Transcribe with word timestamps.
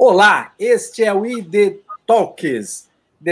Olá, 0.00 0.54
este 0.60 1.02
é 1.02 1.12
o 1.12 1.26
ID 1.26 1.80
Talks. 2.06 2.88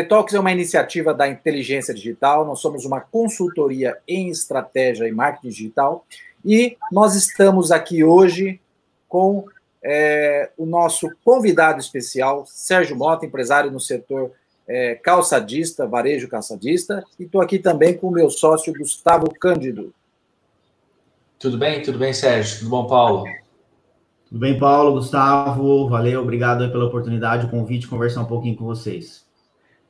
Talks 0.08 0.34
é 0.34 0.40
uma 0.40 0.50
iniciativa 0.50 1.14
da 1.14 1.29
inteligência 1.29 1.95
digital. 1.95 2.45
Nós 2.45 2.58
somos 2.58 2.84
uma 2.84 3.00
consultoria 3.00 3.96
em 4.06 4.30
estratégia 4.30 5.06
e 5.06 5.12
marketing 5.12 5.48
digital 5.48 6.05
e 6.45 6.77
nós 6.91 7.14
estamos 7.14 7.70
aqui 7.70 8.02
hoje 8.02 8.60
com 9.09 9.45
é, 9.80 10.50
o 10.59 10.66
nosso 10.66 11.09
convidado 11.24 11.79
especial, 11.79 12.45
Sérgio 12.48 12.96
Mota, 12.96 13.24
empresário 13.24 13.70
no 13.70 13.78
setor 13.78 14.33
é, 14.66 14.96
calçadista, 14.96 15.87
varejo 15.87 16.27
calçadista, 16.27 17.05
e 17.16 17.23
estou 17.23 17.41
aqui 17.41 17.60
também 17.60 17.96
com 17.96 18.09
o 18.09 18.12
meu 18.12 18.28
sócio 18.28 18.73
Gustavo 18.77 19.33
Cândido. 19.38 19.95
Tudo 21.38 21.59
bem? 21.59 21.80
Tudo 21.80 21.96
bem, 21.96 22.12
Sérgio? 22.12 22.59
Tudo 22.59 22.70
bom, 22.70 22.88
Paulo? 22.88 23.45
Tudo 24.29 24.41
bem, 24.41 24.59
Paulo, 24.59 24.95
Gustavo? 24.95 25.89
Valeu, 25.89 26.21
obrigado 26.21 26.69
pela 26.73 26.87
oportunidade, 26.87 27.47
o 27.47 27.48
convite, 27.48 27.87
conversar 27.87 28.23
um 28.23 28.27
pouquinho 28.27 28.57
com 28.57 28.65
vocês. 28.65 29.25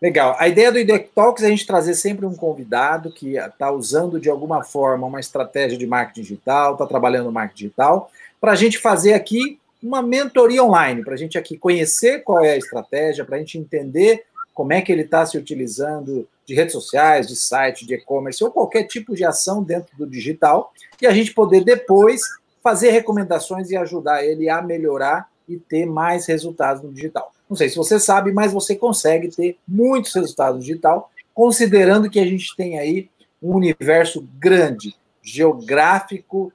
Legal. 0.01 0.37
A 0.39 0.47
ideia 0.47 0.71
do 0.71 0.79
IDEC 0.79 1.09
Talks 1.15 1.43
é 1.43 1.47
a 1.47 1.49
gente 1.49 1.67
trazer 1.67 1.95
sempre 1.95 2.27
um 2.27 2.35
convidado 2.35 3.11
que 3.11 3.39
está 3.39 3.71
usando 3.71 4.21
de 4.21 4.29
alguma 4.29 4.62
forma 4.62 5.07
uma 5.07 5.21
estratégia 5.21 5.79
de 5.79 5.87
marketing 5.87 6.21
digital, 6.21 6.75
está 6.75 6.87
trabalhando 6.87 7.27
no 7.27 7.33
marketing 7.33 7.65
digital, 7.65 8.11
para 8.39 8.53
a 8.53 8.55
gente 8.55 8.77
fazer 8.77 9.15
aqui 9.15 9.59
uma 9.83 10.03
mentoria 10.03 10.62
online, 10.62 11.03
para 11.03 11.15
a 11.15 11.17
gente 11.17 11.39
aqui 11.39 11.57
conhecer 11.57 12.23
qual 12.23 12.45
é 12.45 12.53
a 12.53 12.57
estratégia, 12.59 13.25
para 13.25 13.37
a 13.37 13.39
gente 13.39 13.57
entender 13.57 14.25
como 14.53 14.73
é 14.75 14.83
que 14.83 14.93
ele 14.93 15.03
está 15.03 15.25
se 15.25 15.39
utilizando 15.39 16.29
de 16.47 16.55
redes 16.55 16.73
sociais, 16.73 17.27
de 17.27 17.37
site, 17.37 17.87
de 17.87 17.95
e-commerce 17.95 18.45
ou 18.45 18.51
qualquer 18.51 18.84
tipo 18.84 19.15
de 19.15 19.25
ação 19.25 19.62
dentro 19.62 19.97
do 19.97 20.07
digital, 20.07 20.75
e 21.01 21.07
a 21.07 21.12
gente 21.12 21.33
poder 21.33 21.65
depois 21.65 22.21
fazer 22.67 22.91
recomendações 22.91 23.70
e 23.70 23.77
ajudar 23.77 24.25
ele 24.25 24.48
a 24.48 24.61
melhorar 24.61 25.31
e 25.48 25.56
ter 25.56 25.86
mais 25.86 26.27
resultados 26.27 26.83
no 26.83 26.92
digital. 26.92 27.31
Não 27.48 27.56
sei 27.56 27.69
se 27.69 27.77
você 27.77 28.00
sabe, 28.00 28.33
mas 28.33 28.53
você 28.53 28.75
consegue 28.75 29.28
ter 29.28 29.56
muitos 29.69 30.12
resultados 30.12 30.56
no 30.56 30.61
digital, 30.62 31.09
considerando 31.33 32.11
que 32.11 32.19
a 32.19 32.27
gente 32.27 32.56
tem 32.56 32.77
aí 32.77 33.09
um 33.41 33.55
universo 33.55 34.27
grande, 34.37 34.97
geográfico, 35.22 36.53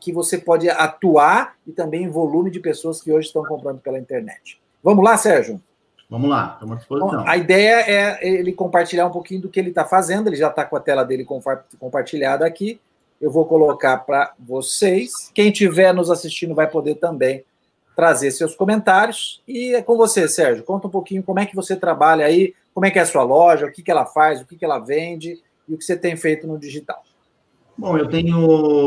que 0.00 0.12
você 0.12 0.36
pode 0.36 0.68
atuar 0.68 1.54
e 1.64 1.70
também 1.70 2.08
volume 2.08 2.50
de 2.50 2.58
pessoas 2.58 3.00
que 3.00 3.12
hoje 3.12 3.28
estão 3.28 3.44
comprando 3.44 3.78
pela 3.78 4.00
internet. 4.00 4.60
Vamos 4.82 5.04
lá, 5.04 5.16
Sérgio? 5.16 5.62
Vamos 6.10 6.28
lá, 6.28 6.54
estamos 6.54 6.74
à 6.74 6.78
disposição. 6.78 7.22
Bom, 7.22 7.28
a 7.28 7.36
ideia 7.36 7.84
é 7.88 8.28
ele 8.28 8.52
compartilhar 8.52 9.06
um 9.06 9.12
pouquinho 9.12 9.42
do 9.42 9.48
que 9.48 9.60
ele 9.60 9.68
está 9.68 9.84
fazendo, 9.84 10.26
ele 10.26 10.34
já 10.34 10.48
está 10.48 10.64
com 10.64 10.74
a 10.74 10.80
tela 10.80 11.04
dele 11.04 11.24
compartilhada 11.78 12.44
aqui, 12.44 12.80
eu 13.24 13.30
vou 13.30 13.46
colocar 13.46 13.96
para 13.96 14.34
vocês. 14.38 15.30
Quem 15.34 15.48
estiver 15.48 15.94
nos 15.94 16.10
assistindo 16.10 16.54
vai 16.54 16.68
poder 16.68 16.96
também 16.96 17.42
trazer 17.96 18.30
seus 18.30 18.54
comentários. 18.54 19.42
E 19.48 19.74
é 19.74 19.80
com 19.80 19.96
você, 19.96 20.28
Sérgio. 20.28 20.62
Conta 20.62 20.88
um 20.88 20.90
pouquinho 20.90 21.22
como 21.22 21.40
é 21.40 21.46
que 21.46 21.56
você 21.56 21.74
trabalha 21.74 22.26
aí, 22.26 22.52
como 22.74 22.84
é 22.84 22.90
que 22.90 22.98
é 22.98 23.02
a 23.02 23.06
sua 23.06 23.22
loja, 23.22 23.64
o 23.64 23.72
que, 23.72 23.82
que 23.82 23.90
ela 23.90 24.04
faz, 24.04 24.42
o 24.42 24.46
que, 24.46 24.56
que 24.56 24.64
ela 24.64 24.78
vende 24.78 25.40
e 25.66 25.72
o 25.72 25.78
que 25.78 25.84
você 25.84 25.96
tem 25.96 26.18
feito 26.18 26.46
no 26.46 26.58
digital. 26.58 27.02
Bom, 27.78 27.96
eu 27.96 28.10
tenho 28.10 28.38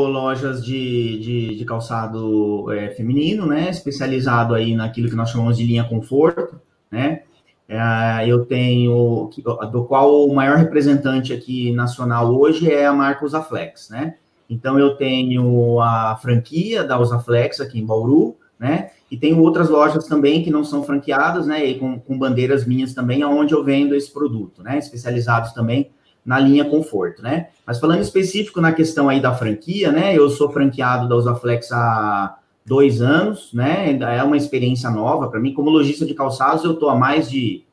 lojas 0.06 0.64
de, 0.64 1.18
de, 1.18 1.56
de 1.56 1.64
calçado 1.64 2.72
é, 2.72 2.90
feminino, 2.90 3.44
né? 3.44 3.68
Especializado 3.68 4.54
aí 4.54 4.76
naquilo 4.76 5.10
que 5.10 5.16
nós 5.16 5.30
chamamos 5.30 5.56
de 5.56 5.64
linha 5.64 5.82
conforto, 5.82 6.60
né? 6.92 7.22
É, 7.68 8.24
eu 8.24 8.46
tenho, 8.46 9.30
do 9.72 9.84
qual 9.84 10.28
o 10.28 10.32
maior 10.32 10.58
representante 10.58 11.32
aqui 11.32 11.72
nacional 11.72 12.32
hoje 12.32 12.70
é 12.70 12.86
a 12.86 12.92
marca 12.92 13.26
Usaflex, 13.26 13.90
né? 13.90 14.14
Então, 14.48 14.78
eu 14.78 14.96
tenho 14.96 15.80
a 15.80 16.16
franquia 16.16 16.82
da 16.84 16.98
Usaflex 16.98 17.60
aqui 17.60 17.78
em 17.78 17.86
Bauru, 17.86 18.36
né? 18.58 18.90
E 19.10 19.16
tenho 19.16 19.40
outras 19.40 19.68
lojas 19.68 20.06
também 20.06 20.42
que 20.42 20.50
não 20.50 20.64
são 20.64 20.82
franqueadas, 20.82 21.46
né? 21.46 21.64
E 21.64 21.78
com, 21.78 21.98
com 21.98 22.18
bandeiras 22.18 22.66
minhas 22.66 22.92
também, 22.92 23.22
aonde 23.22 23.54
eu 23.54 23.64
vendo 23.64 23.94
esse 23.94 24.12
produto, 24.12 24.62
né? 24.62 24.78
Especializados 24.78 25.52
também 25.52 25.90
na 26.24 26.38
linha 26.38 26.64
conforto, 26.64 27.22
né? 27.22 27.48
Mas 27.66 27.78
falando 27.78 28.02
específico 28.02 28.60
na 28.60 28.72
questão 28.72 29.08
aí 29.08 29.20
da 29.20 29.34
franquia, 29.34 29.90
né? 29.90 30.14
Eu 30.14 30.28
sou 30.28 30.50
franqueado 30.50 31.08
da 31.08 31.16
Usaflex 31.16 31.72
há 31.72 32.38
dois 32.66 33.00
anos, 33.00 33.50
né? 33.52 33.98
É 33.98 34.22
uma 34.22 34.36
experiência 34.36 34.90
nova 34.90 35.28
para 35.28 35.40
mim. 35.40 35.54
Como 35.54 35.70
lojista 35.70 36.04
de 36.04 36.12
calçados, 36.12 36.64
eu 36.64 36.72
estou 36.72 36.90
há 36.90 36.94
mais 36.94 37.30
de 37.30 37.64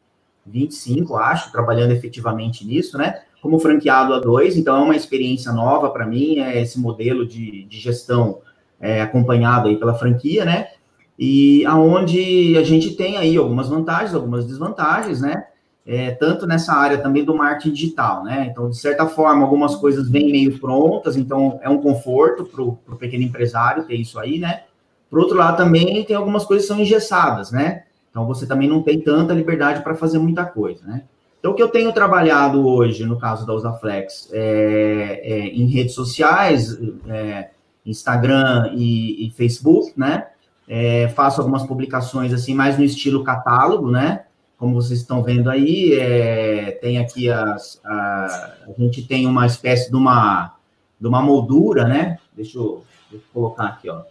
25, 0.45 1.15
acho, 1.17 1.51
trabalhando 1.51 1.91
efetivamente 1.91 2.65
nisso, 2.65 2.97
né? 2.97 3.21
Como 3.45 3.59
franqueado 3.59 4.11
a 4.11 4.19
dois, 4.19 4.57
então 4.57 4.75
é 4.75 4.79
uma 4.79 4.95
experiência 4.95 5.53
nova 5.53 5.91
para 5.91 6.03
mim, 6.03 6.39
é 6.39 6.59
esse 6.59 6.79
modelo 6.79 7.27
de, 7.27 7.65
de 7.65 7.79
gestão 7.79 8.39
é, 8.81 9.03
acompanhado 9.03 9.67
aí 9.67 9.77
pela 9.77 9.93
franquia, 9.93 10.43
né? 10.43 10.69
E 11.17 11.63
aonde 11.67 12.57
a 12.57 12.63
gente 12.63 12.95
tem 12.95 13.17
aí 13.17 13.37
algumas 13.37 13.69
vantagens, 13.69 14.15
algumas 14.15 14.47
desvantagens, 14.47 15.21
né? 15.21 15.45
É, 15.85 16.09
tanto 16.09 16.47
nessa 16.47 16.73
área 16.73 16.97
também 16.97 17.23
do 17.23 17.37
marketing 17.37 17.71
digital, 17.71 18.23
né? 18.23 18.47
Então, 18.49 18.67
de 18.67 18.79
certa 18.79 19.05
forma, 19.05 19.43
algumas 19.43 19.75
coisas 19.75 20.09
vêm 20.09 20.31
meio 20.31 20.59
prontas, 20.59 21.15
então 21.15 21.59
é 21.61 21.69
um 21.69 21.77
conforto 21.77 22.45
para 22.45 22.63
o 22.63 22.97
pequeno 22.97 23.23
empresário 23.23 23.83
ter 23.83 23.93
isso 23.93 24.17
aí, 24.17 24.39
né? 24.39 24.63
Por 25.07 25.19
outro 25.19 25.37
lado, 25.37 25.55
também 25.55 26.03
tem 26.03 26.15
algumas 26.15 26.45
coisas 26.45 26.65
que 26.65 26.73
são 26.73 26.81
engessadas, 26.81 27.51
né? 27.51 27.83
Então, 28.09 28.25
você 28.25 28.47
também 28.47 28.67
não 28.67 28.81
tem 28.81 28.99
tanta 28.99 29.35
liberdade 29.35 29.83
para 29.83 29.93
fazer 29.93 30.17
muita 30.17 30.43
coisa, 30.45 30.83
né? 30.87 31.03
Então, 31.45 31.53
o 31.53 31.55
que 31.55 31.61
eu 31.61 31.69
tenho 31.69 31.93
trabalhado 31.93 32.67
hoje, 32.67 33.05
no 33.05 33.19
caso 33.19 33.45
da 33.45 33.53
Usaflex, 33.53 34.31
é, 34.33 35.21
é 35.21 35.47
em 35.49 35.67
redes 35.67 35.93
sociais, 35.93 36.75
é, 37.07 37.51
Instagram 37.85 38.71
e, 38.73 39.27
e, 39.27 39.29
Facebook, 39.29 39.93
né? 39.95 40.25
É, 40.67 41.07
faço 41.09 41.39
algumas 41.39 41.61
publicações 41.61 42.33
assim, 42.33 42.55
mais 42.55 42.79
no 42.79 42.83
estilo 42.83 43.23
catálogo, 43.23 43.91
né? 43.91 44.23
Como 44.57 44.73
vocês 44.73 45.01
estão 45.01 45.21
vendo 45.21 45.47
aí, 45.47 45.93
é, 45.93 46.79
tem 46.81 46.97
aqui 46.97 47.29
as, 47.29 47.79
a, 47.85 48.53
a, 48.67 48.81
gente 48.81 49.03
tem 49.03 49.27
uma 49.27 49.45
espécie 49.45 49.91
de 49.91 49.95
uma, 49.95 50.55
de 50.99 51.07
uma 51.07 51.21
moldura, 51.21 51.87
né? 51.87 52.17
Deixa 52.35 52.57
eu, 52.57 52.83
deixa 53.11 53.23
eu 53.23 53.31
colocar 53.31 53.65
aqui, 53.65 53.87
ó. 53.87 54.01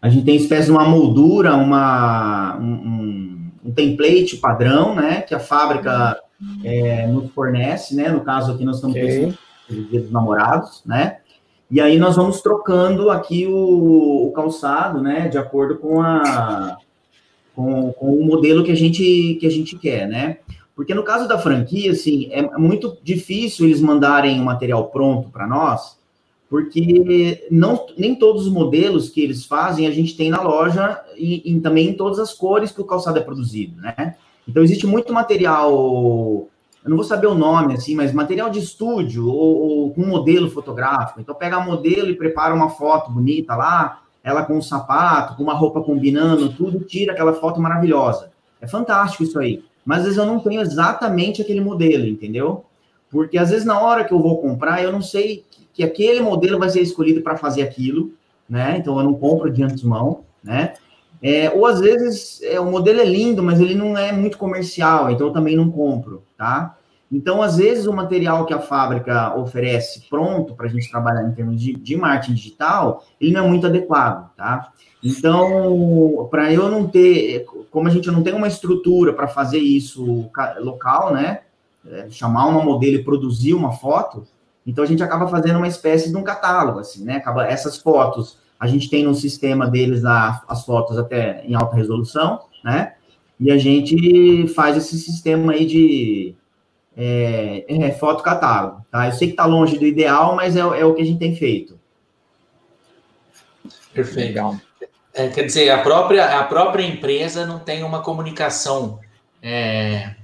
A 0.00 0.08
gente 0.08 0.24
tem 0.24 0.34
espécie 0.34 0.64
de 0.64 0.72
uma 0.72 0.88
moldura, 0.88 1.54
uma, 1.56 2.56
um, 2.56 2.72
um, 2.72 3.50
um 3.66 3.70
template 3.70 4.38
padrão, 4.38 4.94
né? 4.94 5.20
Que 5.20 5.34
a 5.34 5.38
fábrica 5.38 6.18
é, 6.64 7.06
nos 7.06 7.30
fornece, 7.32 7.94
né? 7.94 8.08
No 8.08 8.20
caso 8.20 8.52
aqui 8.52 8.64
nós 8.64 8.76
estamos 8.76 8.96
okay. 8.96 9.08
pensando 9.08 9.38
no 9.68 9.84
dia 9.84 10.00
dos 10.00 10.10
namorados, 10.10 10.82
né? 10.84 11.18
E 11.70 11.80
aí 11.80 11.98
nós 11.98 12.16
vamos 12.16 12.40
trocando 12.40 13.10
aqui 13.10 13.46
o, 13.46 14.26
o 14.26 14.32
calçado, 14.32 15.00
né? 15.00 15.28
De 15.28 15.38
acordo 15.38 15.76
com 15.76 16.00
a 16.00 16.78
com, 17.54 17.92
com, 17.92 18.14
o 18.14 18.24
modelo 18.24 18.64
que 18.64 18.72
a 18.72 18.76
gente 18.76 19.36
que 19.38 19.46
a 19.46 19.50
gente 19.50 19.76
quer, 19.78 20.08
né? 20.08 20.38
Porque 20.74 20.94
no 20.94 21.04
caso 21.04 21.28
da 21.28 21.38
franquia, 21.38 21.92
assim, 21.92 22.28
é 22.32 22.42
muito 22.58 22.96
difícil 23.02 23.66
eles 23.66 23.80
mandarem 23.80 24.40
o 24.40 24.44
material 24.44 24.88
pronto 24.88 25.28
para 25.28 25.46
nós, 25.46 25.98
porque 26.48 27.46
não, 27.50 27.86
nem 27.98 28.14
todos 28.14 28.46
os 28.46 28.52
modelos 28.52 29.10
que 29.10 29.20
eles 29.20 29.44
fazem 29.44 29.86
a 29.86 29.90
gente 29.90 30.16
tem 30.16 30.30
na 30.30 30.42
loja 30.42 31.00
e, 31.16 31.52
e 31.52 31.60
também 31.60 31.90
em 31.90 31.92
todas 31.92 32.18
as 32.18 32.32
cores 32.32 32.72
que 32.72 32.80
o 32.80 32.84
calçado 32.84 33.18
é 33.18 33.22
produzido, 33.22 33.80
né? 33.80 34.16
Então, 34.50 34.64
existe 34.64 34.84
muito 34.84 35.12
material, 35.12 35.70
eu 35.70 36.88
não 36.88 36.96
vou 36.96 37.04
saber 37.04 37.28
o 37.28 37.36
nome, 37.36 37.74
assim, 37.74 37.94
mas 37.94 38.12
material 38.12 38.50
de 38.50 38.58
estúdio 38.58 39.28
ou, 39.28 39.94
com 39.94 40.02
modelo 40.02 40.50
fotográfico. 40.50 41.20
Então, 41.20 41.36
pega 41.36 41.60
modelo 41.60 42.10
e 42.10 42.16
prepara 42.16 42.52
uma 42.52 42.68
foto 42.68 43.12
bonita 43.12 43.54
lá, 43.54 44.02
ela 44.24 44.44
com 44.44 44.56
um 44.56 44.62
sapato, 44.62 45.36
com 45.36 45.44
uma 45.44 45.54
roupa 45.54 45.80
combinando, 45.80 46.52
tudo, 46.52 46.80
tira 46.80 47.12
aquela 47.12 47.32
foto 47.32 47.60
maravilhosa. 47.60 48.32
É 48.60 48.66
fantástico 48.66 49.22
isso 49.22 49.38
aí. 49.38 49.62
Mas 49.84 49.98
às 49.98 50.04
vezes 50.04 50.18
eu 50.18 50.26
não 50.26 50.40
tenho 50.40 50.60
exatamente 50.60 51.40
aquele 51.40 51.60
modelo, 51.60 52.06
entendeu? 52.06 52.64
Porque 53.08 53.38
às 53.38 53.50
vezes 53.50 53.64
na 53.64 53.80
hora 53.80 54.04
que 54.04 54.12
eu 54.12 54.18
vou 54.18 54.42
comprar, 54.42 54.82
eu 54.82 54.90
não 54.90 55.00
sei 55.00 55.44
que 55.72 55.84
aquele 55.84 56.20
modelo 56.20 56.58
vai 56.58 56.68
ser 56.68 56.80
escolhido 56.80 57.22
para 57.22 57.36
fazer 57.36 57.62
aquilo, 57.62 58.12
né? 58.48 58.76
Então 58.78 58.98
eu 58.98 59.04
não 59.04 59.14
compro 59.14 59.50
de 59.50 59.62
antemão, 59.62 60.24
né? 60.42 60.74
É, 61.22 61.50
ou 61.50 61.66
às 61.66 61.80
vezes 61.80 62.40
é, 62.42 62.58
o 62.58 62.70
modelo 62.70 63.00
é 63.00 63.04
lindo, 63.04 63.42
mas 63.42 63.60
ele 63.60 63.74
não 63.74 63.96
é 63.96 64.10
muito 64.10 64.38
comercial, 64.38 65.10
então 65.10 65.26
eu 65.26 65.32
também 65.32 65.54
não 65.54 65.70
compro, 65.70 66.22
tá? 66.36 66.76
Então, 67.12 67.42
às 67.42 67.56
vezes, 67.56 67.86
o 67.86 67.92
material 67.92 68.46
que 68.46 68.54
a 68.54 68.60
fábrica 68.60 69.34
oferece 69.36 70.06
pronto 70.08 70.54
para 70.54 70.66
a 70.66 70.68
gente 70.68 70.88
trabalhar 70.88 71.24
em 71.24 71.32
termos 71.32 71.60
de, 71.60 71.72
de 71.72 71.96
marketing 71.96 72.34
digital, 72.34 73.04
ele 73.20 73.32
não 73.32 73.44
é 73.44 73.48
muito 73.48 73.66
adequado, 73.66 74.30
tá? 74.36 74.72
Então, 75.02 76.28
para 76.30 76.52
eu 76.52 76.68
não 76.68 76.86
ter, 76.86 77.46
como 77.70 77.88
a 77.88 77.90
gente 77.90 78.08
não 78.10 78.22
tem 78.22 78.32
uma 78.32 78.46
estrutura 78.46 79.12
para 79.12 79.26
fazer 79.26 79.58
isso 79.58 80.30
local, 80.58 81.12
né? 81.12 81.40
É, 81.84 82.08
chamar 82.10 82.46
uma 82.46 82.62
modelo 82.62 82.96
e 82.96 83.02
produzir 83.02 83.54
uma 83.54 83.72
foto, 83.72 84.26
então 84.66 84.84
a 84.84 84.86
gente 84.86 85.02
acaba 85.02 85.26
fazendo 85.26 85.56
uma 85.56 85.66
espécie 85.66 86.10
de 86.10 86.16
um 86.16 86.22
catálogo, 86.22 86.78
assim, 86.78 87.02
né? 87.02 87.16
Acaba 87.16 87.46
essas 87.46 87.78
fotos 87.78 88.38
a 88.60 88.66
gente 88.66 88.90
tem 88.90 89.02
no 89.02 89.14
sistema 89.14 89.66
deles 89.66 90.04
a, 90.04 90.44
as 90.46 90.66
fotos 90.66 90.98
até 90.98 91.42
em 91.46 91.54
alta 91.54 91.74
resolução, 91.74 92.40
né? 92.62 92.92
E 93.40 93.50
a 93.50 93.56
gente 93.56 94.46
faz 94.48 94.76
esse 94.76 94.98
sistema 94.98 95.54
aí 95.54 95.64
de 95.64 96.34
é, 96.94 97.64
é, 97.66 97.90
foto 97.92 98.22
catálogo, 98.22 98.84
tá? 98.90 99.06
Eu 99.06 99.12
sei 99.12 99.28
que 99.28 99.32
está 99.32 99.46
longe 99.46 99.78
do 99.78 99.86
ideal, 99.86 100.36
mas 100.36 100.56
é, 100.56 100.60
é, 100.60 100.84
o 100.84 100.94
que 100.94 101.00
a 101.00 101.04
gente 101.06 101.18
tem 101.18 101.34
feito. 101.34 101.80
Perfeito. 103.94 104.28
Legal. 104.28 104.60
É, 105.14 105.28
quer 105.28 105.44
dizer, 105.44 105.70
a 105.70 105.78
própria, 105.78 106.38
a 106.38 106.44
própria 106.44 106.84
empresa 106.84 107.46
não 107.46 107.58
tem 107.58 107.82
uma 107.82 108.02
comunicação 108.02 109.00
é, 109.42 110.14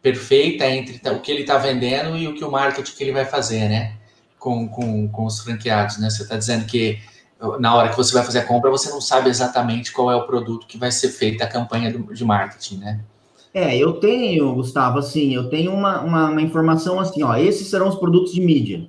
perfeita 0.00 0.66
entre 0.66 0.98
o 1.10 1.20
que 1.20 1.30
ele 1.30 1.42
está 1.42 1.58
vendendo 1.58 2.16
e 2.16 2.26
o 2.26 2.34
que 2.34 2.42
o 2.42 2.50
marketing 2.50 2.96
que 2.96 3.04
ele 3.04 3.12
vai 3.12 3.26
fazer, 3.26 3.68
né? 3.68 3.96
Com, 4.38 4.66
com, 4.66 5.08
com 5.08 5.26
os 5.26 5.40
franqueados, 5.40 5.98
né? 5.98 6.08
Você 6.08 6.22
está 6.22 6.36
dizendo 6.36 6.64
que 6.64 6.98
na 7.58 7.74
hora 7.74 7.88
que 7.90 7.96
você 7.96 8.14
vai 8.14 8.24
fazer 8.24 8.40
a 8.40 8.44
compra, 8.44 8.70
você 8.70 8.88
não 8.90 9.00
sabe 9.00 9.28
exatamente 9.28 9.92
qual 9.92 10.10
é 10.10 10.16
o 10.16 10.26
produto 10.26 10.66
que 10.66 10.78
vai 10.78 10.90
ser 10.90 11.10
feita 11.10 11.44
a 11.44 11.48
campanha 11.48 11.92
de 11.92 12.24
marketing, 12.24 12.78
né? 12.78 13.00
É, 13.52 13.76
eu 13.76 13.94
tenho, 13.94 14.54
Gustavo, 14.54 14.98
assim, 14.98 15.34
eu 15.34 15.48
tenho 15.48 15.72
uma, 15.72 16.00
uma, 16.00 16.30
uma 16.30 16.42
informação 16.42 17.00
assim, 17.00 17.22
ó, 17.22 17.34
esses 17.36 17.68
serão 17.68 17.88
os 17.88 17.94
produtos 17.94 18.32
de 18.32 18.40
mídia. 18.40 18.88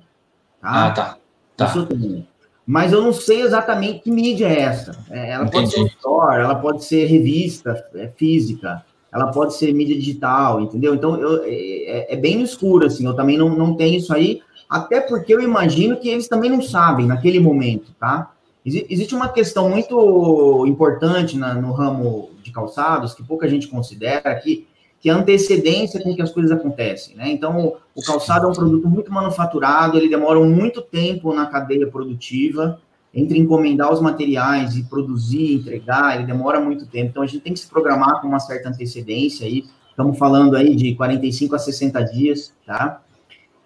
Tá? 0.60 0.86
Ah, 0.86 0.90
tá. 0.90 1.16
tá. 1.56 1.66
Isso 1.66 1.78
eu 1.78 1.86
tenho. 1.86 2.26
Mas 2.66 2.92
eu 2.92 3.00
não 3.00 3.14
sei 3.14 3.40
exatamente 3.40 4.00
que 4.00 4.10
mídia 4.10 4.46
é 4.46 4.60
essa. 4.60 4.92
É, 5.10 5.30
ela 5.30 5.44
Entendi. 5.44 5.70
pode 5.70 5.70
ser 5.70 5.96
store, 5.96 6.42
ela 6.42 6.54
pode 6.54 6.84
ser 6.84 7.06
revista 7.06 7.82
é, 7.94 8.08
física, 8.08 8.84
ela 9.10 9.28
pode 9.28 9.54
ser 9.54 9.72
mídia 9.72 9.96
digital, 9.96 10.60
entendeu? 10.60 10.94
Então, 10.94 11.18
eu, 11.18 11.44
é, 11.44 11.48
é, 11.50 12.14
é, 12.14 12.16
bem 12.16 12.36
no 12.36 12.44
escuro, 12.44 12.86
assim, 12.86 13.06
eu 13.06 13.14
também 13.14 13.38
não, 13.38 13.48
não 13.48 13.74
tenho 13.74 13.96
isso 13.96 14.12
aí, 14.12 14.42
até 14.68 15.00
porque 15.00 15.32
eu 15.32 15.40
imagino 15.40 15.96
que 15.96 16.10
eles 16.10 16.28
também 16.28 16.50
não 16.50 16.60
sabem 16.60 17.06
naquele 17.06 17.40
momento, 17.40 17.94
tá? 17.98 18.32
Existe 18.64 19.14
uma 19.14 19.28
questão 19.28 19.70
muito 19.70 20.66
importante 20.66 21.36
na, 21.36 21.54
no 21.54 21.72
ramo 21.72 22.30
de 22.42 22.50
calçados, 22.50 23.14
que 23.14 23.22
pouca 23.22 23.48
gente 23.48 23.68
considera, 23.68 24.34
que, 24.34 24.66
que 25.00 25.08
é 25.08 25.12
a 25.12 25.16
antecedência 25.16 26.02
com 26.02 26.14
que 26.14 26.20
as 26.20 26.32
coisas 26.32 26.52
acontecem, 26.52 27.16
né? 27.16 27.30
Então, 27.30 27.76
o 27.94 28.02
calçado 28.02 28.46
é 28.46 28.50
um 28.50 28.52
produto 28.52 28.88
muito 28.88 29.12
manufaturado, 29.12 29.96
ele 29.96 30.08
demora 30.08 30.40
muito 30.40 30.82
tempo 30.82 31.32
na 31.32 31.46
cadeia 31.46 31.86
produtiva, 31.86 32.80
entre 33.14 33.38
encomendar 33.38 33.92
os 33.92 34.00
materiais 34.00 34.76
e 34.76 34.82
produzir, 34.82 35.54
entregar, 35.54 36.16
ele 36.16 36.26
demora 36.26 36.60
muito 36.60 36.86
tempo. 36.86 37.10
Então, 37.10 37.22
a 37.22 37.26
gente 37.26 37.40
tem 37.40 37.52
que 37.52 37.60
se 37.60 37.68
programar 37.68 38.20
com 38.20 38.28
uma 38.28 38.40
certa 38.40 38.68
antecedência 38.68 39.46
aí, 39.46 39.64
estamos 39.88 40.18
falando 40.18 40.56
aí 40.56 40.76
de 40.76 40.94
45 40.94 41.54
a 41.54 41.58
60 41.58 42.02
dias, 42.04 42.52
tá? 42.66 43.02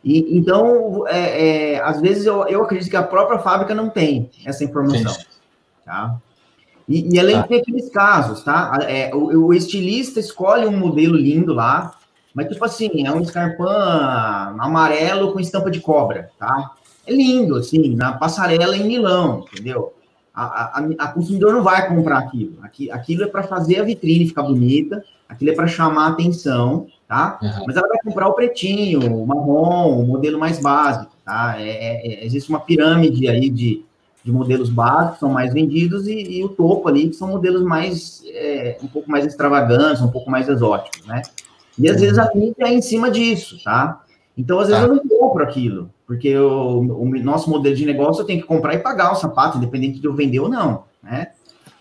E, 0.05 0.37
então, 0.37 1.07
é, 1.07 1.75
é, 1.75 1.83
às 1.83 2.01
vezes 2.01 2.27
eu, 2.27 2.47
eu 2.49 2.63
acredito 2.63 2.91
que 2.91 2.97
a 2.97 3.03
própria 3.03 3.39
fábrica 3.39 3.75
não 3.75 3.89
tem 3.89 4.31
essa 4.45 4.65
informação, 4.65 5.17
tá? 5.85 6.17
E, 6.89 7.15
e 7.15 7.21
além 7.21 7.37
tá. 7.37 7.47
de 7.47 7.55
aqueles 7.55 7.89
casos, 7.91 8.43
tá? 8.43 8.79
É, 8.83 9.15
o, 9.15 9.47
o, 9.47 9.55
estilista 9.55 10.19
escolhe 10.19 10.67
um 10.67 10.77
modelo 10.77 11.17
lindo 11.17 11.55
lá, 11.55 11.95
mas 12.35 12.49
tipo 12.49 12.65
assim, 12.65 13.07
é 13.07 13.13
um 13.13 13.21
escarpão 13.21 13.69
amarelo 14.59 15.33
com 15.33 15.39
estampa 15.39 15.71
de 15.71 15.81
cobra, 15.81 16.31
tá? 16.39 16.73
É 17.07 17.13
lindo, 17.13 17.57
assim, 17.57 17.95
na 17.95 18.13
passarela 18.13 18.77
em 18.77 18.87
Milão, 18.87 19.45
entendeu? 19.53 19.93
A, 20.35 20.79
a, 20.79 20.87
a 20.99 21.09
consumidor 21.09 21.53
não 21.53 21.63
vai 21.63 21.89
comprar 21.89 22.19
aquilo. 22.19 22.57
Aquilo 22.91 23.25
é 23.25 23.27
para 23.27 23.43
fazer 23.43 23.81
a 23.81 23.85
vitrine 23.85 24.27
ficar 24.27 24.43
bonita, 24.43 25.05
aquilo 25.29 25.51
é 25.51 25.55
para 25.55 25.67
chamar 25.67 26.07
a 26.07 26.09
atenção, 26.09 26.87
tá? 27.13 27.39
Uhum. 27.43 27.65
Mas 27.67 27.77
ela 27.77 27.87
vai 27.87 27.99
comprar 28.03 28.27
o 28.27 28.33
pretinho, 28.33 29.01
o 29.15 29.27
marrom, 29.27 30.01
o 30.01 30.07
modelo 30.07 30.39
mais 30.39 30.59
básico, 30.59 31.13
tá? 31.23 31.57
É, 31.59 31.69
é, 31.69 32.07
é, 32.07 32.25
existe 32.25 32.49
uma 32.49 32.61
pirâmide 32.61 33.29
aí 33.29 33.51
de, 33.51 33.85
de 34.25 34.33
modelos 34.33 34.71
básicos, 34.71 35.19
são 35.19 35.29
mais 35.29 35.53
vendidos, 35.53 36.09
e, 36.09 36.39
e 36.39 36.43
o 36.43 36.49
topo 36.49 36.89
ali, 36.89 37.11
que 37.11 37.17
são 37.17 37.29
modelos 37.29 37.63
mais, 37.63 38.23
é, 38.29 38.79
um 38.83 38.87
pouco 38.87 39.11
mais 39.11 39.27
extravagantes, 39.27 40.01
um 40.01 40.11
pouco 40.11 40.31
mais 40.31 40.49
exóticos, 40.49 41.07
né? 41.07 41.21
E 41.79 41.87
às 41.91 42.01
vezes 42.01 42.19
a 42.19 42.31
mídia 42.35 42.65
é 42.65 42.73
em 42.73 42.81
cima 42.81 43.11
disso, 43.11 43.63
tá? 43.63 44.03
Então, 44.37 44.59
às 44.59 44.69
vezes 44.69 44.83
tá. 44.83 44.89
eu 44.89 44.95
não 44.95 45.07
compro 45.07 45.45
aquilo, 45.45 45.91
porque 46.07 46.35
o, 46.35 46.79
o, 46.79 47.23
nosso 47.23 47.51
modelo 47.51 47.77
de 47.77 47.85
negócio 47.85 48.23
eu 48.23 48.27
tenho 48.27 48.41
que 48.41 48.47
comprar 48.47 48.73
e 48.75 48.79
pagar 48.79 49.13
o 49.13 49.17
sapato, 49.17 49.59
independente 49.59 50.01
de 50.01 50.07
eu 50.07 50.15
vender 50.15 50.41
ou 50.41 50.49
não, 50.49 50.85
né? 51.03 51.33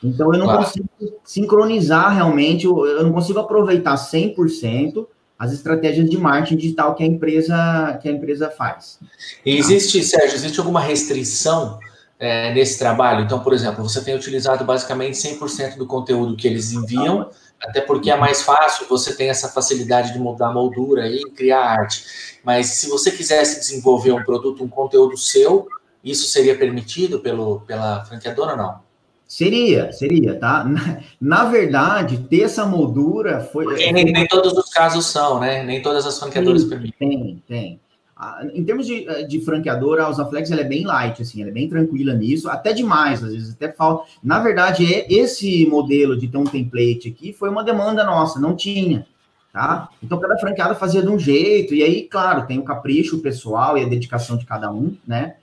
Então, 0.04 0.34
eu 0.34 0.40
não 0.40 0.48
claro. 0.48 0.66
consigo 0.66 0.90
sincronizar 1.24 2.14
realmente, 2.14 2.66
eu, 2.66 2.86
eu 2.86 3.04
não 3.04 3.14
consigo 3.14 3.40
aproveitar 3.40 3.96
100% 3.96 5.06
as 5.42 5.52
estratégias 5.52 6.08
de 6.08 6.20
marketing 6.20 6.56
digital 6.56 6.94
que 6.94 7.02
a 7.02 7.08
empresa, 7.08 7.98
que 8.00 8.08
a 8.08 8.12
empresa 8.12 8.48
faz. 8.52 9.00
Existe, 9.44 10.04
Sérgio, 10.04 10.36
existe 10.36 10.60
alguma 10.60 10.80
restrição 10.80 11.80
é, 12.20 12.54
nesse 12.54 12.78
trabalho? 12.78 13.26
Então, 13.26 13.40
por 13.40 13.52
exemplo, 13.52 13.84
você 13.84 14.04
tem 14.04 14.16
utilizado 14.16 14.64
basicamente 14.64 15.18
100% 15.18 15.78
do 15.78 15.88
conteúdo 15.88 16.36
que 16.36 16.48
eles 16.48 16.72
enviam, 16.72 17.32
até 17.60 17.82
porque 17.82 18.12
é 18.12 18.16
mais 18.16 18.44
fácil, 18.44 18.86
você 18.88 19.16
tem 19.16 19.32
essa 19.32 19.50
facilidade 19.50 20.14
de 20.14 20.20
mudar 20.20 20.50
a 20.50 20.54
moldura 20.54 21.08
e 21.08 21.24
criar 21.32 21.62
arte. 21.62 22.38
Mas 22.44 22.68
se 22.68 22.88
você 22.88 23.10
quisesse 23.10 23.62
desenvolver 23.62 24.12
um 24.12 24.24
produto, 24.24 24.64
um 24.64 24.70
conteúdo 24.70 25.18
seu, 25.18 25.68
isso 26.04 26.28
seria 26.28 26.56
permitido 26.56 27.20
pelo, 27.20 27.62
pela 27.62 28.06
franqueadora 28.06 28.52
ou 28.52 28.58
não? 28.58 28.91
Seria, 29.32 29.94
seria, 29.94 30.36
tá? 30.36 30.66
Na, 30.66 31.00
na, 31.22 31.46
verdade, 31.46 32.18
ter 32.18 32.42
essa 32.42 32.66
moldura 32.66 33.40
foi. 33.40 33.64
Porque 33.64 33.90
nem, 33.90 34.04
nem, 34.04 34.28
todos 34.28 34.52
os 34.52 34.70
casos 34.70 35.06
são, 35.06 35.40
né? 35.40 35.64
Nem 35.64 35.82
todas 35.82 36.06
as 36.06 36.20
franqueadoras 36.20 36.66
permitem. 36.66 37.00
Tem, 37.00 37.44
tem. 37.48 37.80
Ah, 38.14 38.46
em 38.54 38.62
termos 38.62 38.86
de, 38.86 39.08
eh, 39.08 39.24
de 39.24 39.40
franqueadora, 39.40 40.04
a 40.04 40.10
Usaflex 40.10 40.52
ela 40.52 40.60
é 40.60 40.66
bem 40.66 40.86
light, 40.86 41.22
assim, 41.22 41.40
ela 41.40 41.50
é 41.50 41.54
bem 41.54 41.70
tranquila 41.70 42.14
nisso, 42.14 42.50
até 42.50 42.74
demais, 42.74 43.24
às 43.24 43.32
vezes 43.32 43.54
até 43.54 43.72
falta. 43.72 44.06
Na 44.22 44.38
verdade, 44.40 44.94
é, 44.94 45.06
esse 45.10 45.66
modelo 45.66 46.20
de 46.20 46.28
ter 46.28 46.38
um 46.38 46.44
template 46.44 47.08
aqui 47.08 47.32
foi 47.32 47.48
uma 47.48 47.64
demanda 47.64 48.04
nossa, 48.04 48.38
não 48.38 48.54
tinha, 48.54 49.08
tá? 49.54 49.88
Então, 50.04 50.20
cada 50.20 50.38
franqueada 50.40 50.76
fazia 50.76 51.02
de 51.02 51.08
um 51.08 51.18
jeito, 51.18 51.74
e 51.74 51.82
aí, 51.82 52.04
claro, 52.04 52.46
tem 52.48 52.60
o 52.60 52.66
capricho 52.66 53.20
pessoal 53.20 53.78
e 53.78 53.84
a 53.86 53.88
dedicação 53.88 54.36
de 54.36 54.46
cada 54.46 54.70
um, 54.74 54.94
né? 55.08 55.36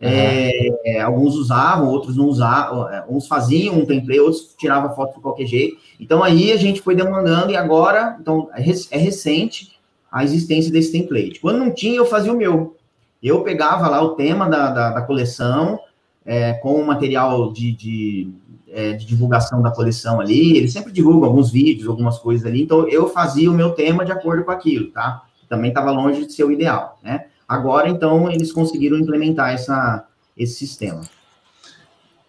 É, 0.00 1.00
alguns 1.00 1.34
usavam, 1.36 1.88
outros 1.88 2.16
não 2.16 2.26
usavam, 2.26 2.88
é, 2.90 3.04
uns 3.08 3.26
faziam 3.26 3.78
um 3.78 3.86
template, 3.86 4.20
outros 4.20 4.54
tiravam 4.58 4.94
foto 4.94 5.14
de 5.14 5.20
qualquer 5.20 5.46
jeito. 5.46 5.78
Então 5.98 6.22
aí 6.22 6.52
a 6.52 6.56
gente 6.56 6.82
foi 6.82 6.94
demandando 6.94 7.52
e 7.52 7.56
agora, 7.56 8.16
então 8.20 8.48
é, 8.54 8.60
é 8.60 8.98
recente 8.98 9.72
a 10.10 10.22
existência 10.22 10.70
desse 10.70 10.92
template. 10.92 11.40
Quando 11.40 11.58
não 11.58 11.70
tinha, 11.70 11.96
eu 11.96 12.06
fazia 12.06 12.32
o 12.32 12.36
meu. 12.36 12.76
Eu 13.22 13.42
pegava 13.42 13.88
lá 13.88 14.02
o 14.02 14.10
tema 14.10 14.48
da, 14.48 14.70
da, 14.70 14.90
da 14.90 15.02
coleção 15.02 15.80
é, 16.24 16.52
com 16.54 16.74
o 16.74 16.86
material 16.86 17.52
de, 17.52 17.72
de, 17.72 18.30
é, 18.68 18.92
de, 18.92 19.06
divulgação 19.06 19.62
da 19.62 19.70
coleção 19.70 20.20
ali. 20.20 20.56
Ele 20.56 20.68
sempre 20.68 20.92
divulga 20.92 21.26
alguns 21.26 21.50
vídeos, 21.50 21.88
algumas 21.88 22.18
coisas 22.18 22.46
ali. 22.46 22.62
Então 22.62 22.86
eu 22.88 23.08
fazia 23.08 23.50
o 23.50 23.54
meu 23.54 23.70
tema 23.70 24.04
de 24.04 24.12
acordo 24.12 24.44
com 24.44 24.50
aquilo, 24.50 24.90
tá? 24.90 25.22
Também 25.48 25.70
estava 25.70 25.90
longe 25.90 26.26
de 26.26 26.32
ser 26.32 26.44
o 26.44 26.52
ideal, 26.52 26.98
né? 27.02 27.26
Agora, 27.48 27.88
então, 27.88 28.30
eles 28.30 28.52
conseguiram 28.52 28.98
implementar 28.98 29.52
essa, 29.52 30.06
esse 30.36 30.54
sistema. 30.54 31.02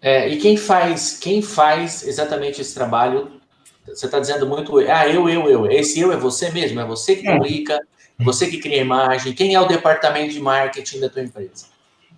É, 0.00 0.28
e 0.28 0.36
quem 0.38 0.56
faz, 0.56 1.18
quem 1.18 1.42
faz 1.42 2.06
exatamente 2.06 2.60
esse 2.60 2.74
trabalho? 2.74 3.28
Você 3.86 4.06
está 4.06 4.18
dizendo 4.18 4.46
muito, 4.46 4.78
ah, 4.78 5.08
eu, 5.08 5.28
eu, 5.28 5.48
eu. 5.48 5.70
Esse 5.70 6.00
eu 6.00 6.12
é 6.12 6.16
você 6.16 6.50
mesmo, 6.50 6.80
é 6.80 6.84
você 6.84 7.16
que 7.16 7.26
é. 7.26 7.36
publica, 7.36 7.80
você 8.18 8.46
que 8.46 8.58
cria 8.58 8.80
imagem. 8.80 9.32
Quem 9.32 9.54
é 9.54 9.60
o 9.60 9.66
departamento 9.66 10.32
de 10.32 10.40
marketing 10.40 11.00
da 11.00 11.08
tua 11.08 11.22
empresa? 11.22 11.66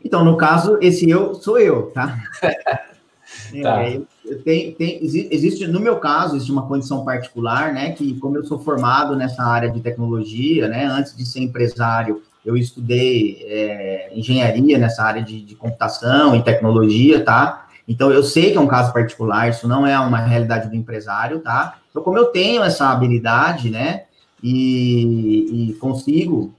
Então, 0.05 0.25
no 0.25 0.37
caso, 0.37 0.79
esse 0.81 1.09
eu 1.09 1.35
sou 1.35 1.59
eu, 1.59 1.91
tá? 1.91 2.19
tá. 3.63 3.83
É, 3.83 4.01
tem, 4.45 4.73
tem, 4.73 4.99
existe, 5.03 5.67
no 5.67 5.81
meu 5.81 5.99
caso, 5.99 6.37
existe 6.37 6.53
uma 6.53 6.67
condição 6.67 7.05
particular, 7.05 7.73
né? 7.73 7.93
Que 7.93 8.19
como 8.19 8.37
eu 8.37 8.45
sou 8.45 8.59
formado 8.59 9.17
nessa 9.17 9.43
área 9.43 9.71
de 9.71 9.81
tecnologia, 9.81 10.69
né? 10.69 10.85
Antes 10.87 11.17
de 11.17 11.27
ser 11.27 11.41
empresário, 11.41 12.23
eu 12.45 12.57
estudei 12.57 13.45
é, 13.47 14.11
engenharia 14.15 14.79
nessa 14.79 15.03
área 15.03 15.23
de, 15.23 15.43
de, 15.43 15.55
computação 15.55 16.35
e 16.35 16.43
tecnologia, 16.43 17.25
tá? 17.25 17.67
Então, 17.87 18.11
eu 18.11 18.23
sei 18.23 18.51
que 18.53 18.59
é 18.59 18.61
um 18.61 18.67
caso 18.67 18.93
particular, 18.93 19.49
isso 19.49 19.67
não 19.67 19.87
é 19.87 19.99
uma 19.99 20.19
realidade 20.19 20.69
do 20.69 20.77
empresário, 20.77 21.41
tá? 21.41 21.79
Então, 21.91 22.03
como 22.03 22.19
eu 22.19 22.27
tenho 22.27 22.63
essa 22.63 22.91
habilidade, 22.91 23.71
né, 23.71 24.05
e, 24.43 25.71
e 25.71 25.75
consigo, 25.75 26.55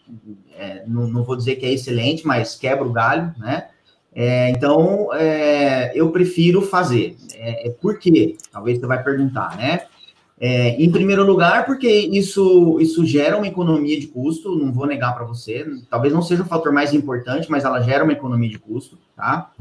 é, 0.57 0.83
não, 0.87 1.07
não, 1.07 1.23
vou 1.23 1.35
dizer 1.35 1.55
que 1.55 1.65
é 1.65 1.71
excelente, 1.71 2.25
mas 2.25 2.55
quebra 2.55 2.85
o 2.85 2.91
galho, 2.91 3.33
né? 3.37 3.67
É, 4.13 4.49
então, 4.49 5.13
é, 5.13 5.91
eu 5.95 6.11
prefiro 6.11 6.61
fazer. 6.61 7.15
É, 7.35 7.67
é 7.67 7.71
por 7.71 7.99
quê? 7.99 8.35
Talvez 8.51 8.79
você 8.79 8.87
vai 8.87 9.01
perguntar, 9.01 9.55
né? 9.55 9.83
É, 10.41 10.69
em 10.81 10.89
primeiro 10.89 11.25
lugar, 11.25 11.65
porque 11.65 11.89
isso, 11.89 12.77
isso 12.79 13.05
gera 13.05 13.35
uma 13.35 13.47
economia 13.47 13.99
de 13.99 14.07
custo, 14.07 14.55
não 14.55 14.71
vou 14.71 14.87
negar 14.87 15.13
para 15.13 15.25
você, 15.25 15.67
talvez 15.89 16.13
não 16.13 16.21
seja 16.21 16.43
o 16.43 16.45
fator 16.45 16.71
mais 16.71 16.93
importante, 16.93 17.51
mas 17.51 17.65
ela 17.65 17.81
gera 17.81 18.05
uma 18.05 18.13
economia 18.13 18.49
de 18.49 18.57
custo, 18.57 18.97
tá? 19.17 19.51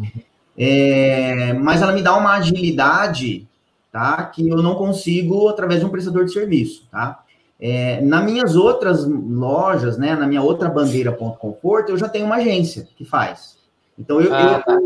É, 0.61 1.53
mas 1.53 1.83
ela 1.83 1.93
me 1.93 2.03
dá 2.03 2.17
uma 2.17 2.33
agilidade, 2.35 3.47
tá? 3.93 4.25
Que 4.25 4.49
eu 4.49 4.61
não 4.61 4.75
consigo 4.75 5.49
através 5.49 5.79
de 5.81 5.87
um 5.87 5.89
prestador 5.89 6.25
de 6.25 6.33
serviço, 6.33 6.87
tá? 6.91 7.23
É, 7.61 8.01
nas 8.01 8.25
minhas 8.25 8.55
outras 8.55 9.05
lojas, 9.05 9.99
né, 9.99 10.15
na 10.15 10.27
minha 10.27 10.43
outra 10.43 10.69
bandeira 10.69 11.11
ponto 11.11 11.39
conforto, 11.39 11.91
eu 11.91 11.97
já 11.97 12.09
tenho 12.09 12.27
uma 12.27 12.37
agência 12.37 12.89
que 12.97 13.05
faz. 13.05 13.57
Então 13.99 14.21
eu, 14.21 14.33
ah, 14.33 14.43
eu, 14.43 14.63
tá. 14.63 14.81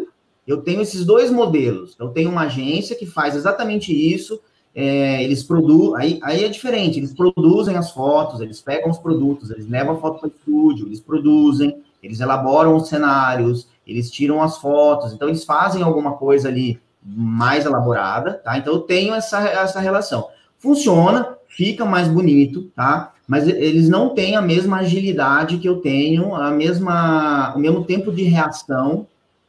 eu 0.47 0.57
tenho 0.59 0.81
esses 0.81 1.05
dois 1.05 1.31
modelos. 1.31 1.95
Eu 1.99 2.09
tenho 2.09 2.31
uma 2.31 2.43
agência 2.43 2.97
que 2.97 3.05
faz 3.05 3.37
exatamente 3.37 3.93
isso 3.93 4.41
é, 4.75 5.23
eles 5.23 5.43
produzem, 5.43 6.01
aí, 6.01 6.21
aí 6.23 6.45
é 6.45 6.49
diferente, 6.49 6.99
eles 6.99 7.13
produzem 7.13 7.77
as 7.77 7.91
fotos, 7.91 8.41
eles 8.41 8.61
pegam 8.61 8.91
os 8.91 8.99
produtos, 8.99 9.51
eles 9.51 9.69
levam 9.69 9.95
a 9.95 10.01
foto 10.01 10.21
para 10.21 10.29
o 10.29 10.33
estúdio, 10.33 10.87
eles 10.87 11.01
produzem, 11.01 11.83
eles 12.03 12.21
elaboram 12.21 12.77
os 12.77 12.89
cenários, 12.89 13.69
eles 13.87 14.11
tiram 14.11 14.43
as 14.43 14.59
fotos, 14.59 15.13
então 15.13 15.29
eles 15.29 15.45
fazem 15.45 15.83
alguma 15.83 16.13
coisa 16.13 16.49
ali 16.49 16.81
mais 17.05 17.67
elaborada, 17.67 18.35
tá? 18.35 18.57
Então 18.57 18.73
eu 18.75 18.81
tenho 18.81 19.15
essa, 19.15 19.41
essa 19.41 19.81
relação. 19.81 20.29
Funciona, 20.59 21.37
fica 21.49 21.85
mais 21.85 22.09
bonito, 22.09 22.71
tá? 22.75 23.13
Mas 23.27 23.47
eles 23.47 23.89
não 23.89 24.15
têm 24.15 24.37
a 24.37 24.43
mesma 24.43 24.79
agilidade 24.79 25.59
que 25.59 25.69
eu 25.69 25.81
tenho, 25.81 26.35
a 26.35 26.51
mesma, 26.51 27.55
o 27.55 27.59
mesmo 27.59 27.85
tempo 27.85 28.13
de 28.13 28.23
reação 28.23 29.07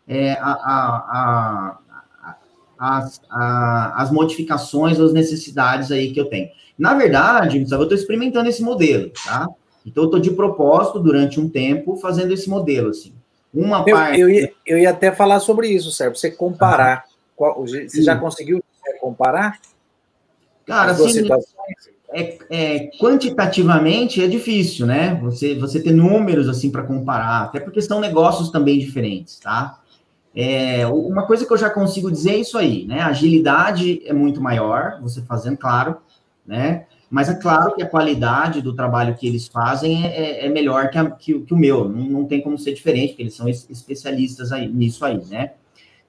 é, 0.08 0.34
a, 0.34 0.52
a, 0.52 0.98
a, 1.10 1.78
as, 2.84 3.22
as 3.96 4.12
modificações, 4.12 5.00
as 5.00 5.14
necessidades 5.14 5.90
aí 5.92 6.12
que 6.12 6.20
eu 6.20 6.26
tenho. 6.26 6.50
Na 6.78 6.94
verdade, 6.94 7.58
eu 7.58 7.64
estou 7.64 7.94
experimentando 7.94 8.50
esse 8.50 8.62
modelo, 8.62 9.10
tá? 9.24 9.48
Então, 9.86 10.04
eu 10.04 10.08
estou 10.08 10.20
de 10.20 10.32
propósito, 10.32 11.00
durante 11.00 11.40
um 11.40 11.48
tempo, 11.48 11.96
fazendo 11.96 12.34
esse 12.34 12.50
modelo, 12.50 12.90
assim. 12.90 13.14
Uma 13.54 13.84
eu, 13.88 13.96
parte... 13.96 14.20
Eu 14.20 14.30
ia, 14.30 14.54
eu 14.66 14.78
ia 14.78 14.90
até 14.90 15.12
falar 15.12 15.40
sobre 15.40 15.70
isso, 15.70 15.92
Sérgio, 15.92 16.18
você 16.18 16.32
comparar. 16.32 17.06
Qual, 17.36 17.62
você 17.62 17.88
Sim. 17.88 18.04
já 18.04 18.18
conseguiu 18.18 18.64
comparar? 19.00 19.60
Cara, 20.66 20.92
assim, 20.92 21.28
é, 22.12 22.38
é, 22.50 22.92
quantitativamente 23.00 24.24
é 24.24 24.28
difícil, 24.28 24.86
né? 24.86 25.20
Você, 25.24 25.56
você 25.56 25.82
ter 25.82 25.92
números, 25.92 26.50
assim, 26.50 26.70
para 26.70 26.84
comparar, 26.84 27.44
até 27.44 27.60
porque 27.60 27.82
são 27.82 28.00
negócios 28.00 28.50
também 28.50 28.80
diferentes, 28.80 29.40
tá? 29.40 29.80
É, 30.36 30.86
uma 30.88 31.28
coisa 31.28 31.46
que 31.46 31.54
eu 31.54 31.58
já 31.58 31.70
consigo 31.70 32.12
dizer 32.12 32.32
é 32.32 32.38
isso 32.38 32.58
aí, 32.58 32.86
né? 32.86 33.02
A 33.02 33.08
agilidade 33.08 34.02
é 34.06 34.14
muito 34.14 34.42
maior, 34.42 35.00
você 35.02 35.22
fazendo, 35.22 35.58
claro, 35.58 35.98
né? 36.46 36.86
Mas 37.14 37.30
é 37.30 37.36
claro 37.36 37.76
que 37.76 37.84
a 37.84 37.88
qualidade 37.88 38.60
do 38.60 38.74
trabalho 38.74 39.16
que 39.16 39.28
eles 39.28 39.48
fazem 39.48 40.04
é, 40.04 40.08
é, 40.08 40.46
é 40.48 40.50
melhor 40.50 40.90
que, 40.90 40.98
a, 40.98 41.12
que, 41.12 41.40
que, 41.42 41.54
o 41.54 41.58
meu. 41.58 41.88
Não, 41.88 42.06
não, 42.06 42.26
tem 42.26 42.42
como 42.42 42.58
ser 42.58 42.74
diferente, 42.74 43.10
porque 43.10 43.22
eles 43.22 43.36
são 43.36 43.48
especialistas 43.48 44.52
aí, 44.52 44.68
nisso 44.68 45.06
aí, 45.06 45.24
né? 45.26 45.52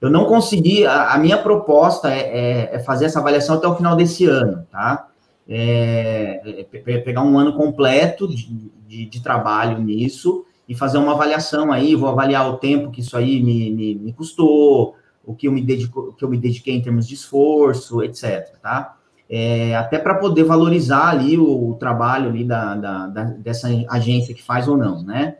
Eu 0.01 0.09
não 0.09 0.25
consegui. 0.25 0.83
A, 0.83 1.13
a 1.13 1.17
minha 1.19 1.37
proposta 1.37 2.11
é, 2.11 2.19
é, 2.19 2.75
é, 2.75 2.79
fazer 2.79 3.05
essa 3.05 3.19
avaliação 3.19 3.55
até 3.55 3.67
o 3.67 3.75
final 3.75 3.95
desse 3.95 4.25
ano, 4.25 4.65
tá? 4.71 5.07
É, 5.47 6.65
pegar 6.83 7.21
um 7.21 7.37
ano 7.37 7.53
completo 7.53 8.27
de, 8.27 8.71
de, 8.87 9.05
de, 9.05 9.21
trabalho 9.21 9.77
nisso 9.77 10.43
e 10.67 10.75
fazer 10.75 10.97
uma 10.97 11.13
avaliação 11.13 11.71
aí. 11.71 11.95
Vou 11.95 12.09
avaliar 12.09 12.49
o 12.49 12.57
tempo 12.57 12.91
que 12.91 13.01
isso 13.01 13.15
aí 13.17 13.41
me, 13.41 13.71
me, 13.71 13.95
me 13.95 14.13
custou, 14.13 14.95
o 15.23 15.35
que 15.35 15.47
eu 15.47 15.51
me 15.51 15.61
dedico, 15.61 16.13
que 16.13 16.23
eu 16.23 16.29
me 16.29 16.37
dediquei 16.37 16.75
em 16.75 16.81
termos 16.81 17.07
de 17.07 17.15
esforço, 17.15 18.03
etc. 18.03 18.57
Tá? 18.61 18.95
é, 19.29 19.75
até 19.75 19.97
para 19.97 20.15
poder 20.15 20.43
valorizar 20.43 21.09
ali 21.09 21.37
o, 21.37 21.71
o 21.71 21.75
trabalho 21.75 22.29
ali 22.29 22.43
da, 22.43 22.75
da, 22.75 23.07
da, 23.07 23.23
dessa 23.23 23.67
agência 23.89 24.35
que 24.35 24.43
faz 24.43 24.67
ou 24.67 24.77
não, 24.77 25.03
né? 25.03 25.37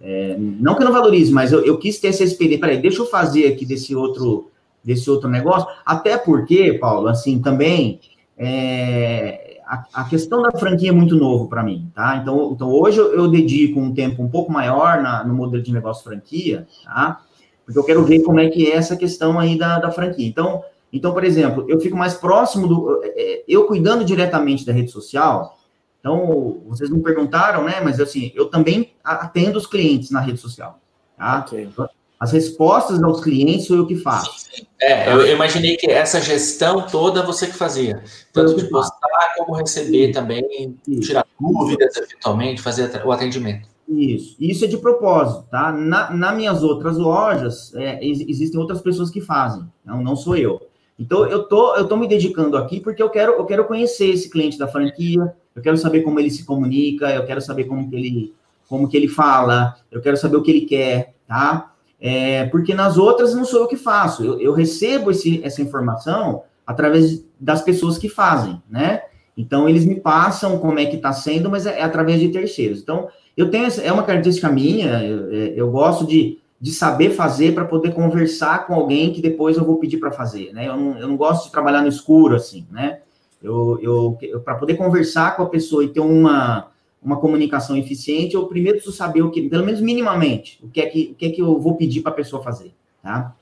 É, 0.00 0.36
não 0.38 0.74
que 0.74 0.82
eu 0.82 0.86
não 0.86 0.92
valorize, 0.92 1.32
mas 1.32 1.50
eu, 1.50 1.64
eu 1.64 1.78
quis 1.78 1.98
ter 1.98 2.08
essa 2.08 2.22
experiência. 2.22 2.60
Peraí, 2.60 2.80
deixa 2.80 3.00
eu 3.00 3.06
fazer 3.06 3.46
aqui 3.46 3.64
desse 3.64 3.94
outro, 3.94 4.50
desse 4.84 5.10
outro 5.10 5.28
negócio, 5.28 5.68
até 5.84 6.16
porque, 6.16 6.74
Paulo, 6.74 7.08
assim, 7.08 7.40
também 7.40 8.00
é, 8.36 9.43
a, 9.92 10.02
a, 10.02 10.04
questão 10.04 10.42
da 10.42 10.52
franquia 10.52 10.90
é 10.90 10.92
muito 10.92 11.16
novo 11.16 11.48
para 11.48 11.62
mim, 11.62 11.90
tá? 11.94 12.16
Então, 12.16 12.52
então 12.52 12.70
hoje 12.70 12.98
eu, 12.98 13.14
eu, 13.14 13.28
dedico 13.28 13.80
um 13.80 13.92
tempo 13.92 14.22
um 14.22 14.28
pouco 14.28 14.52
maior 14.52 15.02
na, 15.02 15.24
no 15.24 15.34
modelo 15.34 15.62
de 15.62 15.72
negócio 15.72 16.04
franquia, 16.04 16.66
tá? 16.84 17.20
Porque 17.64 17.78
eu 17.78 17.84
quero 17.84 18.04
ver 18.04 18.22
como 18.22 18.40
é 18.40 18.48
que 18.48 18.70
é 18.70 18.76
essa 18.76 18.96
questão 18.96 19.38
aí 19.38 19.58
da, 19.58 19.78
da 19.78 19.90
franquia. 19.90 20.26
Então, 20.26 20.62
então, 20.92 21.12
por 21.12 21.24
exemplo, 21.24 21.64
eu 21.68 21.80
fico 21.80 21.96
mais 21.96 22.14
próximo 22.14 22.68
do. 22.68 23.00
É, 23.02 23.08
é, 23.08 23.44
eu 23.48 23.66
cuidando 23.66 24.04
diretamente 24.04 24.64
da 24.64 24.72
rede 24.72 24.90
social. 24.90 25.58
Então, 25.98 26.62
vocês 26.66 26.90
me 26.90 27.02
perguntaram, 27.02 27.64
né? 27.64 27.80
Mas 27.82 27.98
assim, 27.98 28.30
eu 28.34 28.50
também 28.50 28.92
atendo 29.02 29.58
os 29.58 29.66
clientes 29.66 30.10
na 30.10 30.20
rede 30.20 30.38
social. 30.38 30.78
Tá? 31.16 31.40
Okay. 31.40 31.68
As 32.18 32.32
respostas 32.32 33.02
aos 33.02 33.22
clientes 33.22 33.66
sou 33.66 33.76
eu 33.76 33.86
que 33.86 33.96
faço. 33.96 34.46
É, 34.80 35.12
eu 35.12 35.26
imaginei 35.32 35.76
que 35.76 35.90
essa 35.90 36.20
gestão 36.20 36.86
toda 36.86 37.22
você 37.22 37.46
que 37.46 37.54
fazia. 37.54 38.02
Tanto 38.32 38.56
de 38.56 38.68
postar 38.68 39.34
como 39.36 39.54
receber 39.54 40.12
também, 40.12 40.76
Isso. 40.86 41.00
tirar 41.02 41.26
dúvidas 41.40 41.96
eventualmente, 41.96 42.62
fazer 42.62 43.02
o 43.04 43.12
atendimento. 43.12 43.68
Isso, 43.88 44.36
isso 44.40 44.64
é 44.64 44.68
de 44.68 44.78
propósito, 44.78 45.44
tá? 45.50 45.70
Na, 45.70 46.10
nas 46.10 46.36
minhas 46.36 46.62
outras 46.62 46.96
lojas, 46.96 47.74
é, 47.74 48.02
existem 48.02 48.58
outras 48.58 48.80
pessoas 48.80 49.10
que 49.10 49.20
fazem, 49.20 49.62
não, 49.84 50.02
não 50.02 50.16
sou 50.16 50.36
eu. 50.36 50.60
Então, 50.98 51.26
eu 51.26 51.44
tô, 51.44 51.74
eu 51.76 51.86
tô 51.86 51.96
me 51.96 52.08
dedicando 52.08 52.56
aqui 52.56 52.80
porque 52.80 53.02
eu 53.02 53.10
quero, 53.10 53.32
eu 53.32 53.44
quero 53.44 53.66
conhecer 53.66 54.10
esse 54.10 54.30
cliente 54.30 54.56
da 54.56 54.68
franquia, 54.68 55.34
eu 55.54 55.60
quero 55.60 55.76
saber 55.76 56.02
como 56.02 56.18
ele 56.18 56.30
se 56.30 56.44
comunica, 56.44 57.10
eu 57.10 57.26
quero 57.26 57.40
saber 57.40 57.64
como 57.64 57.90
que 57.90 57.96
ele, 57.96 58.34
como 58.68 58.88
que 58.88 58.96
ele 58.96 59.08
fala, 59.08 59.76
eu 59.90 60.00
quero 60.00 60.16
saber 60.16 60.36
o 60.36 60.42
que 60.42 60.50
ele 60.50 60.62
quer, 60.62 61.14
tá? 61.26 61.73
É, 62.06 62.44
porque 62.46 62.74
nas 62.74 62.98
outras 62.98 63.34
não 63.34 63.46
sou 63.46 63.60
eu 63.60 63.66
que 63.66 63.78
faço, 63.78 64.22
eu, 64.22 64.38
eu 64.38 64.52
recebo 64.52 65.10
esse, 65.10 65.42
essa 65.42 65.62
informação 65.62 66.42
através 66.66 67.24
das 67.40 67.62
pessoas 67.62 67.96
que 67.96 68.10
fazem, 68.10 68.62
né? 68.68 69.00
Então, 69.34 69.66
eles 69.66 69.86
me 69.86 69.98
passam 69.98 70.58
como 70.58 70.78
é 70.78 70.84
que 70.84 70.96
está 70.96 71.14
sendo, 71.14 71.48
mas 71.48 71.64
é, 71.64 71.80
é, 71.80 71.82
através 71.82 72.20
de 72.20 72.28
terceiros. 72.28 72.82
Então, 72.82 73.08
eu 73.34 73.50
tenho, 73.50 73.64
essa, 73.64 73.80
é 73.80 73.90
uma 73.90 74.02
característica 74.02 74.50
minha, 74.50 75.02
eu, 75.02 75.32
é, 75.32 75.54
eu 75.56 75.70
gosto 75.70 76.06
de 76.06 76.38
de 76.60 76.72
saber 76.72 77.10
fazer 77.10 77.52
para 77.52 77.66
poder 77.66 77.92
conversar 77.92 78.66
com 78.66 78.72
alguém 78.72 79.12
que 79.12 79.20
depois 79.20 79.58
eu 79.58 79.64
vou 79.66 79.76
pedir 79.76 79.98
para 79.98 80.10
fazer, 80.10 80.50
né? 80.54 80.66
Eu 80.66 80.76
não, 80.78 80.98
eu 80.98 81.08
não 81.08 81.14
gosto 81.14 81.44
de 81.44 81.52
trabalhar 81.52 81.82
no 81.82 81.88
escuro, 81.88 82.34
assim, 82.34 82.66
né? 82.70 83.00
Eu, 83.42 83.78
eu, 83.82 84.18
eu 84.22 84.40
para 84.40 84.54
poder 84.54 84.74
conversar 84.74 85.36
com 85.36 85.42
a 85.42 85.48
pessoa 85.50 85.84
e 85.84 85.88
ter 85.88 86.00
uma, 86.00 86.68
uma 87.04 87.20
comunicação 87.20 87.76
eficiente, 87.76 88.34
eu 88.34 88.46
primeiro 88.46 88.78
preciso 88.78 88.96
saber 88.96 89.22
o 89.22 89.30
que, 89.30 89.48
pelo 89.48 89.64
menos 89.64 89.80
minimamente, 89.80 90.58
o 90.62 90.68
que 90.68 90.80
é 90.80 90.86
que, 90.86 91.10
o 91.12 91.14
que, 91.14 91.26
é 91.26 91.30
que 91.30 91.42
eu 91.42 91.60
vou 91.60 91.76
pedir 91.76 92.00
para 92.00 92.12
a 92.12 92.14
pessoa 92.14 92.42
fazer, 92.42 92.72
tá? 93.02 93.34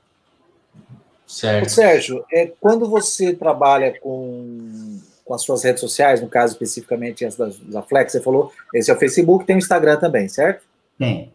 Certo. 1.25 1.69
Sérgio, 1.69 2.25
é, 2.31 2.51
quando 2.59 2.87
você 2.89 3.33
trabalha 3.33 3.97
com, 3.99 4.99
com 5.23 5.33
as 5.33 5.41
suas 5.41 5.63
redes 5.63 5.79
sociais, 5.79 6.21
no 6.21 6.27
caso 6.27 6.53
especificamente 6.53 7.23
essa 7.23 7.47
da, 7.47 7.53
da 7.63 7.81
Flex, 7.81 8.11
você 8.11 8.21
falou, 8.21 8.51
esse 8.73 8.91
é 8.91 8.93
o 8.93 8.99
Facebook, 8.99 9.45
tem 9.45 9.55
o 9.55 9.59
Instagram 9.59 9.97
também, 9.97 10.27
certo? 10.27 10.65
Tem. 10.99 11.31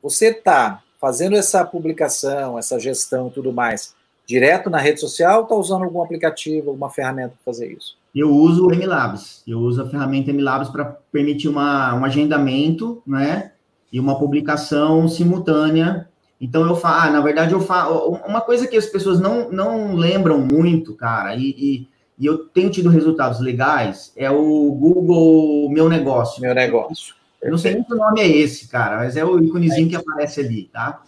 Você 0.00 0.28
está 0.28 0.82
fazendo 1.00 1.36
essa 1.36 1.64
publicação, 1.64 2.58
essa 2.58 2.78
gestão 2.78 3.28
e 3.28 3.30
tudo 3.32 3.52
mais, 3.52 3.94
direto 4.24 4.70
na 4.70 4.78
rede 4.78 5.00
social 5.00 5.38
ou 5.38 5.42
está 5.42 5.54
usando 5.56 5.82
algum 5.82 6.02
aplicativo, 6.02 6.70
alguma 6.70 6.88
ferramenta 6.88 7.34
para 7.34 7.52
fazer 7.52 7.72
isso? 7.72 7.98
Eu 8.14 8.30
uso 8.30 8.66
o 8.66 8.72
MLabs. 8.72 9.42
Eu 9.46 9.58
uso 9.60 9.82
a 9.82 9.88
ferramenta 9.88 10.30
MLabs 10.30 10.68
para 10.68 10.84
permitir 10.84 11.48
uma, 11.48 11.94
um 11.94 12.04
agendamento, 12.04 13.02
né? 13.06 13.52
E 13.92 13.98
uma 13.98 14.18
publicação 14.18 15.08
simultânea. 15.08 16.08
Então 16.40 16.66
eu 16.66 16.76
faço, 16.76 17.08
ah, 17.08 17.10
na 17.10 17.20
verdade 17.20 17.54
eu 17.54 17.60
faço 17.60 18.20
uma 18.26 18.40
coisa 18.40 18.66
que 18.66 18.76
as 18.76 18.86
pessoas 18.86 19.20
não, 19.20 19.50
não 19.50 19.94
lembram 19.94 20.38
muito, 20.38 20.94
cara, 20.94 21.34
e, 21.36 21.54
e, 21.56 21.88
e 22.18 22.26
eu 22.26 22.38
tenho 22.38 22.70
tido 22.70 22.90
resultados 22.90 23.40
legais 23.40 24.12
é 24.16 24.30
o 24.30 24.70
Google 24.72 25.70
Meu 25.70 25.88
Negócio. 25.88 26.42
Meu 26.42 26.54
Negócio. 26.54 27.14
Eu 27.40 27.50
não 27.50 27.58
sei 27.58 27.74
nem 27.74 27.84
o 27.88 27.94
nome 27.94 28.20
é 28.20 28.28
esse, 28.28 28.68
cara, 28.68 28.96
mas 28.96 29.16
é 29.16 29.24
o 29.24 29.38
íconezinho 29.42 29.88
que 29.88 29.96
aparece 29.96 30.40
ali, 30.40 30.64
tá? 30.72 31.02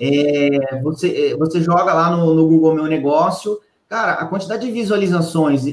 É, 0.00 0.80
você, 0.82 1.32
é, 1.32 1.36
você 1.36 1.60
joga 1.60 1.94
lá 1.94 2.10
no, 2.10 2.34
no, 2.34 2.46
Google 2.46 2.74
Meu 2.74 2.86
Negócio, 2.86 3.58
cara, 3.88 4.12
a 4.12 4.26
quantidade 4.26 4.66
de 4.66 4.72
visualizações 4.72 5.66
é, 5.66 5.72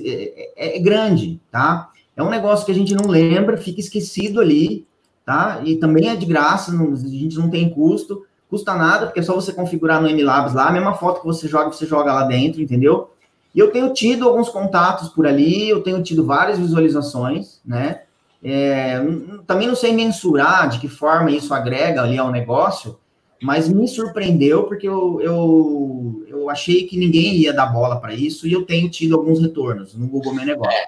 é, 0.56 0.78
é, 0.78 0.80
grande, 0.80 1.40
tá? 1.52 1.90
É 2.16 2.22
um 2.22 2.30
negócio 2.30 2.66
que 2.66 2.72
a 2.72 2.76
gente 2.76 2.94
não 2.94 3.10
lembra, 3.10 3.58
fica 3.58 3.80
esquecido 3.80 4.40
ali, 4.40 4.88
tá? 5.26 5.62
E 5.64 5.78
também 5.78 6.10
é 6.10 6.16
de 6.16 6.26
graça, 6.26 6.72
não, 6.72 6.94
a 6.94 6.96
gente 6.96 7.38
não 7.38 7.50
tem 7.50 7.70
custo, 7.70 8.26
custa 8.50 8.76
nada, 8.76 9.08
porque 9.08 9.20
é 9.20 9.24
só 9.24 9.34
você 9.34 9.52
configurar 9.52 10.02
no 10.02 10.08
MLabs 10.08 10.54
lá, 10.54 10.68
a 10.68 10.72
mesma 10.72 10.94
foto 10.94 11.22
que 11.22 11.26
você 11.26 11.48
joga, 11.48 11.72
você 11.72 11.86
joga 11.86 12.14
lá 12.14 12.24
dentro, 12.24 12.62
entendeu? 12.62 13.10
E 13.54 13.60
eu 13.60 13.72
tenho 13.72 13.94
tido 13.94 14.28
alguns 14.28 14.50
contatos 14.50 15.10
por 15.10 15.26
ali, 15.26 15.70
eu 15.70 15.82
tenho 15.82 16.02
tido 16.02 16.26
várias 16.26 16.58
visualizações, 16.58 17.60
né? 17.66 18.02
É, 18.44 19.02
também 19.48 19.68
não 19.68 19.76
sei 19.76 19.94
mensurar 19.94 20.68
de 20.68 20.80
que 20.80 20.88
forma 20.90 21.32
isso 21.32 21.54
agrega 21.54 22.02
ali 22.02 22.18
ao 22.18 22.30
negócio, 22.30 23.00
mas 23.42 23.70
me 23.70 23.88
surpreendeu 23.88 24.64
porque 24.64 24.88
eu, 24.88 25.22
eu, 25.22 26.23
eu 26.44 26.50
achei 26.50 26.84
que 26.84 26.98
ninguém 26.98 27.36
ia 27.36 27.54
dar 27.54 27.68
bola 27.68 28.00
para 28.00 28.14
isso 28.14 28.48
e 28.48 28.54
eu 28.54 28.64
tenho 28.64 28.90
tido 28.90 29.16
alguns 29.16 29.40
retornos 29.40 29.94
no 29.96 30.08
Google 30.08 30.34
Meu 30.34 30.46
Negócio. 30.46 30.78
É. 30.78 30.88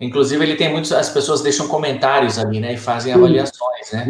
Inclusive, 0.00 0.42
ele 0.44 0.56
tem 0.56 0.70
muitos. 0.70 0.90
As 0.90 1.10
pessoas 1.10 1.42
deixam 1.42 1.68
comentários 1.68 2.36
ali, 2.36 2.58
né? 2.58 2.74
E 2.74 2.76
fazem 2.76 3.12
avaliações, 3.12 3.92
né? 3.92 4.06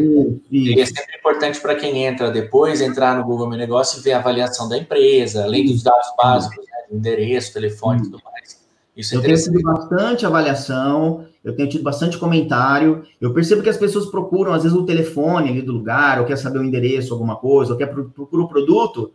E 0.51 0.81
é 0.81 0.87
sempre 0.87 1.19
importante 1.19 1.61
para 1.61 1.75
quem 1.75 2.05
entra 2.05 2.31
depois 2.31 2.81
entrar 2.81 3.15
no 3.15 3.25
Google 3.25 3.47
Meu 3.47 3.59
Negócio 3.59 4.01
e 4.01 4.03
ver 4.03 4.13
a 4.13 4.19
avaliação 4.19 4.71
da 4.71 4.79
empresa, 4.79 5.45
além 5.45 5.67
dos 5.67 5.83
dados 5.83 6.09
básicos, 6.17 6.65
né? 6.65 6.97
endereço, 6.97 7.53
telefone 7.53 8.01
e 8.01 8.03
tudo 8.05 8.23
mais. 8.25 8.63
Isso 8.97 9.15
é 9.15 9.19
eu 9.19 9.23
tenho 9.23 9.37
tido 9.37 9.61
bastante 9.61 10.25
avaliação, 10.25 11.27
eu 11.45 11.55
tenho 11.55 11.69
tido 11.69 11.83
bastante 11.83 12.17
comentário. 12.17 13.05
Eu 13.21 13.35
percebo 13.35 13.63
que 13.63 13.69
as 13.69 13.77
pessoas 13.77 14.07
procuram, 14.07 14.55
às 14.55 14.63
vezes, 14.63 14.77
o 14.77 14.87
telefone 14.87 15.51
ali 15.51 15.61
do 15.61 15.73
lugar, 15.73 16.21
ou 16.21 16.27
quer 16.27 16.37
saber 16.37 16.59
o 16.59 16.65
endereço, 16.65 17.13
alguma 17.13 17.37
coisa, 17.37 17.73
ou 17.73 17.79
quer 17.79 17.87
procurar 17.87 18.45
o 18.45 18.49
produto. 18.49 19.13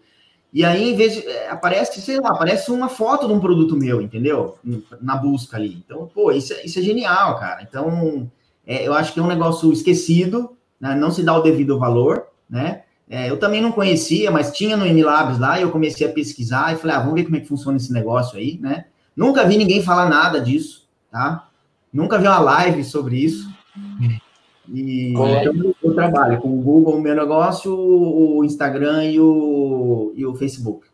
E 0.53 0.63
aí, 0.63 0.91
em 0.91 0.95
vez 0.95 1.13
de. 1.13 1.27
É, 1.27 1.49
aparece, 1.49 2.01
sei 2.01 2.19
lá, 2.19 2.29
aparece 2.29 2.71
uma 2.71 2.89
foto 2.89 3.27
de 3.27 3.33
um 3.33 3.39
produto 3.39 3.75
meu, 3.75 4.01
entendeu? 4.01 4.57
Na 5.01 5.15
busca 5.15 5.57
ali. 5.57 5.83
Então, 5.85 6.09
pô, 6.13 6.31
isso 6.31 6.53
é, 6.53 6.65
isso 6.65 6.79
é 6.79 6.81
genial, 6.81 7.37
cara. 7.37 7.61
Então, 7.61 8.29
é, 8.65 8.87
eu 8.87 8.93
acho 8.93 9.13
que 9.13 9.19
é 9.19 9.23
um 9.23 9.27
negócio 9.27 9.71
esquecido, 9.71 10.55
né? 10.79 10.95
não 10.95 11.11
se 11.11 11.23
dá 11.23 11.35
o 11.35 11.41
devido 11.41 11.77
valor, 11.77 12.27
né? 12.49 12.83
É, 13.09 13.29
eu 13.29 13.37
também 13.37 13.61
não 13.61 13.71
conhecia, 13.71 14.29
mas 14.29 14.51
tinha 14.51 14.75
no 14.75 14.85
MLabs 14.85 15.39
lá, 15.39 15.57
e 15.57 15.61
eu 15.61 15.71
comecei 15.71 16.05
a 16.05 16.11
pesquisar 16.11 16.73
e 16.73 16.77
falei, 16.77 16.95
ah, 16.95 16.99
vamos 16.99 17.15
ver 17.15 17.23
como 17.23 17.37
é 17.37 17.39
que 17.39 17.47
funciona 17.47 17.77
esse 17.77 17.93
negócio 17.93 18.37
aí, 18.37 18.59
né? 18.61 18.85
Nunca 19.15 19.45
vi 19.45 19.57
ninguém 19.57 19.81
falar 19.81 20.09
nada 20.09 20.41
disso, 20.41 20.87
tá? 21.09 21.47
Nunca 21.91 22.17
vi 22.19 22.27
uma 22.27 22.39
live 22.39 22.83
sobre 22.83 23.17
isso. 23.17 23.49
E 24.69 25.11
então, 25.11 25.73
eu 25.83 25.93
trabalho 25.93 26.41
com 26.41 26.49
o 26.49 26.61
Google, 26.61 26.95
o 26.95 27.01
meu 27.01 27.15
negócio, 27.15 27.73
o 27.73 28.43
Instagram 28.43 29.05
e 29.05 29.19
o, 29.19 30.11
e 30.15 30.25
o 30.25 30.35
Facebook. 30.35 30.87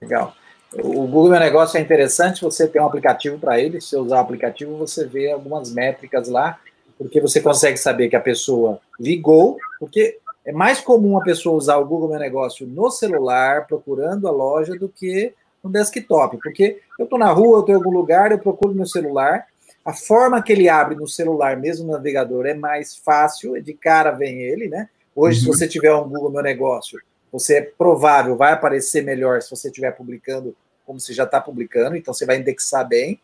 Legal. 0.00 0.34
O 0.74 1.06
Google 1.06 1.30
Meu 1.30 1.40
Negócio 1.40 1.76
é 1.76 1.82
interessante, 1.82 2.40
você 2.40 2.66
tem 2.66 2.80
um 2.80 2.86
aplicativo 2.86 3.38
para 3.38 3.60
ele, 3.60 3.78
se 3.78 3.88
você 3.88 3.96
usar 3.98 4.16
o 4.16 4.20
aplicativo, 4.20 4.76
você 4.76 5.06
vê 5.06 5.30
algumas 5.30 5.70
métricas 5.70 6.28
lá, 6.28 6.58
porque 6.96 7.20
você 7.20 7.42
consegue 7.42 7.76
saber 7.76 8.08
que 8.08 8.16
a 8.16 8.20
pessoa 8.20 8.80
ligou, 8.98 9.58
porque 9.78 10.18
é 10.46 10.50
mais 10.50 10.80
comum 10.80 11.18
a 11.18 11.22
pessoa 11.22 11.56
usar 11.56 11.76
o 11.76 11.84
Google 11.84 12.08
Meu 12.08 12.18
Negócio 12.18 12.66
no 12.66 12.90
celular, 12.90 13.66
procurando 13.66 14.26
a 14.26 14.30
loja, 14.30 14.74
do 14.74 14.88
que 14.88 15.34
no 15.62 15.70
desktop, 15.70 16.38
porque 16.42 16.80
eu 16.98 17.04
estou 17.04 17.18
na 17.18 17.30
rua, 17.30 17.58
eu 17.58 17.60
estou 17.60 17.74
em 17.74 17.78
algum 17.78 17.92
lugar, 17.92 18.32
eu 18.32 18.38
procuro 18.38 18.74
no 18.74 18.86
celular, 18.86 19.46
a 19.84 19.92
forma 19.92 20.42
que 20.42 20.52
ele 20.52 20.68
abre 20.68 20.94
no 20.94 21.08
celular, 21.08 21.56
mesmo 21.56 21.86
no 21.86 21.92
navegador, 21.92 22.46
é 22.46 22.54
mais 22.54 22.96
fácil, 22.96 23.60
de 23.60 23.74
cara 23.74 24.12
vem 24.12 24.40
ele, 24.40 24.68
né? 24.68 24.88
Hoje, 25.14 25.38
uhum. 25.38 25.52
se 25.52 25.58
você 25.58 25.68
tiver 25.68 25.92
um 25.94 26.08
Google 26.08 26.30
Meu 26.30 26.42
Negócio, 26.42 27.00
você 27.30 27.56
é 27.56 27.62
provável, 27.62 28.36
vai 28.36 28.52
aparecer 28.52 29.02
melhor 29.02 29.42
se 29.42 29.50
você 29.50 29.68
estiver 29.68 29.90
publicando 29.92 30.54
como 30.86 31.00
você 31.00 31.12
já 31.12 31.24
está 31.24 31.40
publicando, 31.40 31.96
então 31.96 32.12
você 32.12 32.26
vai 32.26 32.38
indexar 32.38 32.86
bem. 32.86 33.20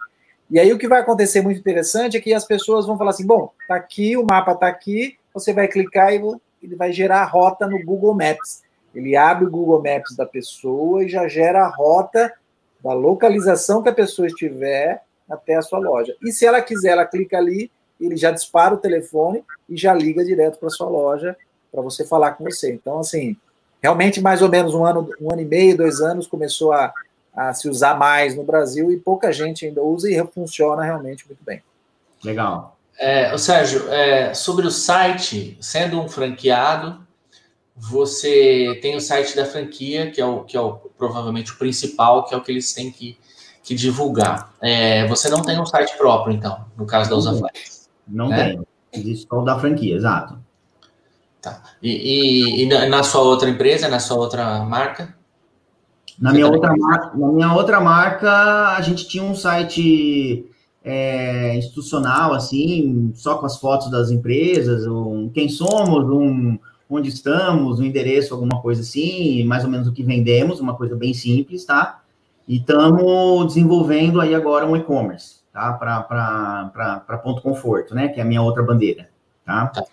E 0.50 0.58
aí 0.58 0.72
o 0.72 0.78
que 0.78 0.88
vai 0.88 1.00
acontecer 1.00 1.42
muito 1.42 1.60
interessante 1.60 2.16
é 2.16 2.20
que 2.20 2.32
as 2.32 2.44
pessoas 2.44 2.86
vão 2.86 2.96
falar 2.96 3.10
assim: 3.10 3.26
bom, 3.26 3.52
tá 3.66 3.74
aqui, 3.74 4.16
o 4.16 4.24
mapa 4.24 4.54
tá 4.54 4.66
aqui, 4.66 5.16
você 5.34 5.52
vai 5.52 5.68
clicar 5.68 6.12
e 6.12 6.20
ele 6.62 6.74
vai 6.74 6.92
gerar 6.92 7.20
a 7.20 7.26
rota 7.26 7.66
no 7.66 7.82
Google 7.84 8.14
Maps. 8.14 8.62
Ele 8.94 9.14
abre 9.14 9.44
o 9.44 9.50
Google 9.50 9.82
Maps 9.82 10.16
da 10.16 10.24
pessoa 10.24 11.04
e 11.04 11.08
já 11.08 11.28
gera 11.28 11.62
a 11.62 11.68
rota 11.68 12.32
da 12.82 12.92
localização 12.94 13.82
que 13.82 13.88
a 13.88 13.94
pessoa 13.94 14.26
estiver 14.26 15.02
até 15.28 15.56
a 15.56 15.62
sua 15.62 15.78
loja. 15.78 16.16
E 16.22 16.32
se 16.32 16.46
ela 16.46 16.60
quiser, 16.60 16.90
ela 16.90 17.04
clica 17.04 17.36
ali, 17.36 17.70
ele 18.00 18.16
já 18.16 18.30
dispara 18.30 18.74
o 18.74 18.78
telefone 18.78 19.44
e 19.68 19.76
já 19.76 19.92
liga 19.92 20.24
direto 20.24 20.58
para 20.58 20.70
sua 20.70 20.88
loja 20.88 21.36
para 21.70 21.82
você 21.82 22.04
falar 22.04 22.32
com 22.32 22.44
você. 22.44 22.72
Então, 22.72 23.00
assim, 23.00 23.36
realmente 23.82 24.20
mais 24.20 24.42
ou 24.42 24.48
menos 24.48 24.74
um 24.74 24.84
ano, 24.84 25.10
um 25.20 25.30
ano 25.32 25.42
e 25.42 25.44
meio, 25.44 25.76
dois 25.76 26.00
anos 26.00 26.26
começou 26.26 26.72
a, 26.72 26.92
a 27.34 27.52
se 27.52 27.68
usar 27.68 27.96
mais 27.96 28.34
no 28.34 28.44
Brasil 28.44 28.90
e 28.90 28.96
pouca 28.96 29.32
gente 29.32 29.66
ainda 29.66 29.82
usa 29.82 30.10
e 30.10 30.26
funciona 30.28 30.82
realmente 30.82 31.26
muito 31.26 31.42
bem. 31.44 31.62
Legal. 32.24 32.76
É, 32.98 33.36
Sérgio, 33.38 33.88
é, 33.90 34.34
sobre 34.34 34.66
o 34.66 34.70
site, 34.70 35.56
sendo 35.60 36.00
um 36.00 36.08
franqueado, 36.08 37.06
você 37.76 38.76
tem 38.82 38.96
o 38.96 39.00
site 39.00 39.36
da 39.36 39.44
franquia, 39.44 40.10
que 40.10 40.20
é 40.20 40.26
o 40.26 40.42
que 40.42 40.56
é 40.56 40.60
o, 40.60 40.72
provavelmente 40.98 41.52
o 41.52 41.58
principal, 41.58 42.24
que 42.24 42.34
é 42.34 42.36
o 42.36 42.42
que 42.42 42.50
eles 42.50 42.72
têm 42.74 42.90
que, 42.90 43.16
que 43.62 43.74
divulgar. 43.74 44.52
É, 44.60 45.06
você 45.06 45.28
não 45.28 45.42
tem 45.42 45.60
um 45.60 45.66
site 45.66 45.96
próprio, 45.96 46.34
então, 46.34 46.64
no 46.76 46.86
caso 46.86 47.10
da 47.10 47.16
Usaflex. 47.16 47.88
Não 48.06 48.28
né? 48.28 48.50
tem. 48.50 48.66
Existe 48.92 49.26
só 49.28 49.40
o 49.40 49.44
da 49.44 49.58
franquia, 49.58 49.94
exato. 49.94 50.38
Tá. 51.40 51.62
E, 51.82 52.62
e, 52.62 52.64
e, 52.64 52.88
na 52.88 53.02
sua 53.02 53.22
outra 53.22 53.48
empresa, 53.48 53.88
na 53.88 54.00
sua 54.00 54.16
outra 54.16 54.64
marca? 54.64 55.14
Na 56.18 56.32
minha, 56.32 56.48
outra 56.48 56.74
marca, 56.76 57.16
na 57.16 57.28
minha 57.28 57.52
outra 57.52 57.80
marca, 57.80 58.76
a 58.76 58.80
gente 58.80 59.06
tinha 59.06 59.22
um 59.22 59.36
site 59.36 60.44
é, 60.82 61.54
institucional, 61.56 62.32
assim, 62.32 63.12
só 63.14 63.38
com 63.38 63.46
as 63.46 63.56
fotos 63.56 63.88
das 63.88 64.10
empresas, 64.10 64.84
um, 64.86 65.28
quem 65.28 65.48
somos, 65.48 66.10
um, 66.10 66.58
onde 66.90 67.08
estamos, 67.08 67.78
um 67.78 67.84
endereço, 67.84 68.34
alguma 68.34 68.60
coisa 68.60 68.80
assim, 68.80 69.44
mais 69.44 69.62
ou 69.62 69.70
menos 69.70 69.86
o 69.86 69.92
que 69.92 70.02
vendemos, 70.02 70.58
uma 70.58 70.74
coisa 70.74 70.96
bem 70.96 71.14
simples, 71.14 71.64
tá? 71.64 72.02
E 72.48 72.56
estamos 72.56 73.48
desenvolvendo 73.48 74.22
aí 74.22 74.34
agora 74.34 74.66
um 74.66 74.74
e-commerce, 74.74 75.40
tá? 75.52 75.74
Para 75.74 77.20
ponto 77.22 77.42
conforto, 77.42 77.94
né? 77.94 78.08
Que 78.08 78.20
é 78.20 78.22
a 78.22 78.26
minha 78.26 78.40
outra 78.40 78.62
bandeira, 78.62 79.10
tá? 79.44 79.66
tá. 79.66 79.84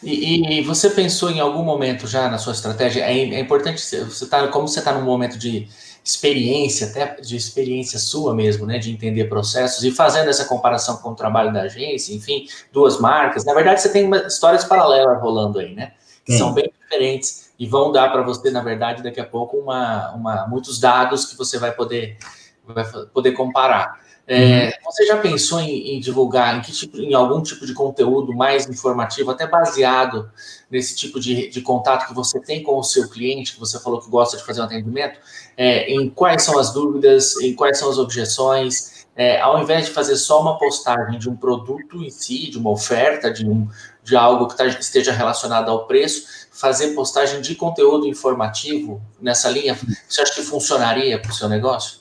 E, 0.00 0.60
e, 0.60 0.62
você 0.62 0.90
pensou 0.90 1.30
em 1.30 1.40
algum 1.40 1.64
momento 1.64 2.06
já 2.06 2.28
na 2.28 2.38
sua 2.38 2.52
estratégia? 2.52 3.02
É, 3.02 3.18
é 3.18 3.40
importante 3.40 3.80
você 3.80 4.26
tá, 4.26 4.46
como 4.48 4.68
você 4.68 4.78
está 4.78 4.92
num 4.92 5.02
momento 5.02 5.36
de 5.36 5.66
experiência, 6.04 6.86
até 6.86 7.20
de 7.20 7.34
experiência 7.34 7.98
sua 7.98 8.34
mesmo, 8.34 8.66
né, 8.66 8.78
de 8.78 8.92
entender 8.92 9.24
processos 9.24 9.82
e 9.82 9.90
fazendo 9.90 10.28
essa 10.28 10.44
comparação 10.44 10.98
com 10.98 11.10
o 11.10 11.14
trabalho 11.14 11.50
da 11.52 11.62
agência, 11.62 12.14
enfim, 12.14 12.46
duas 12.70 13.00
marcas. 13.00 13.44
Na 13.44 13.54
verdade, 13.54 13.80
você 13.80 13.88
tem 13.88 14.04
uma, 14.04 14.18
histórias 14.18 14.64
paralelas 14.64 15.20
rolando 15.20 15.58
aí, 15.58 15.74
né? 15.74 15.92
Que 16.24 16.36
são 16.36 16.52
bem 16.52 16.70
diferentes 16.82 17.43
e 17.58 17.66
vão 17.66 17.92
dar 17.92 18.10
para 18.10 18.22
você, 18.22 18.50
na 18.50 18.62
verdade, 18.62 19.02
daqui 19.02 19.20
a 19.20 19.26
pouco 19.26 19.56
uma, 19.56 20.12
uma, 20.12 20.46
muitos 20.46 20.78
dados 20.78 21.26
que 21.26 21.36
você 21.36 21.58
vai 21.58 21.72
poder 21.72 22.18
vai 22.66 22.84
poder 23.12 23.32
comparar. 23.32 24.02
É, 24.26 24.66
uhum. 24.66 24.72
Você 24.86 25.04
já 25.06 25.18
pensou 25.18 25.60
em, 25.60 25.96
em, 25.96 26.00
divulgar 26.00 26.56
em, 26.56 26.60
tipo, 26.62 26.96
em 26.96 27.12
algum 27.12 27.42
tipo 27.42 27.66
de 27.66 27.74
conteúdo 27.74 28.34
mais 28.34 28.66
informativo, 28.66 29.30
até 29.30 29.46
baseado 29.46 30.30
nesse 30.70 30.96
tipo 30.96 31.20
de, 31.20 31.50
de 31.50 31.60
contato 31.60 32.08
que 32.08 32.14
você 32.14 32.40
tem 32.40 32.62
com 32.62 32.78
o 32.78 32.82
seu 32.82 33.08
cliente, 33.10 33.52
que 33.52 33.60
você 33.60 33.78
falou 33.78 34.00
que 34.00 34.08
gosta 34.08 34.38
de 34.38 34.44
fazer 34.44 34.62
um 34.62 34.64
atendimento, 34.64 35.20
é, 35.56 35.92
em 35.92 36.08
quais 36.08 36.42
são 36.42 36.58
as 36.58 36.72
dúvidas, 36.72 37.36
em 37.42 37.54
quais 37.54 37.78
são 37.78 37.90
as 37.90 37.98
objeções, 37.98 39.06
é, 39.14 39.40
ao 39.40 39.62
invés 39.62 39.86
de 39.86 39.92
fazer 39.92 40.16
só 40.16 40.40
uma 40.40 40.58
postagem 40.58 41.18
de 41.18 41.28
um 41.28 41.36
produto 41.36 42.02
em 42.02 42.08
si, 42.08 42.50
de 42.50 42.56
uma 42.56 42.70
oferta, 42.70 43.30
de, 43.30 43.46
um, 43.46 43.68
de 44.04 44.14
algo 44.14 44.46
que 44.46 44.56
tá, 44.56 44.66
esteja 44.66 45.12
relacionado 45.12 45.70
ao 45.70 45.86
preço, 45.86 46.46
fazer 46.52 46.88
postagem 46.88 47.40
de 47.40 47.54
conteúdo 47.54 48.06
informativo 48.06 49.02
nessa 49.20 49.48
linha, 49.48 49.76
você 50.06 50.20
acha 50.20 50.34
que 50.34 50.42
funcionaria 50.42 51.18
para 51.18 51.30
o 51.30 51.34
seu 51.34 51.48
negócio? 51.48 52.00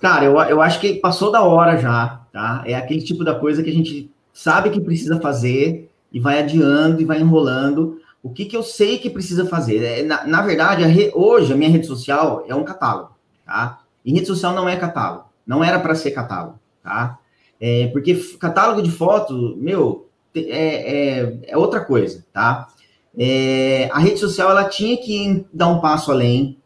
Cara, 0.00 0.26
eu, 0.26 0.38
eu 0.42 0.60
acho 0.60 0.78
que 0.78 0.94
passou 0.94 1.32
da 1.32 1.42
hora 1.42 1.78
já, 1.78 2.20
tá? 2.30 2.62
É 2.66 2.74
aquele 2.74 3.02
tipo 3.02 3.24
da 3.24 3.34
coisa 3.34 3.62
que 3.62 3.70
a 3.70 3.72
gente 3.72 4.10
sabe 4.32 4.70
que 4.70 4.80
precisa 4.80 5.18
fazer 5.18 5.90
e 6.12 6.20
vai 6.20 6.38
adiando 6.38 7.00
e 7.00 7.04
vai 7.04 7.18
enrolando. 7.20 8.00
O 8.22 8.30
que, 8.30 8.44
que 8.44 8.56
eu 8.56 8.62
sei 8.62 8.98
que 8.98 9.10
precisa 9.10 9.46
fazer? 9.46 9.82
É, 9.82 10.02
na, 10.02 10.24
na 10.24 10.42
verdade, 10.42 10.84
a 10.84 10.86
re, 10.86 11.10
hoje 11.14 11.52
a 11.52 11.56
minha 11.56 11.70
rede 11.70 11.86
social 11.86 12.44
é 12.46 12.54
um 12.54 12.64
catálogo, 12.64 13.16
tá? 13.44 13.80
E 14.04 14.12
rede 14.12 14.26
social 14.26 14.54
não 14.54 14.68
é 14.68 14.76
catálogo. 14.76 15.24
Não 15.46 15.64
era 15.64 15.80
para 15.80 15.94
ser 15.94 16.10
catálogo, 16.10 16.58
tá? 16.82 17.18
É, 17.60 17.88
porque 17.88 18.14
catálogo 18.38 18.82
de 18.82 18.90
foto, 18.90 19.56
meu, 19.56 20.07
é, 20.48 21.20
é, 21.20 21.38
é 21.48 21.56
outra 21.56 21.80
coisa, 21.80 22.24
tá? 22.32 22.68
É, 23.16 23.88
a 23.92 23.98
rede 23.98 24.18
social 24.18 24.50
ela 24.50 24.68
tinha 24.68 24.96
que 24.96 25.44
dar 25.52 25.68
um 25.68 25.80
passo 25.80 26.12
além, 26.12 26.58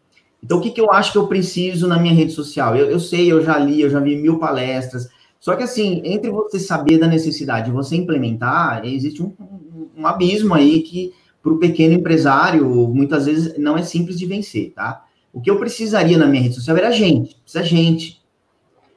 então, 0.43 0.59
o 0.59 0.61
que, 0.61 0.71
que 0.71 0.81
eu 0.81 0.91
acho 0.91 1.13
que 1.13 1.19
eu 1.19 1.29
preciso 1.29 1.87
na 1.87 1.99
minha 1.99 2.13
rede 2.13 2.33
social? 2.33 2.75
Eu, 2.75 2.91
eu 2.91 2.99
sei, 2.99 3.31
eu 3.31 3.43
já 3.45 3.57
li, 3.59 3.81
eu 3.81 3.89
já 3.89 4.01
vi 4.01 4.17
mil 4.17 4.39
palestras. 4.39 5.09
Só 5.39 5.55
que, 5.55 5.63
assim, 5.63 6.03
entre 6.05 6.31
você 6.31 6.59
saber 6.59 6.99
da 6.99 7.07
necessidade 7.07 7.71
e 7.71 7.73
você 7.73 7.95
implementar, 7.95 8.85
existe 8.85 9.23
um, 9.23 9.33
um, 9.39 9.89
um 9.99 10.07
abismo 10.07 10.53
aí 10.55 10.83
que, 10.83 11.13
para 11.41 11.53
o 11.53 11.59
pequeno 11.59 11.95
empresário, 11.95 12.67
muitas 12.89 13.27
vezes 13.27 13.57
não 13.57 13.77
é 13.77 13.83
simples 13.83 14.19
de 14.19 14.27
vencer, 14.27 14.73
tá? 14.73 15.05
O 15.33 15.41
que 15.41 15.51
eu 15.51 15.59
precisaria 15.59 16.19
na 16.19 16.27
minha 16.27 16.43
rede 16.43 16.57
social 16.57 16.77
era 16.77 16.91
gente, 16.91 17.37
precisa 17.37 17.65
gente. 17.65 18.21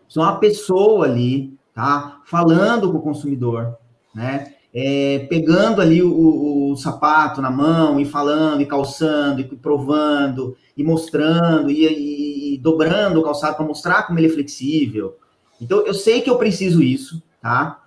Precisa 0.04 0.26
uma 0.26 0.38
pessoa 0.38 1.06
ali, 1.06 1.54
tá? 1.74 2.22
Falando 2.26 2.92
com 2.92 2.98
o 2.98 3.02
consumidor, 3.02 3.78
né? 4.14 4.55
É, 4.78 5.26
pegando 5.30 5.82
ali 5.82 6.04
o, 6.04 6.12
o, 6.12 6.72
o, 6.72 6.76
sapato 6.76 7.42
na 7.42 7.50
mão 7.50 7.98
e 7.98 8.04
falando 8.04 8.62
e 8.62 8.66
calçando 8.66 9.40
e 9.40 9.46
provando 9.46 10.58
e 10.76 10.84
mostrando 10.84 11.72
e, 11.72 11.86
e, 11.88 12.56
e 12.56 12.58
dobrando 12.58 13.22
o 13.22 13.24
calçado 13.24 13.56
para 13.56 13.66
mostrar 13.66 14.04
como 14.04 14.20
ele 14.20 14.28
é 14.28 14.32
flexível. 14.32 15.16
Então, 15.62 15.86
eu 15.86 15.94
sei 15.94 16.20
que 16.20 16.30
eu 16.30 16.38
preciso 16.38 16.84
isso, 16.84 17.24
tá? 17.42 17.82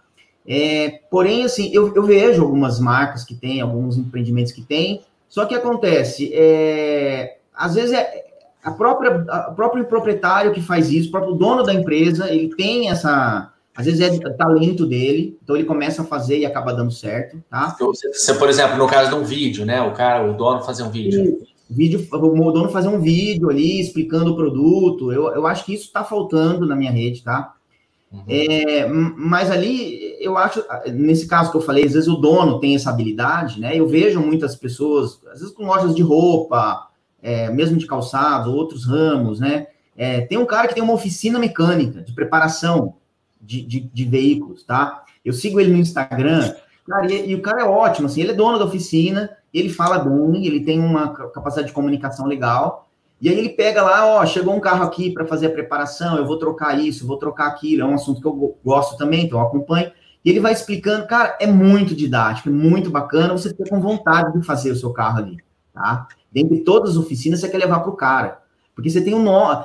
É, 0.46 1.00
porém, 1.10 1.44
assim, 1.44 1.70
eu, 1.74 1.94
eu, 1.94 2.02
vejo 2.04 2.42
algumas 2.42 2.80
marcas 2.80 3.22
que 3.22 3.34
têm, 3.34 3.60
alguns 3.60 3.98
empreendimentos 3.98 4.50
que 4.50 4.62
têm, 4.62 5.02
só 5.28 5.44
que 5.44 5.54
acontece, 5.54 6.32
é, 6.32 7.36
às 7.54 7.74
vezes 7.74 7.92
é 7.92 8.24
a 8.64 8.70
própria, 8.70 9.26
a, 9.28 9.50
o 9.50 9.54
próprio 9.54 9.84
proprietário 9.84 10.52
que 10.54 10.62
faz 10.62 10.90
isso, 10.90 11.08
o 11.08 11.12
próprio 11.12 11.34
dono 11.34 11.62
da 11.62 11.74
empresa, 11.74 12.32
ele 12.32 12.48
tem 12.56 12.88
essa, 12.88 13.52
às 13.78 13.86
vezes 13.86 14.00
é 14.00 14.30
talento 14.30 14.84
dele, 14.84 15.38
então 15.40 15.54
ele 15.54 15.64
começa 15.64 16.02
a 16.02 16.04
fazer 16.04 16.38
e 16.38 16.44
acaba 16.44 16.74
dando 16.74 16.90
certo, 16.90 17.40
tá? 17.48 17.76
Você, 17.78 18.34
por 18.34 18.48
exemplo, 18.48 18.76
no 18.76 18.88
caso 18.88 19.08
de 19.08 19.14
um 19.14 19.22
vídeo, 19.22 19.64
né? 19.64 19.80
O 19.80 19.94
cara, 19.94 20.28
o 20.28 20.36
dono 20.36 20.62
fazer 20.62 20.82
um 20.82 20.90
vídeo 20.90 21.38
vídeo, 21.70 22.06
o 22.10 22.52
dono 22.52 22.70
fazer 22.70 22.88
um 22.88 23.00
vídeo 23.00 23.50
ali 23.50 23.80
explicando 23.80 24.32
o 24.32 24.36
produto. 24.36 25.12
Eu, 25.12 25.28
eu 25.28 25.46
acho 25.46 25.64
que 25.64 25.74
isso 25.74 25.84
está 25.84 26.02
faltando 26.02 26.66
na 26.66 26.74
minha 26.74 26.90
rede, 26.90 27.22
tá? 27.22 27.54
Uhum. 28.10 28.24
É, 28.26 28.88
mas 28.88 29.50
ali, 29.50 30.16
eu 30.18 30.36
acho, 30.36 30.64
nesse 30.92 31.28
caso 31.28 31.50
que 31.50 31.56
eu 31.56 31.60
falei, 31.60 31.84
às 31.84 31.92
vezes 31.92 32.08
o 32.08 32.16
dono 32.16 32.58
tem 32.58 32.74
essa 32.74 32.90
habilidade, 32.90 33.60
né? 33.60 33.76
Eu 33.76 33.86
vejo 33.86 34.18
muitas 34.18 34.56
pessoas, 34.56 35.20
às 35.30 35.40
vezes 35.40 35.54
com 35.54 35.66
lojas 35.66 35.94
de 35.94 36.02
roupa, 36.02 36.88
é, 37.22 37.50
mesmo 37.50 37.76
de 37.76 37.86
calçado, 37.86 38.52
outros 38.52 38.86
ramos, 38.86 39.38
né? 39.38 39.66
É, 39.96 40.22
tem 40.22 40.38
um 40.38 40.46
cara 40.46 40.68
que 40.68 40.74
tem 40.74 40.82
uma 40.82 40.94
oficina 40.94 41.38
mecânica 41.38 42.00
de 42.00 42.12
preparação 42.12 42.94
de, 43.40 43.62
de, 43.62 43.80
de 43.80 44.04
veículos, 44.04 44.62
tá? 44.62 45.04
Eu 45.24 45.32
sigo 45.32 45.60
ele 45.60 45.72
no 45.72 45.78
Instagram, 45.78 46.54
cara, 46.86 47.12
e, 47.12 47.30
e, 47.30 47.34
o 47.34 47.42
cara 47.42 47.62
é 47.62 47.64
ótimo, 47.64 48.06
assim, 48.06 48.22
ele 48.22 48.32
é 48.32 48.34
dono 48.34 48.58
da 48.58 48.64
oficina, 48.64 49.30
ele 49.52 49.68
fala 49.68 49.98
bem, 49.98 50.46
ele 50.46 50.64
tem 50.64 50.80
uma 50.80 51.12
capacidade 51.12 51.68
de 51.68 51.74
comunicação 51.74 52.26
legal, 52.26 52.88
e 53.20 53.28
aí 53.28 53.36
ele 53.36 53.48
pega 53.50 53.82
lá, 53.82 54.06
ó, 54.06 54.24
chegou 54.24 54.54
um 54.54 54.60
carro 54.60 54.84
aqui 54.84 55.10
para 55.10 55.26
fazer 55.26 55.46
a 55.46 55.50
preparação, 55.50 56.16
eu 56.16 56.26
vou 56.26 56.38
trocar 56.38 56.78
isso, 56.78 57.06
vou 57.06 57.16
trocar 57.16 57.48
aquilo, 57.48 57.82
é 57.82 57.84
um 57.84 57.94
assunto 57.94 58.20
que 58.20 58.26
eu 58.26 58.56
gosto 58.64 58.96
também, 58.96 59.24
então 59.24 59.40
eu 59.40 59.46
acompanho. 59.46 59.90
E 60.24 60.30
ele 60.30 60.40
vai 60.40 60.52
explicando, 60.52 61.06
cara, 61.06 61.36
é 61.40 61.46
muito 61.46 61.96
didático, 61.96 62.48
é 62.48 62.52
muito 62.52 62.90
bacana, 62.90 63.32
você 63.32 63.50
fica 63.50 63.68
com 63.68 63.80
vontade 63.80 64.38
de 64.38 64.46
fazer 64.46 64.70
o 64.70 64.76
seu 64.76 64.92
carro 64.92 65.18
ali, 65.18 65.38
tá? 65.72 66.06
Dentre 66.30 66.60
todas 66.60 66.90
as 66.90 66.96
oficinas, 66.96 67.40
você 67.40 67.48
quer 67.48 67.58
levar 67.58 67.80
para 67.80 67.90
o 67.90 67.96
cara. 67.96 68.42
Porque 68.78 68.90
você 68.90 69.00
tem 69.00 69.12
o 69.12 69.24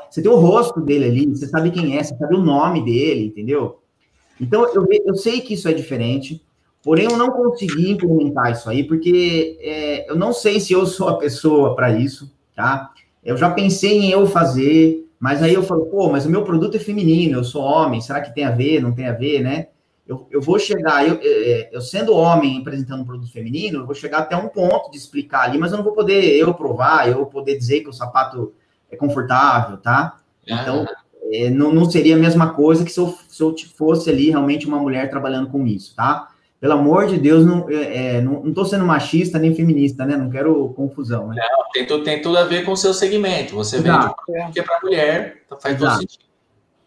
você 0.09 0.23
tem 0.23 0.31
o 0.31 0.37
rosto 0.37 0.81
dele 0.81 1.05
ali, 1.05 1.27
você 1.27 1.45
sabe 1.45 1.69
quem 1.69 1.95
é, 1.95 2.01
você 2.01 2.17
sabe 2.17 2.33
o 2.33 2.41
nome 2.41 2.83
dele, 2.83 3.27
entendeu? 3.27 3.79
Então, 4.41 4.67
eu, 4.73 4.87
eu 5.05 5.13
sei 5.13 5.39
que 5.39 5.53
isso 5.53 5.67
é 5.67 5.71
diferente, 5.71 6.43
porém 6.81 7.05
eu 7.05 7.15
não 7.15 7.29
consegui 7.29 7.91
implementar 7.91 8.51
isso 8.51 8.67
aí, 8.67 8.83
porque 8.83 9.55
é, 9.61 10.09
eu 10.09 10.15
não 10.15 10.33
sei 10.33 10.59
se 10.59 10.73
eu 10.73 10.87
sou 10.87 11.09
a 11.09 11.17
pessoa 11.19 11.75
para 11.75 11.91
isso, 11.91 12.33
tá? 12.55 12.89
Eu 13.23 13.37
já 13.37 13.51
pensei 13.51 13.99
em 13.99 14.09
eu 14.09 14.25
fazer, 14.25 15.07
mas 15.19 15.43
aí 15.43 15.53
eu 15.53 15.61
falo, 15.61 15.85
pô, 15.85 16.09
mas 16.09 16.25
o 16.25 16.31
meu 16.31 16.43
produto 16.43 16.77
é 16.77 16.79
feminino, 16.79 17.37
eu 17.37 17.43
sou 17.43 17.61
homem, 17.61 18.01
será 18.01 18.19
que 18.19 18.33
tem 18.33 18.45
a 18.45 18.49
ver? 18.49 18.81
Não 18.81 18.93
tem 18.93 19.05
a 19.05 19.13
ver, 19.13 19.43
né? 19.43 19.67
Eu, 20.07 20.27
eu 20.31 20.41
vou 20.41 20.57
chegar, 20.57 21.07
eu, 21.07 21.17
eu, 21.17 21.67
eu 21.73 21.81
sendo 21.81 22.15
homem 22.15 22.61
apresentando 22.61 23.03
um 23.03 23.05
produto 23.05 23.31
feminino, 23.31 23.81
eu 23.81 23.85
vou 23.85 23.93
chegar 23.93 24.17
até 24.17 24.35
um 24.35 24.47
ponto 24.47 24.89
de 24.89 24.97
explicar 24.97 25.41
ali, 25.41 25.59
mas 25.59 25.71
eu 25.71 25.77
não 25.77 25.85
vou 25.85 25.93
poder 25.93 26.35
eu 26.35 26.51
provar, 26.55 27.07
eu 27.07 27.23
poder 27.27 27.55
dizer 27.55 27.81
que 27.81 27.89
o 27.89 27.93
sapato 27.93 28.51
é 28.93 28.97
confortável, 28.97 29.77
tá? 29.77 30.19
Então, 30.45 30.85
é, 31.31 31.49
não, 31.49 31.73
não 31.73 31.89
seria 31.89 32.15
a 32.15 32.19
mesma 32.19 32.53
coisa 32.53 32.83
que 32.83 32.91
se 32.91 32.99
eu, 32.99 33.15
se 33.27 33.41
eu 33.41 33.55
fosse 33.75 34.09
ali 34.09 34.29
realmente 34.29 34.67
uma 34.67 34.77
mulher 34.77 35.09
trabalhando 35.09 35.49
com 35.49 35.65
isso, 35.65 35.95
tá? 35.95 36.29
pelo 36.63 36.75
amor 36.75 37.07
de 37.07 37.17
Deus, 37.17 37.45
não, 37.45 37.69
é, 37.69 38.15
é 38.15 38.21
não, 38.21 38.47
estou 38.47 38.63
sendo 38.63 38.85
machista 38.85 39.37
nem 39.37 39.53
feminista, 39.53 40.05
né? 40.05 40.15
Não 40.15 40.29
quero 40.29 40.69
confusão. 40.69 41.27
Né? 41.27 41.35
Não, 41.35 41.65
tem, 41.73 41.85
tudo, 41.85 42.05
tem 42.05 42.21
tudo 42.21 42.37
a 42.37 42.45
ver 42.45 42.63
com 42.63 42.71
o 42.71 42.77
seu 42.77 42.93
segmento. 42.93 43.53
Você 43.55 43.79
Exato. 43.79 44.15
vende 44.29 44.53
que 44.53 44.61
é 44.61 44.63
para 44.63 44.79
mulher, 44.81 45.41
então 45.45 45.59
faz 45.59 45.75
Exato. 45.75 45.91
todo 45.91 45.99
sentido. 46.09 46.23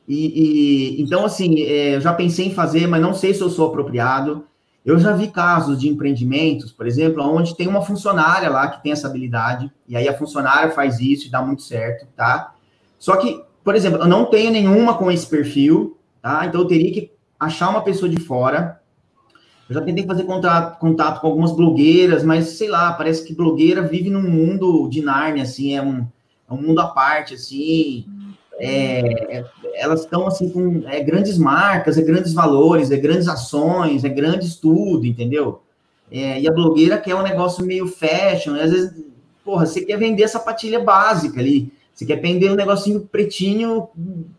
E, 0.08 0.96
e, 0.96 1.02
então, 1.02 1.26
assim, 1.26 1.60
é, 1.60 1.96
eu 1.96 2.00
já 2.00 2.14
pensei 2.14 2.46
em 2.46 2.54
fazer, 2.54 2.86
mas 2.86 3.02
não 3.02 3.12
sei 3.12 3.34
se 3.34 3.42
eu 3.42 3.50
sou 3.50 3.68
apropriado. 3.68 4.46
Eu 4.86 4.98
já 4.98 5.12
vi 5.12 5.26
casos 5.28 5.78
de 5.78 5.88
empreendimentos, 5.88 6.72
por 6.72 6.86
exemplo, 6.86 7.22
onde 7.22 7.56
tem 7.56 7.66
uma 7.66 7.82
funcionária 7.82 8.48
lá 8.48 8.68
que 8.68 8.82
tem 8.82 8.92
essa 8.92 9.08
habilidade, 9.08 9.70
e 9.86 9.96
aí 9.96 10.08
a 10.08 10.16
funcionária 10.16 10.70
faz 10.70 11.00
isso 11.00 11.26
e 11.26 11.30
dá 11.30 11.42
muito 11.42 11.62
certo, 11.62 12.06
tá? 12.16 12.54
Só 12.98 13.16
que, 13.16 13.42
por 13.64 13.74
exemplo, 13.74 13.98
eu 13.98 14.06
não 14.06 14.26
tenho 14.26 14.52
nenhuma 14.52 14.96
com 14.96 15.10
esse 15.10 15.26
perfil, 15.26 15.98
tá? 16.22 16.46
Então 16.46 16.60
eu 16.60 16.66
teria 16.66 16.92
que 16.92 17.12
achar 17.38 17.68
uma 17.68 17.82
pessoa 17.82 18.08
de 18.08 18.20
fora 18.20 18.80
eu 19.68 19.74
já 19.74 19.80
tentei 19.80 20.06
fazer 20.06 20.22
contato, 20.24 20.78
contato 20.78 21.20
com 21.20 21.26
algumas 21.26 21.50
blogueiras, 21.50 22.22
mas 22.22 22.50
sei 22.50 22.68
lá, 22.68 22.92
parece 22.92 23.26
que 23.26 23.34
blogueira 23.34 23.82
vive 23.82 24.08
num 24.10 24.22
mundo 24.22 24.88
de 24.88 25.02
Nárnia, 25.02 25.42
assim, 25.42 25.74
é 25.74 25.82
um, 25.82 26.06
é 26.48 26.54
um 26.54 26.62
mundo 26.62 26.80
à 26.80 26.86
parte, 26.86 27.34
assim. 27.34 28.06
É, 28.58 29.38
é, 29.38 29.44
elas 29.74 30.00
estão 30.00 30.26
assim 30.26 30.48
com 30.48 30.82
é, 30.88 31.00
grandes 31.02 31.38
marcas, 31.38 31.98
é 31.98 32.02
grandes 32.02 32.32
valores, 32.32 32.90
é 32.90 32.96
grandes 32.96 33.28
ações, 33.28 34.04
é 34.04 34.08
grandes 34.08 34.56
tudo, 34.56 35.06
entendeu? 35.06 35.62
É, 36.10 36.40
e 36.40 36.48
a 36.48 36.52
blogueira 36.52 36.98
quer 36.98 37.14
um 37.14 37.22
negócio 37.22 37.64
meio 37.64 37.86
fashion, 37.86 38.54
às 38.54 38.70
vezes, 38.70 39.04
porra, 39.44 39.66
você 39.66 39.84
quer 39.84 39.98
vender 39.98 40.22
essa 40.22 40.40
patilha 40.40 40.80
básica 40.80 41.40
ali, 41.40 41.72
você 41.92 42.06
quer 42.06 42.20
vender 42.20 42.50
um 42.50 42.56
negocinho 42.56 43.00
pretinho, 43.00 43.88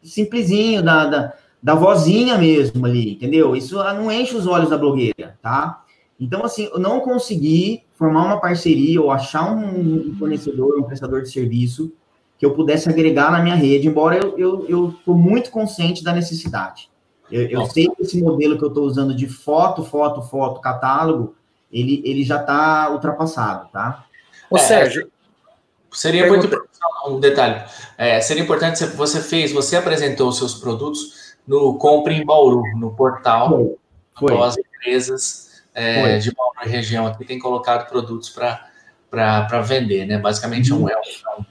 simplesinho, 0.02 0.82
da, 0.82 1.06
da 1.06 1.34
da 1.62 1.76
vozinha 1.76 2.38
mesmo 2.38 2.86
ali, 2.86 3.14
entendeu? 3.14 3.56
Isso 3.56 3.76
não 3.76 4.12
enche 4.12 4.36
os 4.36 4.48
olhos 4.48 4.70
da 4.70 4.78
blogueira, 4.78 5.38
tá? 5.42 5.84
Então, 6.20 6.44
assim, 6.44 6.70
eu 6.72 6.80
não 6.80 7.00
consegui 7.00 7.84
formar 7.96 8.26
uma 8.26 8.40
parceria 8.40 9.02
ou 9.02 9.12
achar 9.12 9.52
um 9.52 10.16
fornecedor, 10.18 10.80
um 10.80 10.84
prestador 10.84 11.22
de 11.22 11.30
serviço 11.30 11.92
que 12.38 12.46
eu 12.46 12.54
pudesse 12.54 12.88
agregar 12.88 13.32
na 13.32 13.42
minha 13.42 13.56
rede, 13.56 13.88
embora 13.88 14.18
eu, 14.18 14.38
eu, 14.38 14.66
eu 14.70 14.96
tô 15.04 15.14
muito 15.14 15.50
consciente 15.50 16.04
da 16.04 16.14
necessidade. 16.14 16.90
Eu, 17.32 17.48
eu 17.48 17.66
sei 17.66 17.90
que 17.90 18.04
esse 18.04 18.22
modelo 18.22 18.58
que 18.58 18.64
eu 18.64 18.70
estou 18.70 18.86
usando 18.86 19.14
de 19.14 19.28
foto, 19.28 19.84
foto, 19.84 20.22
foto, 20.22 20.62
catálogo, 20.62 21.36
ele, 21.72 22.02
ele 22.06 22.24
já 22.24 22.40
está 22.40 22.90
ultrapassado, 22.92 23.70
tá? 23.72 24.06
Ô, 24.50 24.58
é, 24.58 24.60
Sérgio, 24.60 25.12
seria 25.92 26.28
muito 26.28 26.48
um 27.08 27.20
detalhe. 27.20 27.64
É, 27.98 28.22
seria 28.22 28.44
importante 28.44 28.80
se 28.80 28.86
você 28.88 29.22
fez, 29.22 29.52
você 29.52 29.76
apresentou 29.76 30.30
os 30.30 30.38
seus 30.38 30.54
produtos 30.56 31.36
no 31.46 31.78
Compre 31.78 32.14
em 32.14 32.26
Bauru, 32.26 32.62
no 32.78 32.94
portal. 32.96 33.78
Foi. 34.18 34.34
Então, 34.34 34.44
as 34.44 34.58
empresas 34.58 35.64
é, 35.74 36.18
de 36.20 36.34
Bauru 36.34 36.48
região 36.62 37.08
aqui 37.08 37.26
têm 37.26 37.40
colocado 37.40 37.88
produtos 37.88 38.30
para 38.30 39.62
vender, 39.62 40.06
né? 40.06 40.18
Basicamente 40.18 40.72
uhum. 40.74 40.90
é 40.90 40.96
um, 40.96 41.42
um, 41.42 41.46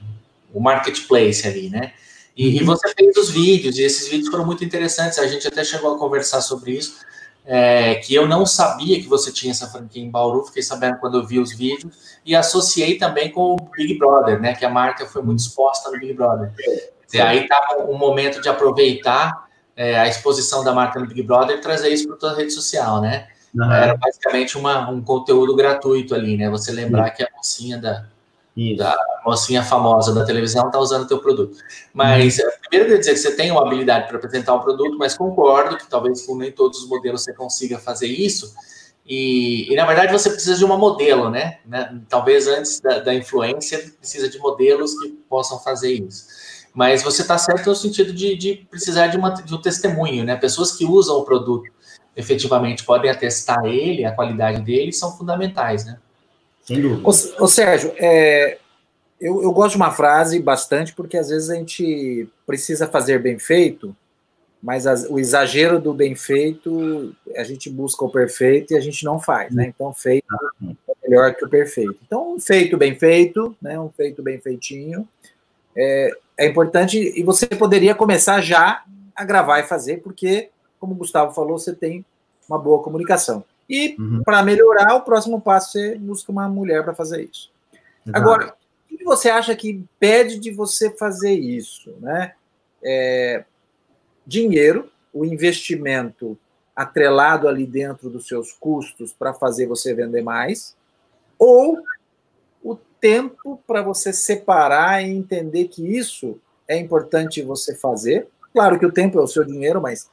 marketplace 0.53 1.47
ali, 1.47 1.69
né? 1.69 1.93
E, 2.35 2.47
uhum. 2.47 2.53
e, 2.53 2.63
você 2.63 2.93
fez 2.93 3.17
os 3.17 3.29
vídeos, 3.29 3.77
e 3.77 3.83
esses 3.83 4.07
vídeos 4.07 4.29
foram 4.29 4.45
muito 4.45 4.63
interessantes. 4.63 5.17
A 5.17 5.27
gente 5.27 5.47
até 5.47 5.63
chegou 5.63 5.95
a 5.95 5.97
conversar 5.97 6.41
sobre 6.41 6.71
isso. 6.73 7.05
É, 7.49 7.95
que 7.95 8.13
eu 8.13 8.27
não 8.27 8.45
sabia 8.45 8.99
que 9.01 9.07
você 9.07 9.31
tinha 9.31 9.51
essa 9.51 9.67
franquia 9.67 10.03
em 10.03 10.11
Bauru, 10.11 10.43
fiquei 10.45 10.61
sabendo 10.61 10.97
quando 10.97 11.17
eu 11.17 11.25
vi 11.25 11.39
os 11.39 11.55
vídeos, 11.55 12.17
e 12.25 12.35
associei 12.35 12.97
também 12.97 13.31
com 13.31 13.53
o 13.53 13.69
Big 13.71 13.97
Brother, 13.97 14.37
né? 14.41 14.53
Que 14.53 14.65
a 14.65 14.69
marca 14.69 15.05
foi 15.05 15.21
muito 15.21 15.39
exposta 15.39 15.89
no 15.89 15.97
Big 15.97 16.13
Brother. 16.13 16.51
E 17.13 17.21
aí 17.21 17.43
estava 17.43 17.83
um 17.89 17.97
momento 17.97 18.41
de 18.41 18.49
aproveitar 18.49 19.47
é, 19.77 19.97
a 19.97 20.07
exposição 20.07 20.61
da 20.61 20.73
marca 20.73 20.99
no 20.99 21.07
Big 21.07 21.23
Brother 21.23 21.57
e 21.57 21.61
trazer 21.61 21.87
isso 21.89 22.07
para 22.07 22.17
toda 22.17 22.33
a 22.33 22.35
rede 22.35 22.51
social, 22.51 22.99
né? 22.99 23.27
Uhum. 23.55 23.71
Era 23.71 23.95
basicamente 23.95 24.57
uma, 24.57 24.89
um 24.89 25.01
conteúdo 25.01 25.55
gratuito 25.55 26.13
ali, 26.13 26.35
né? 26.35 26.49
Você 26.49 26.71
lembrar 26.71 27.11
que 27.11 27.23
a 27.23 27.29
mocinha 27.35 27.77
da, 27.77 28.05
da 28.75 28.97
mocinha 29.23 29.61
famosa 29.61 30.13
da 30.15 30.25
televisão 30.25 30.65
está 30.65 30.79
usando 30.79 31.03
o 31.03 31.07
teu 31.07 31.19
produto. 31.19 31.57
Mas, 31.93 32.39
uhum. 32.39 32.45
primeiro, 32.67 32.93
eu 32.93 32.97
dizer 32.97 33.13
que 33.13 33.19
você 33.19 33.35
tem 33.35 33.51
uma 33.51 33.61
habilidade 33.61 34.07
para 34.07 34.17
apresentar 34.17 34.55
um 34.55 34.59
produto, 34.59 34.97
mas 34.97 35.15
concordo 35.15 35.77
que 35.77 35.87
talvez 35.87 36.25
com 36.25 36.35
nem 36.35 36.51
todos 36.51 36.79
os 36.79 36.89
modelos 36.89 37.23
você 37.23 37.33
consiga 37.33 37.77
fazer 37.77 38.07
isso. 38.07 38.51
E, 39.05 39.71
e, 39.71 39.75
na 39.75 39.85
verdade, 39.85 40.11
você 40.11 40.29
precisa 40.29 40.55
de 40.55 40.65
uma 40.65 40.77
modelo, 40.77 41.29
né? 41.29 41.59
né? 41.65 42.01
Talvez 42.09 42.47
antes 42.47 42.79
da, 42.81 42.99
da 42.99 43.13
influência, 43.13 43.77
precisa 43.99 44.27
de 44.27 44.39
modelos 44.39 44.99
que 44.99 45.09
possam 45.29 45.59
fazer 45.59 45.93
isso. 45.93 46.25
Mas 46.73 47.03
você 47.03 47.21
está 47.21 47.37
certo 47.37 47.69
no 47.69 47.75
sentido 47.75 48.11
de, 48.11 48.35
de 48.35 48.67
precisar 48.69 49.07
de, 49.07 49.17
uma, 49.17 49.29
de 49.29 49.53
um 49.53 49.61
testemunho, 49.61 50.23
né? 50.23 50.35
Pessoas 50.35 50.71
que 50.71 50.83
usam 50.83 51.17
o 51.17 51.23
produto 51.23 51.71
efetivamente 52.15 52.83
podem 52.83 53.11
atestar 53.11 53.63
ele, 53.65 54.03
a 54.03 54.11
qualidade 54.11 54.61
dele, 54.63 54.91
são 54.91 55.15
fundamentais, 55.15 55.85
né? 55.85 55.99
Ô, 57.03 57.43
ô 57.43 57.47
Sérgio, 57.47 57.93
é, 57.97 58.57
eu, 59.19 59.41
eu 59.41 59.51
gosto 59.51 59.71
de 59.71 59.77
uma 59.77 59.91
frase 59.91 60.39
bastante, 60.39 60.93
porque 60.93 61.17
às 61.17 61.29
vezes 61.29 61.49
a 61.49 61.55
gente 61.55 62.27
precisa 62.45 62.87
fazer 62.87 63.19
bem 63.19 63.39
feito, 63.39 63.95
mas 64.61 64.85
as, 64.85 65.05
o 65.09 65.19
exagero 65.19 65.79
do 65.79 65.93
bem 65.93 66.15
feito, 66.15 67.15
a 67.35 67.43
gente 67.43 67.69
busca 67.69 68.03
o 68.03 68.11
perfeito 68.11 68.73
e 68.73 68.77
a 68.77 68.81
gente 68.81 69.05
não 69.05 69.19
faz, 69.19 69.53
né? 69.53 69.71
Então, 69.73 69.93
feito 69.93 70.25
é 70.61 71.09
melhor 71.09 71.33
que 71.35 71.45
o 71.45 71.49
perfeito. 71.49 71.97
Então, 72.05 72.35
um 72.35 72.39
feito 72.39 72.77
bem 72.77 72.95
feito, 72.95 73.55
né? 73.61 73.79
Um 73.79 73.89
feito 73.89 74.21
bem 74.21 74.39
feitinho, 74.39 75.07
é, 75.75 76.11
é 76.37 76.47
importante 76.47 76.97
e 76.97 77.23
você 77.23 77.45
poderia 77.47 77.95
começar 77.95 78.41
já 78.41 78.83
a 79.15 79.23
gravar 79.23 79.59
e 79.59 79.67
fazer, 79.67 80.01
porque, 80.01 80.49
como 80.79 80.93
o 80.93 80.97
Gustavo 80.97 81.33
falou, 81.33 81.57
você 81.57 81.73
tem 81.73 82.05
uma 82.47 82.59
boa 82.59 82.83
comunicação. 82.83 83.43
E 83.69 83.95
uhum. 83.99 84.23
para 84.23 84.43
melhorar, 84.43 84.95
o 84.95 85.01
próximo 85.01 85.41
passo 85.41 85.73
você 85.73 85.95
busca 85.95 86.31
uma 86.31 86.47
mulher 86.47 86.83
para 86.83 86.95
fazer 86.95 87.29
isso. 87.29 87.51
Exato. 88.05 88.17
Agora, 88.17 88.55
o 88.89 88.97
que 88.97 89.03
você 89.03 89.29
acha 89.29 89.55
que 89.55 89.69
impede 89.69 90.39
de 90.39 90.51
você 90.51 90.89
fazer 90.89 91.33
isso? 91.33 91.93
Né? 91.99 92.33
É, 92.81 93.43
dinheiro, 94.25 94.89
o 95.13 95.25
investimento 95.25 96.37
atrelado 96.75 97.47
ali 97.47 97.65
dentro 97.65 98.09
dos 98.09 98.27
seus 98.27 98.53
custos 98.53 99.11
para 99.11 99.33
fazer 99.33 99.65
você 99.65 99.93
vender 99.93 100.21
mais, 100.21 100.75
ou 101.37 101.83
tempo 102.99 103.61
para 103.67 103.81
você 103.81 104.11
separar 104.11 105.03
e 105.03 105.11
entender 105.11 105.67
que 105.67 105.95
isso 105.95 106.39
é 106.67 106.77
importante 106.77 107.41
você 107.41 107.75
fazer. 107.75 108.27
Claro 108.53 108.79
que 108.79 108.85
o 108.85 108.91
tempo 108.91 109.19
é 109.19 109.21
o 109.21 109.27
seu 109.27 109.43
dinheiro, 109.43 109.81
mas 109.81 110.09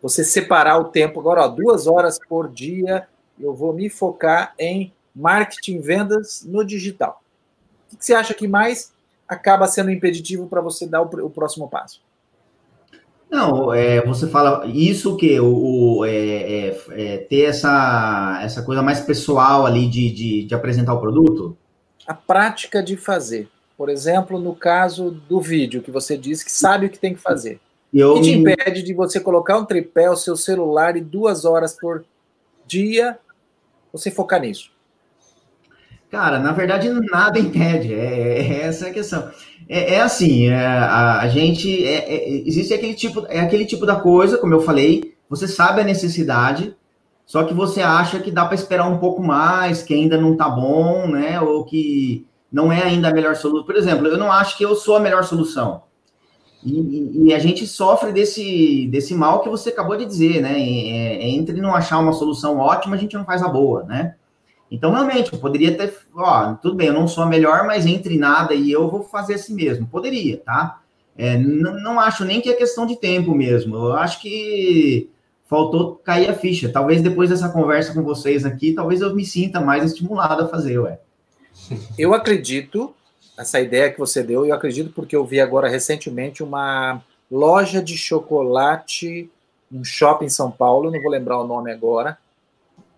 você 0.00 0.22
separar 0.22 0.78
o 0.78 0.84
tempo 0.84 1.20
agora, 1.20 1.42
ó, 1.42 1.48
duas 1.48 1.86
horas 1.86 2.18
por 2.28 2.48
dia, 2.48 3.06
eu 3.38 3.54
vou 3.54 3.72
me 3.72 3.88
focar 3.88 4.54
em 4.58 4.92
marketing, 5.14 5.80
vendas 5.80 6.44
no 6.46 6.64
digital. 6.64 7.22
O 7.92 7.96
que 7.96 8.04
você 8.04 8.14
acha 8.14 8.34
que 8.34 8.46
mais 8.46 8.92
acaba 9.26 9.66
sendo 9.66 9.90
impeditivo 9.90 10.46
para 10.46 10.60
você 10.60 10.86
dar 10.86 11.02
o, 11.02 11.26
o, 11.26 11.30
próximo 11.30 11.68
passo? 11.68 12.00
Não, 13.30 13.74
é, 13.74 14.04
você 14.06 14.26
fala 14.26 14.66
isso 14.66 15.16
que 15.16 15.38
o, 15.38 15.98
o 15.98 16.04
é, 16.04 16.10
é, 16.10 16.80
é, 16.90 17.18
ter 17.18 17.42
essa, 17.42 18.40
essa 18.42 18.62
coisa 18.62 18.82
mais 18.82 19.00
pessoal 19.00 19.66
ali 19.66 19.88
de, 19.88 20.10
de, 20.10 20.44
de 20.44 20.54
apresentar 20.54 20.94
o 20.94 21.00
produto 21.00 21.56
a 22.08 22.14
prática 22.14 22.82
de 22.82 22.96
fazer. 22.96 23.50
Por 23.76 23.90
exemplo, 23.90 24.40
no 24.40 24.54
caso 24.54 25.10
do 25.10 25.42
vídeo, 25.42 25.82
que 25.82 25.90
você 25.90 26.16
disse 26.16 26.42
que 26.42 26.50
sabe 26.50 26.86
o 26.86 26.90
que 26.90 26.98
tem 26.98 27.14
que 27.14 27.20
fazer. 27.20 27.60
O 27.94 28.14
que 28.14 28.22
te 28.22 28.32
impede 28.32 28.82
de 28.82 28.92
você 28.92 29.18
colocar 29.18 29.56
um 29.58 29.64
tripé, 29.64 30.10
o 30.10 30.16
seu 30.16 30.36
celular 30.36 30.96
e 30.96 31.00
duas 31.00 31.44
horas 31.44 31.74
por 31.78 32.04
dia, 32.66 33.18
você 33.92 34.10
focar 34.10 34.40
nisso? 34.40 34.70
Cara, 36.10 36.38
na 36.38 36.52
verdade, 36.52 36.88
nada 36.88 37.38
impede, 37.38 37.92
é, 37.92 38.38
é 38.40 38.62
essa 38.62 38.86
é 38.86 38.90
a 38.90 38.92
questão. 38.94 39.30
É, 39.68 39.94
é 39.94 40.00
assim, 40.00 40.48
é, 40.48 40.56
a, 40.56 41.20
a, 41.20 41.28
gente, 41.28 41.84
é, 41.84 42.14
é, 42.14 42.30
existe 42.46 42.72
aquele 42.72 42.94
tipo, 42.94 43.26
é 43.28 43.40
aquele 43.40 43.66
tipo 43.66 43.84
da 43.84 43.96
coisa, 43.96 44.38
como 44.38 44.54
eu 44.54 44.60
falei, 44.60 45.14
você 45.28 45.46
sabe 45.46 45.82
a 45.82 45.84
necessidade, 45.84 46.74
só 47.26 47.44
que 47.44 47.52
você 47.52 47.82
acha 47.82 48.20
que 48.20 48.30
dá 48.30 48.46
para 48.46 48.54
esperar 48.54 48.88
um 48.88 48.96
pouco 48.96 49.22
mais, 49.22 49.82
que 49.82 49.92
ainda 49.92 50.18
não 50.18 50.34
tá 50.34 50.48
bom, 50.48 51.06
né, 51.06 51.38
ou 51.42 51.64
que 51.64 52.26
não 52.50 52.72
é 52.72 52.82
ainda 52.82 53.08
a 53.08 53.12
melhor 53.12 53.36
solução. 53.36 53.66
Por 53.66 53.76
exemplo, 53.76 54.06
eu 54.06 54.16
não 54.16 54.32
acho 54.32 54.56
que 54.56 54.64
eu 54.64 54.74
sou 54.74 54.96
a 54.96 55.00
melhor 55.00 55.24
solução. 55.24 55.82
E, 56.64 57.28
e, 57.28 57.34
a 57.34 57.38
gente 57.38 57.66
sofre 57.66 58.12
desse, 58.12 58.88
desse 58.88 59.14
mal 59.14 59.40
que 59.40 59.48
você 59.48 59.68
acabou 59.68 59.96
de 59.96 60.04
dizer, 60.04 60.40
né? 60.42 60.60
É, 60.60 61.28
entre 61.28 61.60
não 61.60 61.74
achar 61.74 61.98
uma 61.98 62.12
solução 62.12 62.58
ótima, 62.58 62.96
a 62.96 62.98
gente 62.98 63.16
não 63.16 63.24
faz 63.24 63.42
a 63.42 63.48
boa, 63.48 63.84
né? 63.84 64.16
Então, 64.70 64.92
realmente, 64.92 65.32
eu 65.32 65.38
poderia 65.38 65.76
ter, 65.76 65.94
ó, 66.14 66.54
tudo 66.54 66.74
bem, 66.74 66.88
eu 66.88 66.92
não 66.92 67.08
sou 67.08 67.24
a 67.24 67.26
melhor, 67.26 67.64
mas 67.66 67.86
entre 67.86 68.18
nada 68.18 68.54
e 68.54 68.70
eu 68.70 68.90
vou 68.90 69.02
fazer 69.02 69.34
assim 69.34 69.54
mesmo. 69.54 69.86
Poderia, 69.86 70.38
tá? 70.38 70.80
É, 71.16 71.36
não 71.38 71.98
acho 71.98 72.24
nem 72.24 72.40
que 72.40 72.48
é 72.48 72.54
questão 72.54 72.86
de 72.86 72.96
tempo 72.96 73.34
mesmo. 73.34 73.76
Eu 73.76 73.92
acho 73.94 74.20
que 74.20 75.10
faltou 75.48 75.96
cair 75.96 76.28
a 76.28 76.34
ficha. 76.34 76.68
Talvez 76.68 77.02
depois 77.02 77.30
dessa 77.30 77.48
conversa 77.48 77.94
com 77.94 78.02
vocês 78.02 78.44
aqui, 78.44 78.72
talvez 78.72 79.00
eu 79.00 79.14
me 79.14 79.24
sinta 79.24 79.60
mais 79.60 79.84
estimulado 79.84 80.44
a 80.44 80.48
fazer, 80.48 80.78
ué. 80.78 81.00
Eu 81.98 82.14
acredito, 82.14 82.94
essa 83.38 83.60
ideia 83.60 83.90
que 83.90 83.98
você 83.98 84.22
deu, 84.22 84.44
eu 84.44 84.52
acredito 84.52 84.92
porque 84.92 85.14
eu 85.14 85.24
vi 85.24 85.40
agora 85.40 85.68
recentemente 85.68 86.42
uma 86.42 87.00
loja 87.30 87.80
de 87.80 87.96
chocolate, 87.96 89.30
um 89.70 89.84
shopping 89.84 90.26
em 90.26 90.30
São 90.30 90.50
Paulo, 90.50 90.90
não 90.90 91.00
vou 91.00 91.10
lembrar 91.10 91.38
o 91.38 91.46
nome 91.46 91.70
agora, 91.70 92.18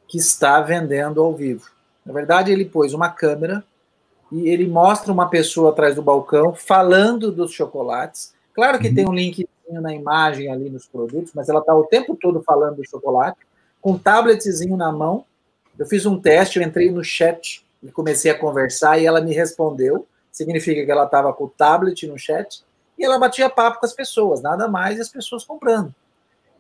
que 0.09 0.16
está 0.16 0.61
vendendo 0.62 1.22
ao 1.22 1.35
vivo. 1.35 1.68
Na 2.07 2.12
verdade, 2.12 2.50
ele 2.50 2.64
pôs 2.64 2.94
uma 2.94 3.11
câmera 3.11 3.62
e 4.33 4.48
ele 4.48 4.66
mostra 4.66 5.12
uma 5.12 5.29
pessoa 5.29 5.70
atrás 5.70 5.94
do 5.94 6.03
balcão 6.03 6.55
falando 6.55 7.31
dos 7.31 7.53
chocolates. 7.53 8.33
Claro 8.55 8.79
que 8.79 8.88
uhum. 8.88 8.94
tem 8.94 9.09
um 9.09 9.12
linkzinho 9.12 9.48
na 9.68 9.94
imagem 9.94 10.50
ali 10.50 10.70
nos 10.70 10.87
produtos, 10.87 11.33
mas 11.35 11.48
ela 11.48 11.61
está 11.61 11.74
o 11.74 11.85
tempo 11.85 12.16
todo 12.16 12.42
falando 12.42 12.76
do 12.76 12.88
chocolate, 12.88 13.38
com 13.81 13.92
um 13.92 13.98
tabletzinho 13.98 14.76
na 14.76 14.90
mão. 14.90 15.24
Eu 15.79 15.87
fiz 15.87 16.07
um 16.07 16.18
teste, 16.18 16.59
eu 16.59 16.66
entrei 16.66 16.90
no 16.90 17.05
chat 17.05 17.64
e 17.83 17.90
comecei 17.90 18.31
a 18.31 18.38
conversar 18.38 18.98
e 18.98 19.07
ela 19.07 19.20
me 19.20 19.35
respondeu. 19.35 20.07
Significa 20.31 20.85
que 20.85 20.90
ela 20.90 21.05
estava 21.05 21.33
com 21.33 21.45
o 21.45 21.49
tablet 21.49 22.07
no 22.07 22.19
chat 22.19 22.62
e 22.99 23.05
ela 23.05 23.19
batia 23.19 23.49
papo 23.49 23.81
com 23.81 23.87
as 23.87 23.93
pessoas, 23.93 24.43
nada 24.43 24.69
mais, 24.69 24.99
e 24.99 25.01
as 25.01 25.09
pessoas 25.09 25.45
comprando. 25.45 25.95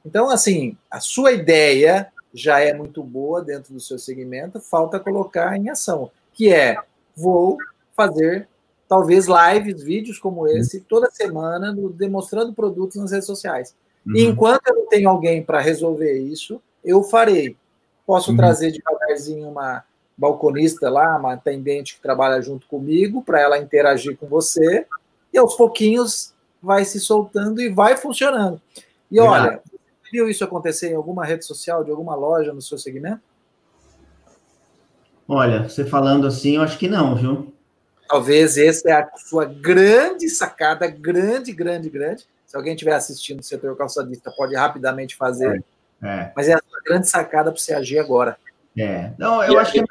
Então, 0.04 0.30
assim, 0.30 0.76
a 0.90 1.00
sua 1.00 1.32
ideia 1.32 2.10
já 2.32 2.60
é 2.60 2.72
muito 2.72 3.02
boa 3.02 3.42
dentro 3.42 3.74
do 3.74 3.80
seu 3.80 3.98
segmento, 3.98 4.60
falta 4.60 4.98
colocar 4.98 5.56
em 5.56 5.68
ação, 5.68 6.10
que 6.32 6.52
é 6.52 6.76
vou 7.14 7.58
fazer 7.94 8.48
talvez 8.88 9.26
lives, 9.26 9.82
vídeos 9.82 10.18
como 10.18 10.48
esse, 10.48 10.80
toda 10.80 11.10
semana, 11.10 11.76
demonstrando 11.92 12.52
produtos 12.52 12.96
nas 12.96 13.12
redes 13.12 13.26
sociais. 13.26 13.74
Uhum. 14.04 14.16
E 14.16 14.24
enquanto 14.24 14.66
eu 14.66 14.74
não 14.74 14.88
tenho 14.88 15.08
alguém 15.08 15.42
para 15.42 15.60
resolver 15.60 16.18
isso, 16.18 16.60
eu 16.84 17.02
farei. 17.02 17.56
Posso 18.06 18.32
uhum. 18.32 18.36
trazer 18.36 18.72
devagarzinho 18.72 19.48
uma 19.48 19.84
balconista 20.20 20.90
lá, 20.90 21.16
uma 21.16 21.32
atendente 21.32 21.94
que 21.94 22.02
trabalha 22.02 22.42
junto 22.42 22.66
comigo, 22.66 23.22
para 23.22 23.40
ela 23.40 23.58
interagir 23.58 24.18
com 24.18 24.26
você, 24.26 24.86
e 25.32 25.38
aos 25.38 25.56
pouquinhos 25.56 26.34
vai 26.62 26.84
se 26.84 27.00
soltando 27.00 27.58
e 27.58 27.70
vai 27.70 27.96
funcionando. 27.96 28.60
E 29.10 29.18
olha, 29.18 29.62
viu 30.12 30.28
isso 30.28 30.44
acontecer 30.44 30.90
em 30.90 30.94
alguma 30.94 31.24
rede 31.24 31.46
social, 31.46 31.82
de 31.82 31.90
alguma 31.90 32.14
loja 32.14 32.52
no 32.52 32.60
seu 32.60 32.76
segmento? 32.76 33.22
Olha, 35.26 35.66
você 35.66 35.86
falando 35.86 36.26
assim, 36.26 36.56
eu 36.56 36.62
acho 36.62 36.78
que 36.78 36.86
não, 36.86 37.14
viu? 37.16 37.54
Talvez 38.06 38.58
essa 38.58 38.90
é 38.90 38.92
a 38.92 39.08
sua 39.16 39.46
grande 39.46 40.28
sacada, 40.28 40.86
grande, 40.86 41.50
grande, 41.50 41.88
grande. 41.88 42.26
Se 42.44 42.56
alguém 42.56 42.74
estiver 42.74 42.92
assistindo 42.92 43.40
o 43.40 43.44
setor 43.44 43.74
calçadista, 43.74 44.30
pode 44.36 44.54
rapidamente 44.54 45.16
fazer. 45.16 45.64
É, 46.02 46.06
é. 46.06 46.32
Mas 46.36 46.48
é 46.48 46.54
a 46.54 46.58
sua 46.58 46.80
grande 46.84 47.08
sacada 47.08 47.50
para 47.50 47.58
você 47.58 47.72
agir 47.72 48.00
agora. 48.00 48.36
É. 48.76 49.12
Não, 49.16 49.42
eu 49.42 49.54
e 49.54 49.56
acho 49.56 49.72
que 49.72 49.84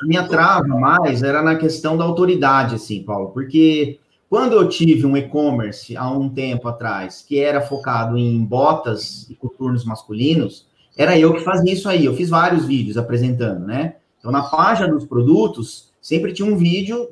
a 0.00 0.06
minha 0.06 0.26
trava 0.26 0.68
mais 0.68 1.22
era 1.22 1.42
na 1.42 1.56
questão 1.56 1.96
da 1.96 2.04
autoridade, 2.04 2.74
assim, 2.74 3.02
Paulo, 3.02 3.30
porque 3.30 3.98
quando 4.28 4.54
eu 4.54 4.68
tive 4.68 5.06
um 5.06 5.16
e-commerce 5.16 5.96
há 5.96 6.10
um 6.10 6.28
tempo 6.28 6.68
atrás, 6.68 7.24
que 7.26 7.38
era 7.38 7.60
focado 7.60 8.18
em 8.18 8.44
botas 8.44 9.28
e 9.30 9.34
coturnos 9.34 9.84
masculinos, 9.84 10.66
era 10.96 11.18
eu 11.18 11.34
que 11.34 11.40
fazia 11.40 11.72
isso 11.72 11.88
aí. 11.88 12.04
Eu 12.04 12.14
fiz 12.14 12.28
vários 12.28 12.66
vídeos 12.66 12.96
apresentando, 12.96 13.64
né? 13.66 13.96
Então, 14.18 14.32
na 14.32 14.42
página 14.42 14.88
dos 14.88 15.04
produtos, 15.04 15.92
sempre 16.00 16.32
tinha 16.32 16.50
um 16.50 16.56
vídeo 16.56 17.08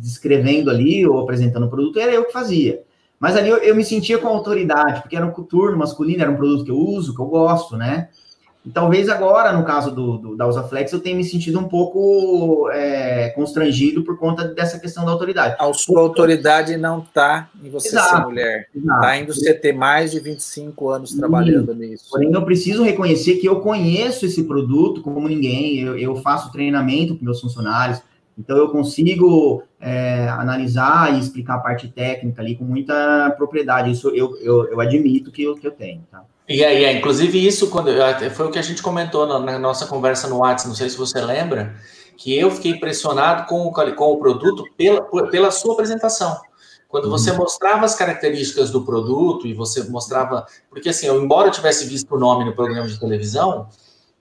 descrevendo 0.00 0.70
ali 0.70 1.06
ou 1.06 1.20
apresentando 1.20 1.66
o 1.66 1.70
produto, 1.70 1.98
era 1.98 2.12
eu 2.12 2.24
que 2.24 2.32
fazia. 2.32 2.82
Mas 3.18 3.36
ali 3.36 3.48
eu, 3.48 3.58
eu 3.58 3.74
me 3.74 3.84
sentia 3.84 4.18
com 4.18 4.28
autoridade, 4.28 5.02
porque 5.02 5.16
era 5.16 5.26
um 5.26 5.30
coturno 5.30 5.76
masculino, 5.76 6.22
era 6.22 6.30
um 6.30 6.36
produto 6.36 6.64
que 6.64 6.70
eu 6.70 6.78
uso, 6.78 7.14
que 7.14 7.20
eu 7.20 7.26
gosto, 7.26 7.76
né? 7.76 8.08
E 8.66 8.70
talvez 8.70 9.08
agora, 9.08 9.52
no 9.52 9.64
caso 9.64 9.94
do, 9.94 10.18
do, 10.18 10.36
da 10.36 10.44
Usaflex, 10.44 10.92
eu 10.92 10.98
tenha 10.98 11.14
me 11.14 11.22
sentido 11.22 11.60
um 11.60 11.68
pouco 11.68 12.68
é, 12.72 13.28
constrangido 13.28 14.02
por 14.02 14.18
conta 14.18 14.42
dessa 14.48 14.76
questão 14.80 15.04
da 15.04 15.12
autoridade. 15.12 15.54
A 15.60 15.72
sua 15.72 16.00
autoridade 16.00 16.76
não 16.76 16.98
está 16.98 17.48
em 17.62 17.70
você 17.70 17.88
exato, 17.88 18.16
ser 18.16 18.24
mulher. 18.24 18.68
Está 18.74 19.18
em 19.18 19.24
você 19.24 19.54
ter 19.54 19.72
mais 19.72 20.10
de 20.10 20.18
25 20.18 20.88
anos 20.88 21.14
trabalhando 21.14 21.72
Sim. 21.72 21.78
nisso. 21.78 22.06
Porém, 22.10 22.32
eu 22.32 22.44
preciso 22.44 22.82
reconhecer 22.82 23.36
que 23.36 23.46
eu 23.46 23.60
conheço 23.60 24.26
esse 24.26 24.42
produto 24.42 25.00
como 25.00 25.28
ninguém. 25.28 25.78
Eu, 25.78 25.96
eu 25.96 26.16
faço 26.16 26.50
treinamento 26.50 27.14
para 27.14 27.24
meus 27.24 27.40
funcionários. 27.40 28.02
Então, 28.36 28.56
eu 28.56 28.68
consigo 28.70 29.62
é, 29.80 30.28
analisar 30.30 31.14
e 31.14 31.20
explicar 31.20 31.54
a 31.54 31.60
parte 31.60 31.86
técnica 31.86 32.42
ali 32.42 32.56
com 32.56 32.64
muita 32.64 33.32
propriedade. 33.38 33.92
Isso 33.92 34.08
eu, 34.08 34.36
eu, 34.38 34.66
eu 34.72 34.80
admito 34.80 35.30
que 35.30 35.44
eu, 35.44 35.54
que 35.54 35.66
eu 35.68 35.70
tenho, 35.70 36.02
tá? 36.10 36.24
E 36.48 36.64
aí, 36.64 36.84
é, 36.84 36.92
inclusive 36.92 37.44
isso 37.44 37.68
quando 37.70 37.90
foi 38.34 38.46
o 38.46 38.50
que 38.50 38.58
a 38.58 38.62
gente 38.62 38.80
comentou 38.80 39.26
na, 39.26 39.40
na, 39.40 39.58
nossa 39.58 39.86
conversa 39.86 40.28
no 40.28 40.38
WhatsApp, 40.38 40.68
não 40.68 40.76
sei 40.76 40.88
se 40.88 40.96
você 40.96 41.20
lembra, 41.20 41.74
que 42.16 42.36
eu 42.38 42.50
fiquei 42.50 42.70
impressionado 42.72 43.46
com 43.46 43.66
o, 43.66 43.72
com 43.72 44.12
o 44.12 44.18
produto 44.18 44.64
pela, 44.76 45.02
pela 45.28 45.50
sua 45.50 45.74
apresentação. 45.74 46.40
Quando 46.88 47.10
você 47.10 47.32
uhum. 47.32 47.38
mostrava 47.38 47.84
as 47.84 47.96
características 47.96 48.70
do 48.70 48.84
produto 48.84 49.46
e 49.46 49.52
você 49.52 49.82
mostrava, 49.84 50.46
porque 50.70 50.88
assim, 50.88 51.06
eu, 51.06 51.20
embora 51.20 51.48
eu 51.48 51.52
tivesse 51.52 51.84
visto 51.84 52.14
o 52.14 52.18
nome 52.18 52.44
no 52.44 52.54
programa 52.54 52.86
de 52.86 52.98
televisão, 52.98 53.68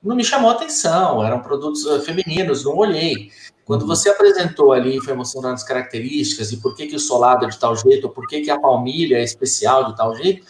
não 0.04 0.16
me 0.16 0.24
chamou 0.24 0.50
atenção, 0.50 1.24
eram 1.24 1.40
produtos 1.42 1.86
eh, 1.86 2.00
femininos, 2.00 2.66
não 2.66 2.76
olhei. 2.76 3.30
Quando 3.66 3.84
uhum. 3.84 3.88
você 3.88 4.10
apresentou 4.10 4.72
ali, 4.72 5.00
foi 5.00 5.14
mostrando 5.14 5.54
as 5.54 5.64
características 5.64 6.52
e 6.52 6.58
por 6.58 6.76
que, 6.76 6.88
que 6.88 6.96
o 6.96 7.00
solado 7.00 7.46
é 7.46 7.50
de 7.50 7.58
tal 7.58 7.76
jeito, 7.76 8.06
ou 8.08 8.14
por 8.14 8.28
que, 8.28 8.42
que 8.42 8.50
a 8.50 8.60
palmilha 8.60 9.18
é 9.18 9.24
especial 9.24 9.86
de 9.86 9.96
tal 9.96 10.16
jeito, 10.16 10.46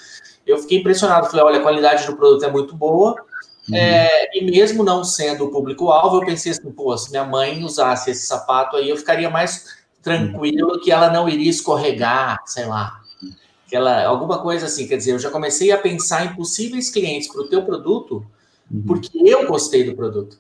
eu 0.45 0.58
fiquei 0.58 0.79
impressionado. 0.79 1.27
Falei, 1.27 1.45
olha, 1.45 1.60
a 1.60 1.63
qualidade 1.63 2.05
do 2.05 2.15
produto 2.15 2.43
é 2.43 2.51
muito 2.51 2.75
boa. 2.75 3.15
Uhum. 3.69 3.75
É, 3.75 4.38
e 4.38 4.43
mesmo 4.43 4.84
não 4.84 5.03
sendo 5.03 5.45
o 5.45 5.51
público-alvo, 5.51 6.17
eu 6.17 6.25
pensei 6.25 6.51
assim, 6.51 6.71
pô, 6.71 6.95
se 6.97 7.10
minha 7.10 7.23
mãe 7.23 7.63
usasse 7.63 8.12
esse 8.12 8.25
sapato 8.25 8.75
aí, 8.77 8.89
eu 8.89 8.97
ficaria 8.97 9.29
mais 9.29 9.65
tranquilo 10.03 10.73
uhum. 10.73 10.79
que 10.79 10.91
ela 10.91 11.10
não 11.10 11.27
iria 11.27 11.49
escorregar, 11.49 12.43
sei 12.45 12.65
lá. 12.65 13.01
Que 13.67 13.75
ela, 13.75 14.05
alguma 14.05 14.39
coisa 14.39 14.67
assim, 14.67 14.88
quer 14.88 14.97
dizer, 14.97 15.13
eu 15.13 15.19
já 15.19 15.31
comecei 15.31 15.71
a 15.71 15.77
pensar 15.77 16.25
em 16.25 16.36
possíveis 16.36 16.91
clientes 16.91 17.27
para 17.27 17.41
o 17.41 17.49
teu 17.49 17.65
produto, 17.65 18.23
uhum. 18.71 18.84
porque 18.86 19.10
eu 19.17 19.47
gostei 19.47 19.84
do 19.84 19.95
produto. 19.95 20.38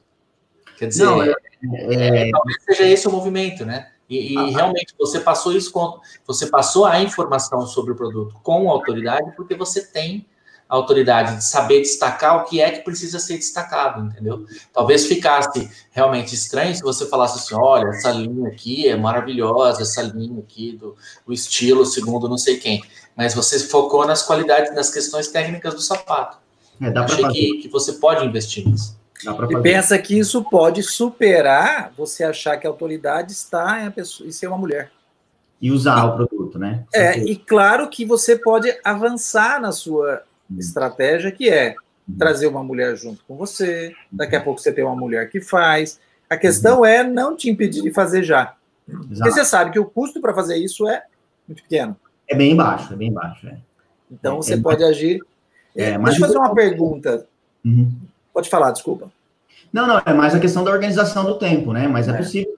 Quer 0.77 0.87
dizer, 0.89 1.05
não, 1.05 1.23
é, 1.23 1.33
é, 1.73 2.27
é, 2.27 2.31
talvez 2.31 2.63
seja 2.63 2.83
esse 2.83 3.07
o 3.07 3.11
movimento, 3.11 3.65
né? 3.65 3.89
E, 4.09 4.33
e 4.33 4.37
ah, 4.37 4.45
realmente 4.45 4.93
você 4.97 5.19
passou 5.19 5.53
isso 5.53 5.71
com, 5.71 5.99
você 6.25 6.47
passou 6.47 6.85
a 6.85 7.01
informação 7.01 7.65
sobre 7.65 7.91
o 7.91 7.95
produto 7.95 8.35
com 8.43 8.69
autoridade, 8.69 9.31
porque 9.35 9.55
você 9.55 9.85
tem 9.85 10.25
a 10.67 10.75
autoridade 10.75 11.37
de 11.37 11.43
saber 11.43 11.81
destacar 11.81 12.37
o 12.37 12.45
que 12.45 12.59
é 12.59 12.71
que 12.71 12.83
precisa 12.83 13.19
ser 13.19 13.37
destacado, 13.37 14.03
entendeu? 14.03 14.45
Talvez 14.73 15.05
ficasse 15.05 15.69
realmente 15.91 16.33
estranho 16.33 16.75
se 16.75 16.81
você 16.81 17.05
falasse 17.07 17.37
assim, 17.37 17.55
olha, 17.55 17.89
essa 17.89 18.11
linha 18.11 18.47
aqui 18.47 18.87
é 18.87 18.95
maravilhosa, 18.95 19.83
essa 19.83 20.01
linha 20.01 20.39
aqui 20.39 20.75
do 20.75 20.95
o 21.25 21.31
estilo 21.31 21.85
segundo 21.85 22.27
não 22.27 22.37
sei 22.37 22.57
quem, 22.57 22.83
mas 23.15 23.35
você 23.35 23.59
focou 23.59 24.05
nas 24.07 24.23
qualidades, 24.23 24.73
nas 24.73 24.89
questões 24.89 25.27
técnicas 25.27 25.73
do 25.73 25.81
sapato. 25.81 26.37
É, 26.81 26.89
dá 26.89 27.05
Achei 27.05 27.27
que, 27.29 27.57
que 27.59 27.69
você 27.69 27.93
pode 27.93 28.25
investir 28.25 28.67
nisso. 28.67 28.97
E 29.23 29.61
pensa 29.61 29.97
que 29.97 30.17
isso 30.17 30.43
pode 30.43 30.83
superar 30.83 31.91
você 31.97 32.23
achar 32.23 32.57
que 32.57 32.67
a 32.67 32.69
autoridade 32.69 33.31
está 33.31 33.83
em, 33.83 33.91
pessoa, 33.91 34.27
em 34.27 34.31
ser 34.31 34.47
uma 34.47 34.57
mulher. 34.57 34.91
E 35.61 35.71
usar 35.71 36.03
o 36.05 36.15
produto, 36.15 36.59
né? 36.59 36.83
É, 36.93 37.17
e 37.17 37.35
claro 37.35 37.89
que 37.89 38.05
você 38.05 38.37
pode 38.37 38.75
avançar 38.83 39.59
na 39.61 39.71
sua 39.71 40.23
hum. 40.51 40.57
estratégia, 40.59 41.31
que 41.31 41.49
é 41.49 41.75
hum. 42.07 42.15
trazer 42.17 42.47
uma 42.47 42.63
mulher 42.63 42.95
junto 42.97 43.23
com 43.25 43.37
você, 43.37 43.95
daqui 44.11 44.35
a 44.35 44.41
pouco 44.41 44.59
você 44.59 44.71
tem 44.71 44.83
uma 44.83 44.95
mulher 44.95 45.29
que 45.29 45.39
faz. 45.39 45.99
A 46.29 46.35
questão 46.35 46.81
hum. 46.81 46.85
é 46.85 47.03
não 47.03 47.35
te 47.35 47.49
impedir 47.49 47.81
de 47.81 47.91
fazer 47.91 48.21
já. 48.21 48.55
Exato. 48.87 49.07
Porque 49.07 49.31
você 49.31 49.45
sabe 49.45 49.71
que 49.71 49.79
o 49.79 49.85
custo 49.85 50.19
para 50.19 50.33
fazer 50.33 50.57
isso 50.57 50.87
é 50.87 51.03
muito 51.47 51.63
pequeno. 51.63 51.95
É 52.27 52.35
bem 52.35 52.55
baixo, 52.55 52.93
é 52.93 52.95
bem 52.97 53.11
baixo. 53.11 53.47
É. 53.47 53.57
Então 54.11 54.33
é, 54.33 54.37
você 54.37 54.53
é 54.55 54.57
pode 54.57 54.83
agir. 54.83 55.21
É, 55.75 55.97
Deixa 55.97 56.17
eu 56.17 56.27
fazer 56.27 56.37
uma 56.37 56.53
pergunta. 56.53 57.25
Uhum. 57.63 57.91
Pode 58.35 58.49
falar, 58.49 58.71
desculpa. 58.71 59.09
Não, 59.71 59.87
não, 59.87 60.01
é 60.05 60.13
mais 60.13 60.35
a 60.35 60.41
questão 60.41 60.61
da 60.61 60.69
organização 60.69 61.23
do 61.23 61.39
tempo, 61.39 61.71
né? 61.71 61.87
Mas 61.87 62.09
é, 62.09 62.11
é 62.11 62.17
possível. 62.17 62.57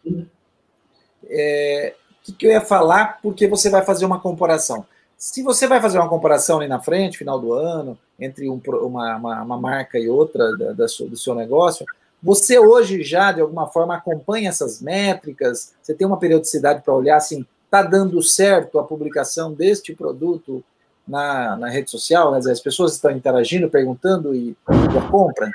é, 1.29 1.93
o 2.27 2.33
que 2.33 2.47
eu 2.47 2.51
ia 2.51 2.61
falar, 2.61 3.19
porque 3.21 3.47
você 3.47 3.69
vai 3.69 3.85
fazer 3.85 4.03
uma 4.03 4.19
comparação. 4.19 4.83
Se 5.15 5.43
você 5.43 5.67
vai 5.67 5.79
fazer 5.79 5.99
uma 5.99 6.09
comparação 6.09 6.57
ali 6.57 6.67
na 6.67 6.79
frente, 6.79 7.19
final 7.19 7.39
do 7.39 7.53
ano, 7.53 7.95
entre 8.19 8.49
um, 8.49 8.59
uma, 8.81 9.17
uma, 9.17 9.43
uma, 9.43 9.57
marca 9.61 9.99
e 9.99 10.09
outra 10.09 10.57
da, 10.57 10.73
da 10.73 10.85
do 10.85 11.15
seu 11.15 11.35
negócio, 11.35 11.85
você 12.23 12.57
hoje 12.57 13.03
já, 13.03 13.31
de 13.31 13.39
alguma 13.39 13.67
forma, 13.67 13.95
acompanha 13.95 14.49
essas 14.49 14.81
métricas? 14.81 15.75
Você 15.79 15.93
tem 15.93 16.07
uma 16.07 16.17
periodicidade 16.17 16.81
para 16.81 16.91
olhar 16.91 17.17
assim, 17.17 17.45
está 17.65 17.83
dando 17.83 18.19
certo 18.23 18.79
a 18.79 18.83
publicação 18.83 19.53
deste 19.53 19.93
produto 19.93 20.63
na, 21.07 21.55
na 21.55 21.69
rede 21.69 21.91
social? 21.91 22.31
Né? 22.31 22.39
As 22.39 22.59
pessoas 22.59 22.93
estão 22.93 23.11
interagindo, 23.11 23.69
perguntando 23.69 24.33
e, 24.33 24.49
e 24.49 24.97
a 24.97 25.07
compra? 25.07 25.51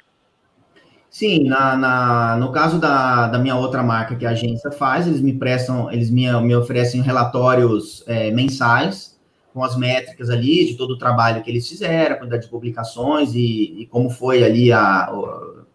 Sim, 1.12 1.44
na, 1.44 1.76
na, 1.76 2.36
no 2.38 2.50
caso 2.50 2.78
da, 2.78 3.28
da 3.28 3.38
minha 3.38 3.54
outra 3.54 3.82
marca 3.82 4.16
que 4.16 4.24
a 4.24 4.30
agência 4.30 4.72
faz, 4.72 5.06
eles 5.06 5.20
me 5.20 5.34
prestam, 5.34 5.92
eles 5.92 6.10
me, 6.10 6.32
me 6.40 6.56
oferecem 6.56 7.02
relatórios 7.02 8.02
é, 8.06 8.30
mensais 8.30 9.14
com 9.52 9.62
as 9.62 9.76
métricas 9.76 10.30
ali 10.30 10.64
de 10.64 10.74
todo 10.74 10.92
o 10.92 10.98
trabalho 10.98 11.42
que 11.42 11.50
eles 11.50 11.68
fizeram, 11.68 12.14
a 12.14 12.18
quantidade 12.18 12.44
de 12.44 12.48
publicações 12.48 13.34
e, 13.34 13.82
e 13.82 13.86
como 13.88 14.08
foi 14.08 14.42
ali 14.42 14.72
a, 14.72 15.10
o 15.12 15.66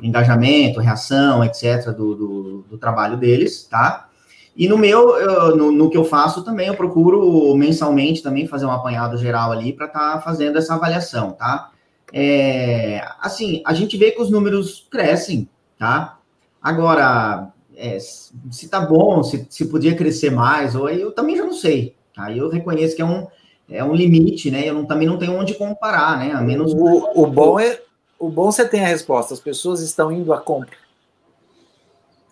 engajamento, 0.00 0.78
reação, 0.78 1.44
etc., 1.44 1.86
do, 1.86 2.14
do, 2.14 2.62
do, 2.70 2.78
trabalho 2.78 3.16
deles, 3.16 3.64
tá? 3.64 4.08
E 4.56 4.68
no 4.68 4.78
meu, 4.78 5.16
eu, 5.16 5.56
no, 5.56 5.72
no, 5.72 5.90
que 5.90 5.96
eu 5.96 6.04
faço 6.04 6.44
também, 6.44 6.68
eu 6.68 6.76
procuro 6.76 7.52
mensalmente 7.56 8.22
também 8.22 8.46
fazer 8.46 8.66
um 8.66 8.70
apanhado 8.70 9.18
geral 9.18 9.50
ali 9.50 9.72
para 9.72 9.86
estar 9.86 10.12
tá 10.12 10.20
fazendo 10.20 10.58
essa 10.58 10.74
avaliação, 10.74 11.32
tá? 11.32 11.72
É, 12.18 13.06
assim, 13.20 13.62
a 13.66 13.74
gente 13.74 13.94
vê 13.98 14.10
que 14.10 14.22
os 14.22 14.30
números 14.30 14.86
crescem, 14.90 15.46
tá? 15.78 16.18
Agora, 16.62 17.52
é, 17.76 17.98
se 17.98 18.68
tá 18.70 18.80
bom, 18.80 19.22
se, 19.22 19.46
se 19.50 19.66
podia 19.66 19.94
crescer 19.94 20.30
mais, 20.30 20.74
ou 20.74 20.88
eu 20.88 21.12
também 21.12 21.36
já 21.36 21.44
não 21.44 21.52
sei, 21.52 21.94
tá? 22.14 22.32
Eu 22.32 22.48
reconheço 22.48 22.96
que 22.96 23.02
é 23.02 23.04
um, 23.04 23.26
é 23.68 23.84
um 23.84 23.94
limite, 23.94 24.50
né? 24.50 24.66
Eu 24.66 24.72
não, 24.72 24.86
também 24.86 25.06
não 25.06 25.18
tenho 25.18 25.34
onde 25.34 25.52
comparar, 25.56 26.18
né? 26.18 26.32
A 26.32 26.40
menos. 26.40 26.72
O, 26.72 27.22
o 27.22 27.26
bom 27.26 27.60
é. 27.60 27.82
O 28.18 28.30
bom 28.30 28.50
você 28.50 28.66
tem 28.66 28.82
a 28.82 28.88
resposta, 28.88 29.34
as 29.34 29.40
pessoas 29.40 29.82
estão 29.82 30.10
indo 30.10 30.32
à 30.32 30.40
compra. 30.40 30.74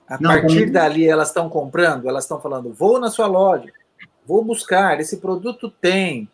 A 0.09 0.17
não, 0.19 0.31
partir 0.31 0.61
também... 0.61 0.73
dali, 0.73 1.07
elas 1.07 1.29
estão 1.29 1.51
comprando, 1.51 2.09
elas 2.09 2.25
estão 2.25 2.41
falando, 2.41 2.73
vou 2.73 2.99
na 2.99 3.11
sua 3.11 3.27
loja, 3.27 3.71
vou 4.27 4.43
buscar, 4.43 4.99
esse 4.99 5.19
produto 5.19 5.71
tem. 5.71 6.27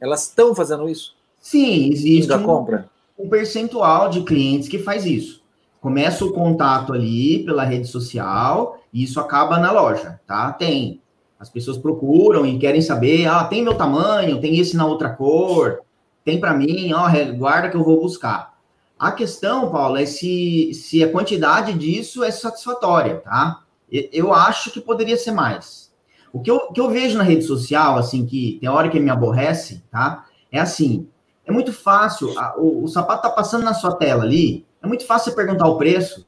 Elas 0.00 0.28
estão 0.28 0.54
fazendo 0.54 0.88
isso? 0.88 1.17
Sim, 1.48 1.90
existe 1.90 2.30
um, 2.30 2.42
compra. 2.42 2.90
um 3.18 3.26
percentual 3.26 4.10
de 4.10 4.20
clientes 4.20 4.68
que 4.68 4.78
faz 4.78 5.06
isso. 5.06 5.42
Começa 5.80 6.22
o 6.22 6.32
contato 6.34 6.92
ali 6.92 7.42
pela 7.42 7.64
rede 7.64 7.88
social 7.88 8.78
e 8.92 9.02
isso 9.02 9.18
acaba 9.18 9.58
na 9.58 9.72
loja, 9.72 10.20
tá? 10.26 10.52
Tem. 10.52 11.00
As 11.40 11.48
pessoas 11.48 11.78
procuram 11.78 12.44
e 12.44 12.58
querem 12.58 12.82
saber, 12.82 13.26
ah, 13.26 13.44
tem 13.44 13.62
meu 13.62 13.74
tamanho, 13.74 14.42
tem 14.42 14.58
esse 14.58 14.76
na 14.76 14.84
outra 14.84 15.08
cor, 15.08 15.80
tem 16.22 16.38
para 16.38 16.52
mim, 16.52 16.92
ó, 16.92 17.08
guarda 17.34 17.70
que 17.70 17.76
eu 17.78 17.84
vou 17.84 17.98
buscar. 17.98 18.54
A 18.98 19.10
questão, 19.10 19.70
Paulo, 19.70 19.96
é 19.96 20.04
se, 20.04 20.74
se 20.74 21.02
a 21.02 21.10
quantidade 21.10 21.72
disso 21.72 22.22
é 22.22 22.30
satisfatória, 22.30 23.22
tá? 23.24 23.62
Eu 23.90 24.34
acho 24.34 24.70
que 24.70 24.82
poderia 24.82 25.16
ser 25.16 25.30
mais. 25.30 25.90
O 26.30 26.40
que 26.42 26.50
eu, 26.50 26.70
que 26.72 26.80
eu 26.80 26.90
vejo 26.90 27.16
na 27.16 27.24
rede 27.24 27.44
social, 27.44 27.96
assim, 27.96 28.26
que 28.26 28.58
tem 28.60 28.68
hora 28.68 28.90
que 28.90 29.00
me 29.00 29.08
aborrece, 29.08 29.82
tá? 29.90 30.26
É 30.52 30.60
assim, 30.60 31.08
é 31.48 31.52
muito 31.52 31.72
fácil, 31.72 32.38
a, 32.38 32.54
o, 32.58 32.84
o, 32.84 32.88
sapato 32.88 33.22
tá 33.22 33.30
passando 33.30 33.64
na 33.64 33.72
sua 33.72 33.96
tela 33.96 34.22
ali, 34.22 34.66
é 34.82 34.86
muito 34.86 35.06
fácil 35.06 35.30
você 35.30 35.36
perguntar 35.36 35.66
o 35.66 35.78
preço. 35.78 36.26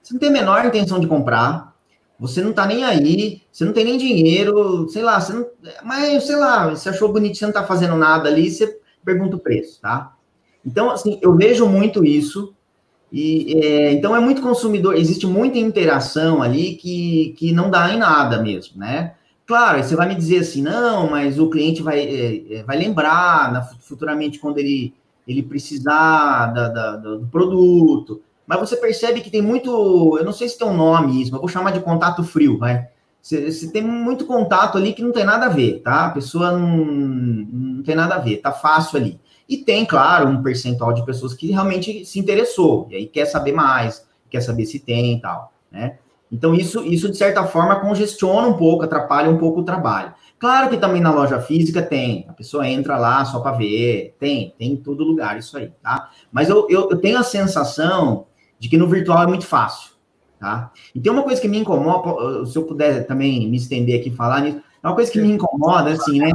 Você 0.00 0.14
não 0.14 0.20
tem 0.20 0.28
a 0.28 0.32
menor 0.32 0.64
intenção 0.64 1.00
de 1.00 1.08
comprar, 1.08 1.74
você 2.18 2.40
não 2.40 2.52
tá 2.52 2.66
nem 2.66 2.84
aí, 2.84 3.42
você 3.50 3.64
não 3.64 3.72
tem 3.72 3.84
nem 3.84 3.98
dinheiro, 3.98 4.88
sei 4.88 5.02
lá, 5.02 5.20
você 5.20 5.32
não, 5.32 5.44
mas 5.82 6.24
sei 6.24 6.36
lá, 6.36 6.70
você 6.70 6.88
achou 6.88 7.12
bonito, 7.12 7.36
você 7.36 7.46
não 7.46 7.52
tá 7.52 7.64
fazendo 7.64 7.96
nada 7.96 8.28
ali, 8.28 8.48
você 8.48 8.78
pergunta 9.04 9.36
o 9.36 9.40
preço, 9.40 9.80
tá? 9.80 10.14
Então, 10.64 10.90
assim, 10.90 11.18
eu 11.20 11.34
vejo 11.34 11.66
muito 11.66 12.04
isso, 12.04 12.54
e 13.12 13.58
é, 13.64 13.92
então 13.92 14.14
é 14.14 14.20
muito 14.20 14.40
consumidor, 14.40 14.94
existe 14.94 15.26
muita 15.26 15.58
interação 15.58 16.42
ali 16.42 16.76
que, 16.76 17.34
que 17.36 17.52
não 17.52 17.70
dá 17.70 17.92
em 17.92 17.98
nada 17.98 18.40
mesmo, 18.40 18.78
né? 18.78 19.14
Claro, 19.50 19.82
você 19.82 19.96
vai 19.96 20.06
me 20.06 20.14
dizer 20.14 20.38
assim, 20.38 20.62
não, 20.62 21.10
mas 21.10 21.36
o 21.36 21.50
cliente 21.50 21.82
vai, 21.82 22.46
é, 22.52 22.62
vai 22.62 22.78
lembrar 22.78 23.52
na, 23.52 23.62
futuramente 23.62 24.38
quando 24.38 24.58
ele, 24.58 24.94
ele 25.26 25.42
precisar 25.42 26.52
da, 26.54 26.68
da, 26.68 26.96
do 26.96 27.26
produto. 27.26 28.22
Mas 28.46 28.60
você 28.60 28.76
percebe 28.76 29.20
que 29.20 29.28
tem 29.28 29.42
muito, 29.42 30.16
eu 30.16 30.24
não 30.24 30.32
sei 30.32 30.48
se 30.48 30.56
tem 30.56 30.68
um 30.68 30.76
nome 30.76 31.20
isso, 31.20 31.32
mas 31.32 31.40
vou 31.40 31.48
chamar 31.48 31.72
de 31.72 31.80
contato 31.80 32.22
frio, 32.22 32.58
vai. 32.58 32.86
Você, 33.20 33.50
você, 33.50 33.72
tem 33.72 33.82
muito 33.82 34.24
contato 34.24 34.78
ali 34.78 34.92
que 34.92 35.02
não 35.02 35.10
tem 35.10 35.24
nada 35.24 35.46
a 35.46 35.48
ver, 35.48 35.80
tá? 35.80 36.06
A 36.06 36.10
pessoa 36.10 36.52
não, 36.52 36.84
não 36.84 37.82
tem 37.82 37.96
nada 37.96 38.14
a 38.14 38.20
ver, 38.20 38.36
tá 38.36 38.52
fácil 38.52 39.00
ali. 39.00 39.20
E 39.48 39.56
tem, 39.56 39.84
claro, 39.84 40.28
um 40.28 40.44
percentual 40.44 40.92
de 40.92 41.04
pessoas 41.04 41.34
que 41.34 41.50
realmente 41.50 42.04
se 42.04 42.20
interessou, 42.20 42.86
e 42.88 42.94
aí 42.94 43.06
quer 43.08 43.24
saber 43.24 43.50
mais, 43.50 44.06
quer 44.30 44.42
saber 44.42 44.64
se 44.64 44.78
tem 44.78 45.16
e 45.16 45.20
tal, 45.20 45.52
né? 45.72 45.98
Então, 46.30 46.54
isso, 46.54 46.84
isso, 46.84 47.10
de 47.10 47.16
certa 47.16 47.44
forma, 47.44 47.80
congestiona 47.80 48.46
um 48.46 48.52
pouco, 48.52 48.84
atrapalha 48.84 49.28
um 49.28 49.36
pouco 49.36 49.60
o 49.60 49.64
trabalho. 49.64 50.14
Claro 50.38 50.70
que 50.70 50.76
também 50.76 51.02
na 51.02 51.12
loja 51.12 51.40
física 51.40 51.82
tem, 51.82 52.24
a 52.28 52.32
pessoa 52.32 52.66
entra 52.66 52.96
lá 52.96 53.24
só 53.24 53.40
para 53.40 53.56
ver, 53.56 54.14
tem, 54.18 54.54
tem 54.56 54.72
em 54.72 54.76
todo 54.76 55.04
lugar 55.04 55.38
isso 55.38 55.56
aí, 55.58 55.70
tá? 55.82 56.08
Mas 56.32 56.48
eu, 56.48 56.66
eu, 56.70 56.88
eu, 56.90 56.96
tenho 56.96 57.18
a 57.18 57.22
sensação 57.22 58.26
de 58.58 58.68
que 58.68 58.78
no 58.78 58.88
virtual 58.88 59.22
é 59.22 59.26
muito 59.26 59.44
fácil, 59.44 59.92
tá? 60.38 60.72
E 60.94 61.00
tem 61.00 61.12
uma 61.12 61.24
coisa 61.24 61.40
que 61.40 61.48
me 61.48 61.58
incomoda, 61.58 62.46
se 62.46 62.56
eu 62.56 62.62
puder 62.62 63.06
também 63.06 63.50
me 63.50 63.56
estender 63.56 64.00
aqui 64.00 64.08
e 64.08 64.16
falar 64.16 64.40
nisso, 64.40 64.62
é 64.82 64.86
uma 64.86 64.94
coisa 64.94 65.10
que 65.10 65.20
me 65.20 65.30
incomoda, 65.30 65.90
assim, 65.90 66.20
né? 66.20 66.30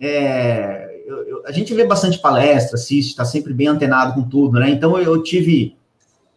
É, 0.00 1.04
eu, 1.06 1.28
eu, 1.28 1.42
a 1.46 1.52
gente 1.52 1.72
vê 1.72 1.84
bastante 1.84 2.18
palestra, 2.18 2.74
assiste, 2.74 3.10
está 3.10 3.24
sempre 3.24 3.54
bem 3.54 3.68
antenado 3.68 4.14
com 4.14 4.28
tudo, 4.28 4.58
né? 4.58 4.70
Então, 4.70 4.98
eu 4.98 5.22
tive 5.22 5.76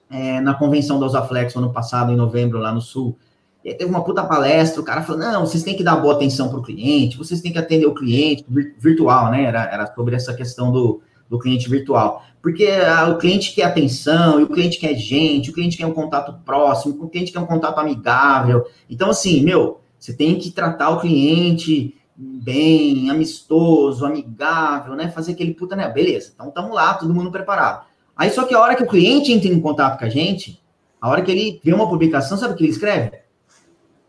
é, 0.09 0.41
na 0.41 0.53
convenção 0.53 0.99
da 0.99 1.05
Usaflex 1.05 1.55
ano 1.55 1.71
passado, 1.71 2.11
em 2.11 2.15
novembro, 2.15 2.59
lá 2.59 2.71
no 2.71 2.81
Sul. 2.81 3.17
E 3.63 3.73
teve 3.73 3.89
uma 3.89 4.03
puta 4.03 4.23
palestra, 4.23 4.81
o 4.81 4.85
cara 4.85 5.03
falou: 5.03 5.21
não, 5.21 5.45
vocês 5.45 5.63
têm 5.63 5.75
que 5.75 5.83
dar 5.83 5.97
boa 5.97 6.13
atenção 6.13 6.49
para 6.49 6.59
o 6.59 6.63
cliente, 6.63 7.17
vocês 7.17 7.41
têm 7.41 7.51
que 7.51 7.59
atender 7.59 7.85
o 7.85 7.93
cliente 7.93 8.45
virtual, 8.77 9.31
né? 9.31 9.43
Era, 9.43 9.63
era 9.63 9.93
sobre 9.93 10.15
essa 10.15 10.33
questão 10.33 10.71
do, 10.71 11.01
do 11.29 11.37
cliente 11.37 11.69
virtual. 11.69 12.23
Porque 12.41 12.69
o 13.11 13.17
cliente 13.17 13.53
quer 13.53 13.63
atenção, 13.63 14.39
e 14.39 14.43
o 14.43 14.47
cliente 14.47 14.79
quer 14.79 14.95
gente, 14.95 15.49
o 15.49 15.53
cliente 15.53 15.75
quer 15.75 15.85
um 15.85 15.93
contato 15.93 16.33
próximo, 16.45 17.03
o 17.03 17.09
cliente 17.09 17.33
quer 17.33 17.39
um 17.39 17.45
contato 17.45 17.77
amigável. 17.79 18.65
Então, 18.89 19.09
assim, 19.09 19.43
meu, 19.43 19.81
você 19.99 20.13
tem 20.13 20.39
que 20.39 20.49
tratar 20.49 20.89
o 20.91 21.01
cliente 21.01 21.93
bem, 22.15 23.09
amistoso, 23.09 24.05
amigável, 24.05 24.95
né? 24.95 25.09
Fazer 25.09 25.33
aquele 25.33 25.53
puta, 25.53 25.75
né? 25.75 25.89
Beleza, 25.89 26.31
então 26.33 26.47
estamos 26.47 26.73
lá, 26.73 26.93
todo 26.93 27.13
mundo 27.13 27.29
preparado. 27.29 27.88
Aí 28.19 28.29
só 28.29 28.43
que 28.43 28.53
a 28.53 28.59
hora 28.59 28.75
que 28.75 28.83
o 28.83 28.87
cliente 28.87 29.31
entra 29.31 29.47
em 29.47 29.61
contato 29.61 29.97
com 29.97 30.03
a 30.03 30.09
gente, 30.09 30.61
a 30.99 31.07
hora 31.07 31.21
que 31.21 31.31
ele 31.31 31.61
vê 31.63 31.73
uma 31.73 31.87
publicação, 31.87 32.37
sabe 32.37 32.53
o 32.53 32.57
que 32.57 32.65
ele 32.65 32.71
escreve? 32.73 33.17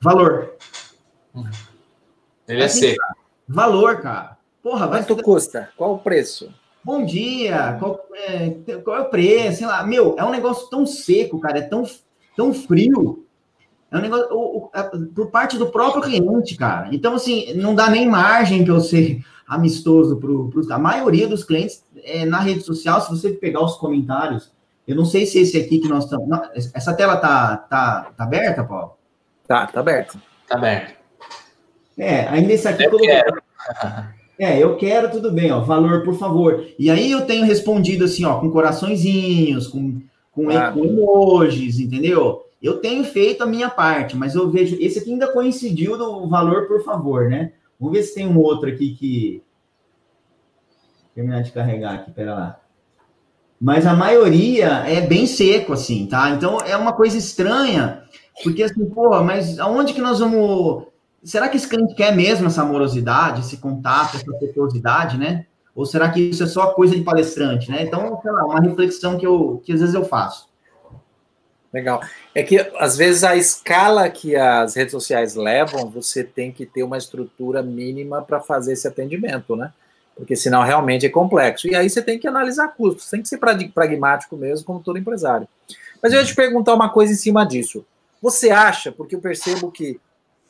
Valor. 0.00 0.56
Ele 2.48 2.60
é 2.60 2.64
assim, 2.64 2.80
seco. 2.80 3.04
Valor, 3.46 4.00
cara. 4.00 4.36
Porra, 4.60 4.88
vai. 4.88 5.04
Quanto 5.04 5.22
custa? 5.22 5.70
Qual 5.76 5.94
o 5.94 5.98
preço? 6.00 6.52
Bom 6.82 7.04
dia, 7.04 7.76
qual 7.78 8.04
é, 8.14 8.50
qual 8.82 8.96
é 8.96 9.00
o 9.02 9.10
preço? 9.10 9.58
Sei 9.58 9.66
lá, 9.68 9.86
meu, 9.86 10.16
é 10.18 10.24
um 10.24 10.30
negócio 10.30 10.68
tão 10.68 10.84
seco, 10.84 11.38
cara, 11.38 11.58
é 11.58 11.62
tão, 11.62 11.84
tão 12.36 12.52
frio. 12.52 13.24
É 13.92 13.96
um 13.96 14.00
negócio 14.00 14.26
o, 14.32 14.58
o, 14.58 14.70
é, 14.74 14.82
por 15.14 15.30
parte 15.30 15.56
do 15.56 15.70
próprio 15.70 16.02
cliente, 16.02 16.56
cara. 16.56 16.88
Então, 16.90 17.14
assim, 17.14 17.54
não 17.54 17.76
dá 17.76 17.88
nem 17.88 18.08
margem 18.08 18.64
para 18.64 18.74
eu 18.74 18.80
ser 18.80 19.24
amistoso 19.50 20.16
para 20.16 20.76
a 20.76 20.78
maioria 20.78 21.26
dos 21.26 21.42
clientes 21.42 21.84
é, 22.04 22.24
na 22.24 22.38
rede 22.38 22.60
social. 22.60 23.00
Se 23.00 23.10
você 23.10 23.30
pegar 23.30 23.64
os 23.64 23.74
comentários, 23.74 24.52
eu 24.86 24.94
não 24.94 25.04
sei 25.04 25.26
se 25.26 25.40
esse 25.40 25.58
aqui 25.58 25.80
que 25.80 25.88
nós 25.88 26.04
estamos. 26.04 26.28
Essa 26.72 26.94
tela 26.94 27.16
tá, 27.16 27.56
tá, 27.56 28.12
tá 28.16 28.24
aberta, 28.24 28.62
Paulo? 28.62 28.92
Tá, 29.48 29.66
tá 29.66 29.80
aberta. 29.80 30.22
Tá 30.48 30.56
aberta. 30.56 30.94
É, 31.98 32.28
ainda 32.28 32.52
esse 32.52 32.68
aqui. 32.68 32.84
Eu 32.84 32.96
quero. 32.96 33.42
É, 34.38 34.58
eu 34.58 34.76
quero, 34.76 35.10
tudo 35.10 35.32
bem, 35.32 35.50
ó. 35.50 35.60
Valor, 35.60 36.04
por 36.04 36.14
favor. 36.14 36.64
E 36.78 36.88
aí 36.88 37.10
eu 37.10 37.26
tenho 37.26 37.44
respondido 37.44 38.04
assim, 38.04 38.24
ó, 38.24 38.38
com 38.38 38.50
coraçõezinhos, 38.50 39.66
com, 39.66 40.00
com, 40.32 40.48
ah. 40.48 40.70
com 40.70 40.84
emojis, 40.84 41.78
entendeu? 41.78 42.46
Eu 42.62 42.78
tenho 42.78 43.02
feito 43.04 43.42
a 43.42 43.46
minha 43.46 43.68
parte, 43.68 44.16
mas 44.16 44.34
eu 44.34 44.48
vejo. 44.48 44.76
Esse 44.80 45.00
aqui 45.00 45.12
ainda 45.12 45.32
coincidiu 45.32 45.98
do 45.98 46.28
valor, 46.28 46.68
por 46.68 46.84
favor, 46.84 47.28
né? 47.28 47.52
Vamos 47.80 47.96
ver 47.96 48.02
se 48.02 48.14
tem 48.14 48.28
um 48.28 48.38
outro 48.38 48.68
aqui 48.68 48.94
que. 48.94 49.42
Terminar 51.14 51.42
de 51.42 51.50
carregar 51.50 51.94
aqui, 51.94 52.10
pera 52.10 52.34
lá. 52.34 52.60
Mas 53.58 53.86
a 53.86 53.94
maioria 53.94 54.84
é 54.86 55.00
bem 55.00 55.26
seco, 55.26 55.72
assim, 55.72 56.06
tá? 56.06 56.30
Então 56.30 56.58
é 56.60 56.76
uma 56.76 56.92
coisa 56.92 57.16
estranha, 57.16 58.02
porque 58.42 58.62
assim, 58.62 58.84
porra, 58.86 59.22
mas 59.22 59.58
aonde 59.58 59.94
que 59.94 60.00
nós 60.00 60.18
vamos. 60.18 60.86
Será 61.22 61.48
que 61.48 61.56
esse 61.56 61.68
cliente 61.68 61.94
quer 61.94 62.14
mesmo 62.14 62.46
essa 62.46 62.62
amorosidade, 62.62 63.40
esse 63.40 63.58
contato, 63.58 64.16
essa 64.16 64.34
afetuosidade, 64.34 65.18
né? 65.18 65.46
Ou 65.74 65.84
será 65.86 66.10
que 66.10 66.20
isso 66.20 66.42
é 66.42 66.46
só 66.46 66.72
coisa 66.72 66.94
de 66.94 67.02
palestrante, 67.02 67.70
né? 67.70 67.82
Então, 67.82 68.18
sei 68.22 68.32
lá, 68.32 68.44
uma 68.44 68.60
reflexão 68.60 69.18
que, 69.18 69.26
eu, 69.26 69.62
que 69.64 69.72
às 69.72 69.80
vezes 69.80 69.94
eu 69.94 70.04
faço. 70.04 70.49
Legal. 71.72 72.02
É 72.34 72.42
que, 72.42 72.58
às 72.78 72.96
vezes, 72.96 73.22
a 73.22 73.36
escala 73.36 74.10
que 74.10 74.34
as 74.34 74.74
redes 74.74 74.90
sociais 74.90 75.34
levam, 75.34 75.88
você 75.88 76.24
tem 76.24 76.50
que 76.50 76.66
ter 76.66 76.82
uma 76.82 76.98
estrutura 76.98 77.62
mínima 77.62 78.22
para 78.22 78.40
fazer 78.40 78.72
esse 78.72 78.88
atendimento, 78.88 79.54
né? 79.54 79.72
Porque 80.16 80.34
senão 80.34 80.62
realmente 80.62 81.06
é 81.06 81.08
complexo. 81.08 81.68
E 81.68 81.74
aí 81.74 81.88
você 81.88 82.02
tem 82.02 82.18
que 82.18 82.26
analisar 82.26 82.68
custos, 82.68 83.08
tem 83.08 83.22
que 83.22 83.28
ser 83.28 83.38
pragmático 83.38 84.36
mesmo, 84.36 84.66
como 84.66 84.80
todo 84.80 84.98
empresário. 84.98 85.46
Mas 86.02 86.12
eu 86.12 86.18
ia 86.18 86.24
te 86.24 86.34
perguntar 86.34 86.74
uma 86.74 86.88
coisa 86.88 87.12
em 87.12 87.16
cima 87.16 87.44
disso. 87.44 87.84
Você 88.20 88.50
acha, 88.50 88.90
porque 88.90 89.14
eu 89.14 89.20
percebo 89.20 89.70
que 89.70 89.98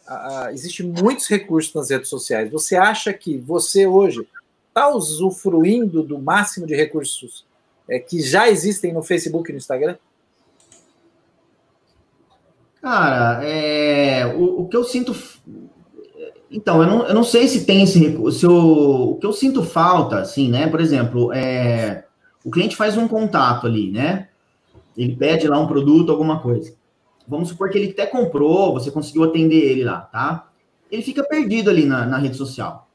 uh, 0.08 0.48
existe 0.52 0.82
muitos 0.82 1.28
recursos 1.28 1.72
nas 1.74 1.90
redes 1.90 2.08
sociais, 2.08 2.50
você 2.50 2.76
acha 2.76 3.12
que 3.12 3.36
você 3.36 3.86
hoje 3.86 4.26
está 4.68 4.88
usufruindo 4.88 6.02
do 6.02 6.18
máximo 6.18 6.66
de 6.66 6.74
recursos 6.74 7.44
é, 7.88 7.98
que 7.98 8.20
já 8.22 8.48
existem 8.48 8.92
no 8.92 9.02
Facebook 9.02 9.50
e 9.50 9.52
no 9.52 9.58
Instagram? 9.58 9.96
Cara, 12.82 13.44
é, 13.44 14.26
o, 14.26 14.62
o, 14.62 14.68
que 14.68 14.76
eu 14.76 14.84
sinto. 14.84 15.14
Então, 16.50 16.82
eu 16.82 16.88
não, 16.88 17.06
eu 17.06 17.14
não 17.14 17.22
sei 17.22 17.46
se 17.46 17.64
tem 17.66 17.82
esse 17.82 17.98
recurso. 17.98 18.50
O 18.50 19.16
que 19.16 19.26
eu 19.26 19.32
sinto 19.32 19.62
falta, 19.62 20.20
assim, 20.20 20.48
né? 20.48 20.66
Por 20.66 20.80
exemplo, 20.80 21.32
é, 21.32 22.04
o 22.44 22.50
cliente 22.50 22.76
faz 22.76 22.96
um 22.96 23.06
contato 23.06 23.66
ali, 23.66 23.90
né? 23.90 24.28
Ele 24.96 25.14
pede 25.14 25.46
lá 25.46 25.58
um 25.58 25.66
produto, 25.66 26.10
alguma 26.10 26.40
coisa. 26.40 26.74
Vamos 27.28 27.50
supor 27.50 27.70
que 27.70 27.78
ele 27.78 27.90
até 27.90 28.06
comprou, 28.06 28.72
você 28.72 28.90
conseguiu 28.90 29.22
atender 29.24 29.70
ele 29.70 29.84
lá, 29.84 30.00
tá? 30.00 30.48
Ele 30.90 31.02
fica 31.02 31.22
perdido 31.22 31.70
ali 31.70 31.84
na, 31.84 32.04
na 32.04 32.18
rede 32.18 32.36
social, 32.36 32.88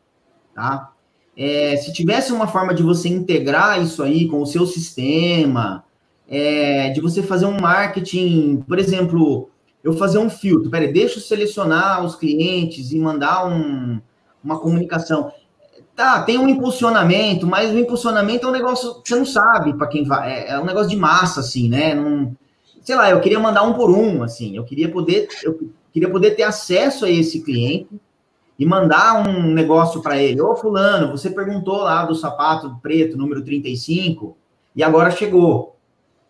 tá? 0.54 0.92
É, 1.38 1.78
se 1.78 1.94
tivesse 1.94 2.34
uma 2.34 2.48
forma 2.48 2.74
de 2.74 2.84
você 2.84 3.08
integrar 3.08 3.82
isso 3.82 4.04
aí 4.04 4.28
com 4.28 4.42
o 4.42 4.46
seu 4.46 4.66
sistema, 4.66 5.86
é, 6.28 6.90
de 6.90 7.00
você 7.00 7.22
fazer 7.22 7.46
um 7.46 7.60
marketing, 7.60 8.64
por 8.68 8.80
exemplo, 8.80 9.50
eu 9.86 9.94
fazer 9.94 10.18
um 10.18 10.32
filtro, 10.32 10.72
peraí, 10.72 10.92
deixa 10.92 11.20
eu 11.20 11.22
selecionar 11.22 12.04
os 12.04 12.16
clientes 12.16 12.92
e 12.92 12.98
mandar 12.98 13.46
um, 13.46 14.02
uma 14.44 14.58
comunicação. 14.58 15.32
Tá, 15.96 16.24
tem 16.24 16.40
um 16.40 16.50
impulsionamento, 16.50 17.46
mas 17.46 17.72
o 17.72 17.78
impulsionamento 17.78 18.48
é 18.48 18.50
um 18.50 18.52
negócio 18.52 19.04
que 19.04 19.10
você 19.10 19.16
não 19.16 19.26
sabe 19.26 19.78
para 19.78 19.86
quem 19.86 20.04
vai, 20.04 20.40
é, 20.40 20.50
é, 20.54 20.60
um 20.60 20.66
negócio 20.66 20.90
de 20.90 20.96
massa, 20.96 21.42
assim, 21.42 21.70
né? 21.70 21.94
Não, 21.94 22.36
sei 22.82 22.96
lá, 22.96 23.12
eu 23.12 23.22
queria 23.22 23.40
mandar 23.40 23.62
um 23.62 23.74
por 23.74 23.92
um, 23.92 24.24
assim, 24.24 24.58
eu 24.58 24.64
queria 24.64 24.90
poder, 24.90 25.28
eu 25.44 25.70
queria 25.94 26.10
poder 26.10 26.32
ter 26.32 26.44
acesso 26.44 27.06
a 27.06 27.10
esse 27.10 27.44
cliente 27.44 28.02
e 28.58 28.66
mandar 28.66 29.28
um 29.30 29.54
negócio 29.54 30.02
para 30.02 30.18
ele. 30.18 30.42
Ô, 30.42 30.56
fulano, 30.56 31.12
você 31.12 31.30
perguntou 31.30 31.78
lá 31.78 32.06
do 32.06 32.16
sapato 32.16 32.76
preto, 32.82 33.16
número 33.16 33.44
35, 33.44 34.36
e 34.76 34.82
agora 34.82 35.12
chegou, 35.12 35.76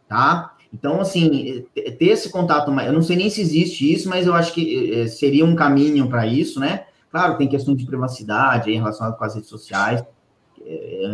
tá? 0.09 0.54
Então, 0.77 0.99
assim, 0.99 1.65
ter 1.73 2.05
esse 2.05 2.29
contato, 2.29 2.69
eu 2.81 2.93
não 2.93 3.01
sei 3.01 3.15
nem 3.15 3.29
se 3.29 3.39
existe 3.39 3.91
isso, 3.91 4.09
mas 4.09 4.27
eu 4.27 4.33
acho 4.33 4.53
que 4.53 4.91
eh, 4.93 5.07
seria 5.07 5.45
um 5.45 5.55
caminho 5.55 6.09
para 6.09 6.27
isso, 6.27 6.59
né? 6.59 6.83
Claro, 7.09 7.37
tem 7.37 7.47
questões 7.47 7.77
de 7.77 7.85
privacidade 7.85 8.69
aí 8.69 8.75
relacionadas 8.75 9.17
com 9.17 9.23
as 9.23 9.35
redes 9.35 9.49
sociais. 9.49 10.03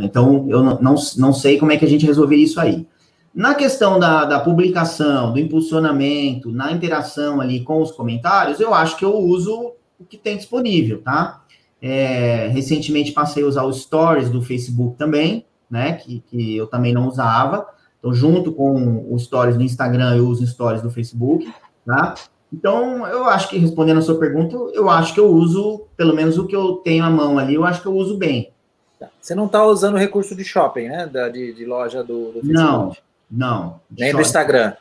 Então, 0.01 0.47
eu 0.49 0.63
não, 0.63 0.95
não 1.17 1.33
sei 1.33 1.59
como 1.59 1.71
é 1.71 1.77
que 1.77 1.85
a 1.85 1.87
gente 1.87 2.05
resolveria 2.05 2.43
isso 2.43 2.59
aí. 2.59 2.87
Na 3.33 3.53
questão 3.53 3.99
da, 3.99 4.25
da 4.25 4.39
publicação, 4.39 5.31
do 5.31 5.39
impulsionamento, 5.39 6.51
na 6.51 6.71
interação 6.71 7.39
ali 7.39 7.61
com 7.61 7.81
os 7.81 7.91
comentários, 7.91 8.59
eu 8.59 8.73
acho 8.73 8.97
que 8.97 9.05
eu 9.05 9.15
uso 9.15 9.73
o 9.99 10.03
que 10.03 10.17
tem 10.17 10.37
disponível, 10.37 11.01
tá? 11.01 11.43
É, 11.81 12.47
recentemente 12.47 13.11
passei 13.11 13.43
a 13.43 13.47
usar 13.47 13.63
os 13.63 13.81
stories 13.81 14.29
do 14.29 14.41
Facebook 14.41 14.97
também, 14.97 15.45
né? 15.69 15.93
Que, 15.93 16.21
que 16.27 16.57
eu 16.57 16.67
também 16.67 16.93
não 16.93 17.07
usava. 17.07 17.67
Então, 18.01 18.13
junto 18.13 18.51
com 18.51 19.13
os 19.13 19.23
stories 19.23 19.55
do 19.55 19.63
Instagram, 19.63 20.17
eu 20.17 20.27
uso 20.27 20.45
stories 20.45 20.81
do 20.81 20.89
Facebook, 20.89 21.47
tá? 21.85 22.15
Então, 22.51 23.05
eu 23.07 23.25
acho 23.25 23.47
que, 23.47 23.59
respondendo 23.59 23.99
a 23.99 24.01
sua 24.01 24.19
pergunta, 24.19 24.57
eu 24.73 24.89
acho 24.89 25.13
que 25.13 25.19
eu 25.19 25.29
uso, 25.29 25.83
pelo 25.95 26.15
menos 26.15 26.37
o 26.37 26.47
que 26.47 26.55
eu 26.55 26.77
tenho 26.77 27.05
à 27.05 27.09
mão 27.09 27.37
ali, 27.37 27.53
eu 27.53 27.63
acho 27.63 27.79
que 27.79 27.87
eu 27.87 27.93
uso 27.93 28.17
bem. 28.17 28.51
Tá. 28.99 29.07
Você 29.21 29.35
não 29.35 29.45
está 29.45 29.63
usando 29.63 29.93
o 29.93 29.99
recurso 29.99 30.35
de 30.35 30.43
shopping, 30.43 30.89
né? 30.89 31.05
Da, 31.05 31.29
de, 31.29 31.53
de 31.53 31.63
loja 31.63 32.03
do, 32.03 32.31
do, 32.31 32.41
Facebook? 32.41 32.53
Não, 32.53 32.95
não. 33.29 33.79
Nem 33.89 34.09
shopping. 34.09 34.21
do 34.23 34.25
Instagram? 34.25 34.73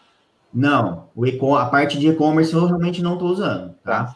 Não. 0.53 1.05
O 1.15 1.55
a 1.55 1.67
parte 1.67 1.99
de 1.99 2.09
e-commerce 2.09 2.53
eu 2.55 2.65
realmente 2.65 3.03
não 3.03 3.13
estou 3.13 3.29
usando, 3.29 3.75
tá? 3.85 4.05
tá? 4.05 4.15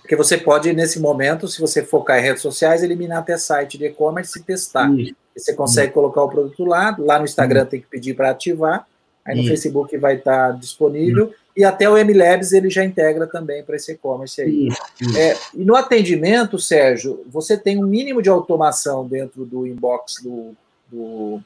Porque 0.00 0.16
você 0.16 0.38
pode, 0.38 0.72
nesse 0.72 0.98
momento, 0.98 1.46
se 1.46 1.60
você 1.60 1.84
focar 1.84 2.18
em 2.18 2.22
redes 2.22 2.40
sociais, 2.40 2.82
eliminar 2.82 3.18
até 3.18 3.36
site 3.36 3.76
de 3.76 3.84
e-commerce 3.84 4.38
e 4.38 4.42
testar. 4.42 4.90
Isso. 4.94 5.14
Você 5.38 5.54
consegue 5.54 5.92
colocar 5.92 6.22
o 6.22 6.28
produto 6.28 6.64
lá, 6.64 6.96
lá 6.98 7.18
no 7.18 7.24
Instagram 7.24 7.64
tem 7.64 7.80
que 7.80 7.86
pedir 7.86 8.14
para 8.14 8.30
ativar, 8.30 8.86
aí 9.24 9.34
no 9.34 9.42
Isso. 9.42 9.50
Facebook 9.50 9.96
vai 9.96 10.16
estar 10.16 10.52
tá 10.52 10.58
disponível, 10.58 11.32
e 11.56 11.64
até 11.64 11.88
o 11.88 11.96
MLabs 11.96 12.52
ele 12.52 12.70
já 12.70 12.84
integra 12.84 13.26
também 13.26 13.64
para 13.64 13.76
esse 13.76 13.92
e-commerce 13.92 14.40
aí. 14.40 14.68
É, 15.16 15.36
e 15.54 15.64
no 15.64 15.74
atendimento, 15.74 16.58
Sérgio, 16.58 17.24
você 17.26 17.56
tem 17.56 17.82
um 17.82 17.86
mínimo 17.86 18.22
de 18.22 18.28
automação 18.28 19.06
dentro 19.06 19.44
do 19.44 19.66
inbox 19.66 20.22
do, 20.22 20.54
do, 20.90 21.40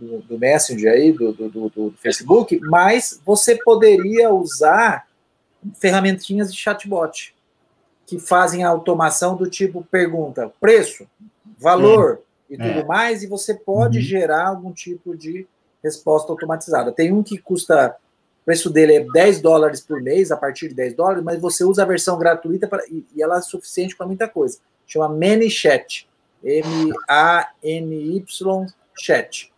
do, 0.00 0.18
do 0.20 0.38
Messenger 0.38 0.92
aí, 0.92 1.12
do, 1.12 1.32
do, 1.32 1.48
do, 1.48 1.94
Facebook, 2.00 2.60
mas 2.62 3.20
você 3.24 3.56
poderia 3.56 4.30
usar 4.30 5.06
ferramentinhas 5.80 6.52
de 6.52 6.58
chatbot 6.60 7.34
que 8.06 8.18
fazem 8.18 8.62
a 8.62 8.68
automação 8.68 9.34
do 9.34 9.48
tipo 9.48 9.86
pergunta, 9.90 10.52
preço, 10.60 11.06
valor, 11.58 12.20
e 12.48 12.56
tudo 12.56 12.80
é. 12.80 12.84
mais, 12.84 13.22
e 13.22 13.26
você 13.26 13.54
pode 13.54 13.98
uhum. 13.98 14.04
gerar 14.04 14.48
algum 14.48 14.72
tipo 14.72 15.16
de 15.16 15.46
resposta 15.82 16.30
automatizada. 16.32 16.92
Tem 16.92 17.12
um 17.12 17.22
que 17.22 17.38
custa, 17.38 17.96
o 18.42 18.44
preço 18.44 18.70
dele 18.70 18.94
é 18.94 19.06
10 19.12 19.40
dólares 19.40 19.80
por 19.80 20.00
mês, 20.00 20.30
a 20.30 20.36
partir 20.36 20.68
de 20.68 20.74
10 20.74 20.94
dólares, 20.94 21.22
mas 21.22 21.40
você 21.40 21.64
usa 21.64 21.82
a 21.82 21.86
versão 21.86 22.18
gratuita 22.18 22.66
pra, 22.66 22.82
e, 22.86 23.04
e 23.14 23.22
ela 23.22 23.38
é 23.38 23.42
suficiente 23.42 23.96
para 23.96 24.06
muita 24.06 24.28
coisa. 24.28 24.58
Chama 24.86 25.08
ManyChat, 25.08 26.08
M-A-N-Y 26.42 28.24
Chat. 28.96 29.52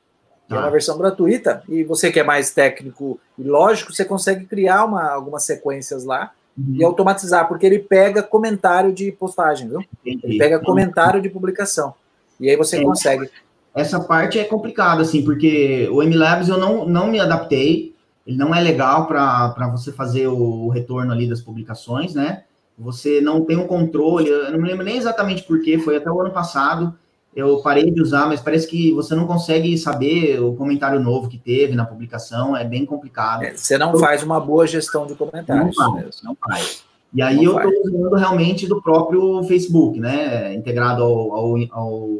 É 0.48 0.54
uma 0.54 0.66
ah. 0.66 0.70
versão 0.70 0.96
gratuita, 0.96 1.62
e 1.68 1.82
você 1.82 2.12
que 2.12 2.20
é 2.20 2.22
mais 2.22 2.52
técnico 2.52 3.18
e 3.36 3.42
lógico, 3.42 3.92
você 3.92 4.04
consegue 4.04 4.46
criar 4.46 4.84
uma, 4.84 5.10
algumas 5.10 5.42
sequências 5.42 6.04
lá 6.04 6.32
uhum. 6.56 6.76
e 6.76 6.84
automatizar, 6.84 7.48
porque 7.48 7.66
ele 7.66 7.80
pega 7.80 8.22
comentário 8.22 8.92
de 8.92 9.10
postagem, 9.10 9.68
viu? 9.68 9.84
Ele 10.04 10.38
pega 10.38 10.60
comentário 10.60 11.20
de 11.20 11.28
publicação. 11.28 11.94
E 12.40 12.50
aí 12.50 12.56
você 12.56 12.78
é, 12.78 12.82
consegue. 12.82 13.30
Essa 13.74 14.00
parte 14.00 14.38
é 14.38 14.44
complicada, 14.44 15.02
assim, 15.02 15.22
porque 15.22 15.88
o 15.90 16.02
MLabs 16.02 16.48
eu 16.48 16.58
não, 16.58 16.86
não 16.86 17.08
me 17.08 17.20
adaptei, 17.20 17.94
ele 18.26 18.36
não 18.36 18.54
é 18.54 18.60
legal 18.60 19.06
para 19.06 19.68
você 19.70 19.92
fazer 19.92 20.26
o 20.26 20.68
retorno 20.68 21.12
ali 21.12 21.28
das 21.28 21.40
publicações, 21.40 22.14
né? 22.14 22.44
Você 22.78 23.20
não 23.20 23.44
tem 23.44 23.56
um 23.56 23.66
controle, 23.66 24.28
eu 24.28 24.50
não 24.50 24.58
me 24.58 24.68
lembro 24.68 24.84
nem 24.84 24.96
exatamente 24.96 25.42
porquê, 25.42 25.78
foi 25.78 25.96
até 25.96 26.10
o 26.10 26.20
ano 26.20 26.30
passado, 26.30 26.94
eu 27.34 27.60
parei 27.60 27.90
de 27.90 28.00
usar, 28.00 28.26
mas 28.26 28.40
parece 28.40 28.66
que 28.66 28.92
você 28.94 29.14
não 29.14 29.26
consegue 29.26 29.76
saber 29.76 30.40
o 30.40 30.54
comentário 30.54 30.98
novo 30.98 31.28
que 31.28 31.36
teve 31.36 31.74
na 31.74 31.84
publicação, 31.84 32.56
é 32.56 32.64
bem 32.64 32.86
complicado. 32.86 33.44
É, 33.44 33.54
você 33.54 33.76
não 33.76 33.98
faz 33.98 34.22
uma 34.22 34.40
boa 34.40 34.66
gestão 34.66 35.06
de 35.06 35.14
comentários. 35.14 35.76
Não 35.76 35.92
faz, 35.92 36.22
não 36.22 36.34
faz. 36.34 36.85
E 37.12 37.22
aí 37.22 37.42
eu 37.42 37.56
estou 37.56 37.72
usando 37.84 38.14
realmente 38.14 38.66
do 38.66 38.82
próprio 38.82 39.42
Facebook, 39.44 39.98
né? 39.98 40.54
Integrado 40.54 41.02
ao, 41.02 41.32
ao, 41.32 41.56
ao, 41.70 42.18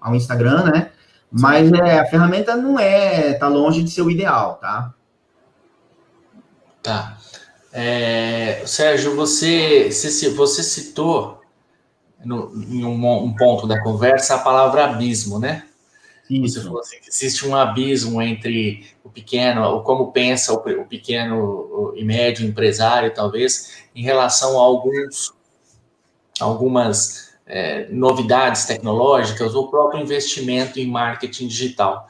ao 0.00 0.14
Instagram, 0.14 0.64
né? 0.64 0.90
Mas 1.30 1.72
é, 1.72 1.98
a 1.98 2.06
ferramenta 2.06 2.56
não 2.56 2.78
é, 2.78 3.34
tá 3.34 3.48
longe 3.48 3.82
de 3.82 3.90
ser 3.90 4.02
o 4.02 4.10
ideal, 4.10 4.58
tá? 4.60 4.94
Tá. 6.82 7.18
É, 7.72 8.62
Sérgio, 8.64 9.16
você, 9.16 9.90
você 9.90 10.62
citou 10.62 11.40
no, 12.24 12.52
em 12.70 12.84
um, 12.84 13.24
um, 13.24 13.34
ponto 13.34 13.66
da 13.66 13.82
conversa 13.82 14.36
a 14.36 14.38
palavra 14.38 14.84
abismo, 14.84 15.38
né? 15.38 15.64
Isso. 16.28 16.54
Você 16.54 16.64
falou 16.64 16.80
assim, 16.80 16.98
que 17.00 17.08
existe 17.08 17.46
um 17.46 17.54
abismo 17.54 18.20
entre 18.20 18.84
o 19.04 19.08
pequeno, 19.08 19.62
o 19.62 19.82
como 19.82 20.12
pensa 20.12 20.52
o, 20.52 20.56
o 20.56 20.84
pequeno 20.84 21.92
e 21.96 22.04
médio 22.04 22.46
empresário, 22.46 23.14
talvez, 23.14 23.84
em 23.94 24.02
relação 24.02 24.58
a 24.58 24.62
alguns, 24.62 25.32
algumas 26.40 27.34
é, 27.46 27.88
novidades 27.88 28.64
tecnológicas 28.64 29.54
ou 29.54 29.70
próprio 29.70 30.02
investimento 30.02 30.80
em 30.80 30.86
marketing 30.86 31.46
digital. 31.46 32.08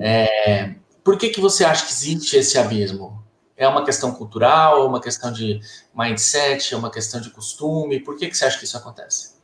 É, 0.00 0.74
por 1.02 1.16
que, 1.18 1.28
que 1.28 1.40
você 1.40 1.64
acha 1.64 1.86
que 1.86 1.92
existe 1.92 2.36
esse 2.36 2.58
abismo? 2.58 3.24
É 3.56 3.66
uma 3.66 3.84
questão 3.84 4.12
cultural, 4.12 4.82
é 4.82 4.86
uma 4.86 5.00
questão 5.00 5.32
de 5.32 5.60
mindset, 5.94 6.74
é 6.74 6.76
uma 6.76 6.90
questão 6.90 7.20
de 7.20 7.30
costume? 7.30 8.00
Por 8.00 8.16
que, 8.16 8.28
que 8.28 8.36
você 8.36 8.44
acha 8.44 8.58
que 8.58 8.64
isso 8.64 8.76
acontece? 8.76 9.35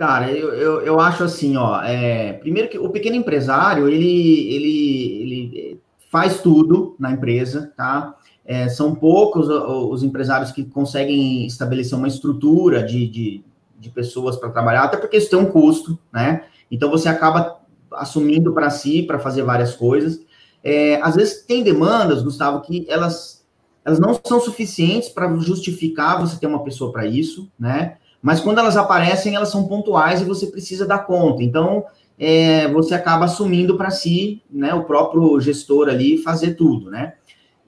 Cara, 0.00 0.32
eu, 0.32 0.54
eu, 0.54 0.80
eu 0.80 0.98
acho 0.98 1.22
assim, 1.22 1.58
ó, 1.58 1.82
é, 1.82 2.32
primeiro 2.32 2.70
que 2.70 2.78
o 2.78 2.88
pequeno 2.88 3.16
empresário, 3.16 3.86
ele, 3.86 4.48
ele, 4.48 5.22
ele 5.22 5.80
faz 6.10 6.40
tudo 6.40 6.96
na 6.98 7.12
empresa, 7.12 7.70
tá? 7.76 8.16
É, 8.42 8.66
são 8.70 8.94
poucos 8.94 9.46
os 9.50 10.02
empresários 10.02 10.52
que 10.52 10.64
conseguem 10.64 11.44
estabelecer 11.44 11.98
uma 11.98 12.08
estrutura 12.08 12.82
de, 12.82 13.06
de, 13.08 13.44
de 13.78 13.90
pessoas 13.90 14.38
para 14.38 14.48
trabalhar, 14.48 14.84
até 14.84 14.96
porque 14.96 15.18
isso 15.18 15.28
tem 15.28 15.38
um 15.38 15.44
custo, 15.44 15.98
né? 16.10 16.44
Então 16.70 16.88
você 16.88 17.06
acaba 17.06 17.60
assumindo 17.92 18.54
para 18.54 18.70
si 18.70 19.02
para 19.02 19.18
fazer 19.18 19.42
várias 19.42 19.76
coisas. 19.76 20.18
É, 20.64 20.98
às 21.02 21.14
vezes 21.14 21.44
tem 21.44 21.62
demandas, 21.62 22.22
Gustavo, 22.22 22.62
que 22.62 22.86
elas 22.88 23.44
elas 23.84 24.00
não 24.00 24.18
são 24.24 24.40
suficientes 24.40 25.10
para 25.10 25.30
justificar 25.40 26.18
você 26.18 26.38
ter 26.38 26.46
uma 26.46 26.64
pessoa 26.64 26.90
para 26.90 27.04
isso, 27.04 27.50
né? 27.58 27.98
Mas 28.22 28.40
quando 28.40 28.58
elas 28.58 28.76
aparecem, 28.76 29.34
elas 29.34 29.48
são 29.48 29.66
pontuais 29.66 30.20
e 30.20 30.24
você 30.24 30.46
precisa 30.46 30.86
dar 30.86 31.06
conta. 31.06 31.42
Então, 31.42 31.84
é, 32.18 32.68
você 32.68 32.94
acaba 32.94 33.24
assumindo 33.24 33.76
para 33.76 33.90
si, 33.90 34.42
né, 34.50 34.74
o 34.74 34.84
próprio 34.84 35.40
gestor 35.40 35.88
ali 35.88 36.18
fazer 36.18 36.54
tudo, 36.54 36.90
né? 36.90 37.14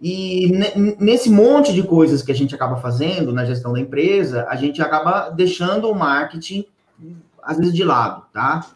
E 0.05 0.51
nesse 0.99 1.31
monte 1.31 1.73
de 1.73 1.83
coisas 1.85 2.23
que 2.23 2.33
a 2.33 2.35
gente 2.35 2.53
acaba 2.55 2.77
fazendo 2.77 3.33
na 3.33 3.45
gestão 3.45 3.73
da 3.73 3.79
empresa, 3.79 4.45
a 4.49 4.57
gente 4.57 4.83
acaba 4.83 5.31
deixando 5.31 5.89
o 5.89 5.95
marketing, 5.95 6.67
às 7.41 7.57
vezes, 7.57 7.73
de 7.73 7.85
lado, 7.85 8.25
tá? 8.33 8.67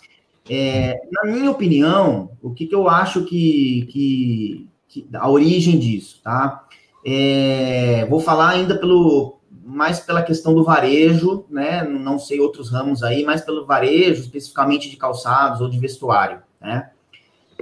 É, 0.49 1.01
na 1.11 1.33
minha 1.33 1.51
opinião, 1.51 2.31
o 2.41 2.51
que, 2.51 2.67
que 2.67 2.75
eu 2.75 2.89
acho 2.89 3.25
que, 3.25 3.89
que, 3.91 4.69
que, 4.89 5.09
a 5.15 5.29
origem 5.29 5.81
disso, 5.81 6.21
tá? 6.23 6.65
É, 7.05 8.07
vou 8.09 8.21
falar 8.21 8.51
ainda 8.51 8.79
pelo 8.79 9.36
mais 9.77 10.01
pela 10.01 10.23
questão 10.23 10.55
do 10.55 10.65
varejo, 10.65 11.45
né? 11.51 11.83
Não 11.83 12.19
sei 12.19 12.41
outros 12.41 12.71
ramos 12.71 13.03
aí, 13.03 13.23
mas 13.25 13.43
pelo 13.43 13.67
varejo, 13.67 14.23
especificamente 14.23 14.89
de 14.89 14.97
calçados 14.97 15.61
ou 15.61 15.69
de 15.69 15.79
vestuário, 15.79 16.41
né? 16.59 16.91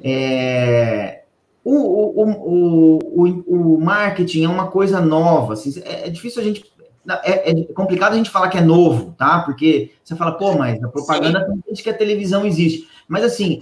É, 0.01 1.25
o, 1.65 1.75
o, 1.75 2.99
o, 3.17 3.75
o, 3.75 3.81
marketing 3.81 4.45
é 4.45 4.49
uma 4.49 4.69
coisa 4.69 5.01
nova, 5.01 5.55
assim, 5.55 5.83
é, 5.85 6.07
é 6.07 6.11
difícil 6.11 6.41
a 6.41 6.45
gente 6.45 6.65
é, 7.25 7.51
é, 7.51 7.65
complicado 7.73 8.13
a 8.13 8.17
gente 8.17 8.31
falar 8.31 8.49
que 8.49 8.59
é 8.59 8.63
novo, 8.63 9.13
tá? 9.19 9.41
Porque 9.41 9.91
você 10.03 10.15
fala, 10.15 10.33
pô, 10.33 10.55
mas 10.55 10.83
a 10.83 10.89
propaganda 10.89 11.47
desde 11.67 11.83
que 11.83 11.91
a 11.91 11.97
televisão 11.97 12.47
existe. 12.47 12.89
Mas 13.09 13.25
assim, 13.25 13.61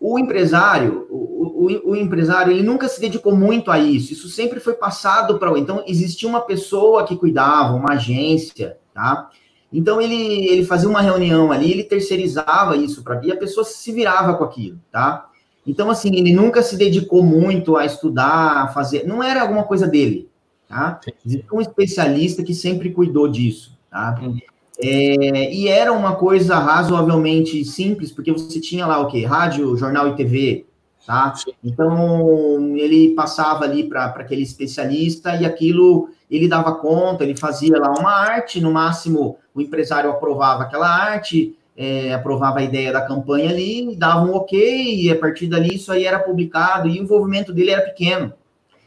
o 0.00 0.18
empresário, 0.18 1.06
o, 1.10 1.66
o, 1.66 1.90
o, 1.90 1.96
empresário, 1.96 2.50
ele 2.50 2.62
nunca 2.62 2.88
se 2.88 2.98
dedicou 2.98 3.36
muito 3.36 3.70
a 3.70 3.78
isso. 3.78 4.14
Isso 4.14 4.28
sempre 4.30 4.58
foi 4.58 4.72
passado 4.72 5.38
para 5.38 5.52
o. 5.52 5.58
Então, 5.58 5.84
existia 5.86 6.26
uma 6.26 6.40
pessoa 6.40 7.04
que 7.04 7.16
cuidava, 7.16 7.74
uma 7.74 7.92
agência, 7.92 8.78
tá? 8.94 9.28
Então, 9.70 10.00
ele, 10.00 10.48
ele 10.48 10.64
fazia 10.64 10.88
uma 10.88 11.02
reunião 11.02 11.52
ali, 11.52 11.70
ele 11.70 11.84
terceirizava 11.84 12.76
isso 12.76 13.04
para 13.04 13.20
e 13.24 13.30
a 13.30 13.36
pessoa 13.36 13.62
se 13.62 13.92
virava 13.92 14.34
com 14.34 14.42
aquilo, 14.42 14.80
tá? 14.90 15.28
Então, 15.66 15.90
assim, 15.90 16.16
ele 16.16 16.32
nunca 16.32 16.62
se 16.62 16.76
dedicou 16.76 17.22
muito 17.22 17.76
a 17.76 17.84
estudar, 17.84 18.62
a 18.64 18.68
fazer. 18.68 19.06
Não 19.06 19.22
era 19.22 19.42
alguma 19.42 19.64
coisa 19.64 19.86
dele, 19.86 20.30
tá? 20.66 20.98
Existe 21.24 21.46
um 21.52 21.60
especialista 21.60 22.42
que 22.42 22.54
sempre 22.54 22.90
cuidou 22.90 23.28
disso, 23.28 23.78
tá? 23.90 24.18
Hum. 24.22 24.38
É, 24.82 25.52
e 25.52 25.68
era 25.68 25.92
uma 25.92 26.16
coisa 26.16 26.58
razoavelmente 26.58 27.64
simples, 27.64 28.10
porque 28.10 28.32
você 28.32 28.60
tinha 28.60 28.86
lá 28.86 28.98
o 29.00 29.08
quê? 29.08 29.24
Rádio, 29.24 29.76
jornal 29.76 30.08
e 30.08 30.16
TV, 30.16 30.66
tá? 31.06 31.34
Então, 31.62 32.76
ele 32.76 33.14
passava 33.14 33.64
ali 33.64 33.84
para 33.84 34.06
aquele 34.06 34.42
especialista 34.42 35.36
e 35.36 35.44
aquilo 35.44 36.08
ele 36.30 36.48
dava 36.48 36.74
conta, 36.74 37.24
ele 37.24 37.36
fazia 37.36 37.76
lá 37.78 37.90
uma 37.98 38.12
arte, 38.12 38.60
no 38.60 38.72
máximo 38.72 39.36
o 39.52 39.60
empresário 39.60 40.10
aprovava 40.10 40.62
aquela 40.62 40.88
arte, 40.88 41.56
é, 41.76 42.14
aprovava 42.14 42.60
a 42.60 42.62
ideia 42.62 42.92
da 42.92 43.00
campanha 43.00 43.50
ali, 43.50 43.96
dava 43.96 44.24
um 44.24 44.34
ok, 44.34 45.02
e 45.02 45.10
a 45.10 45.18
partir 45.18 45.48
dali 45.48 45.74
isso 45.74 45.90
aí 45.90 46.04
era 46.04 46.20
publicado, 46.20 46.88
e 46.88 46.98
o 46.98 47.02
envolvimento 47.02 47.52
dele 47.52 47.70
era 47.70 47.82
pequeno. 47.82 48.32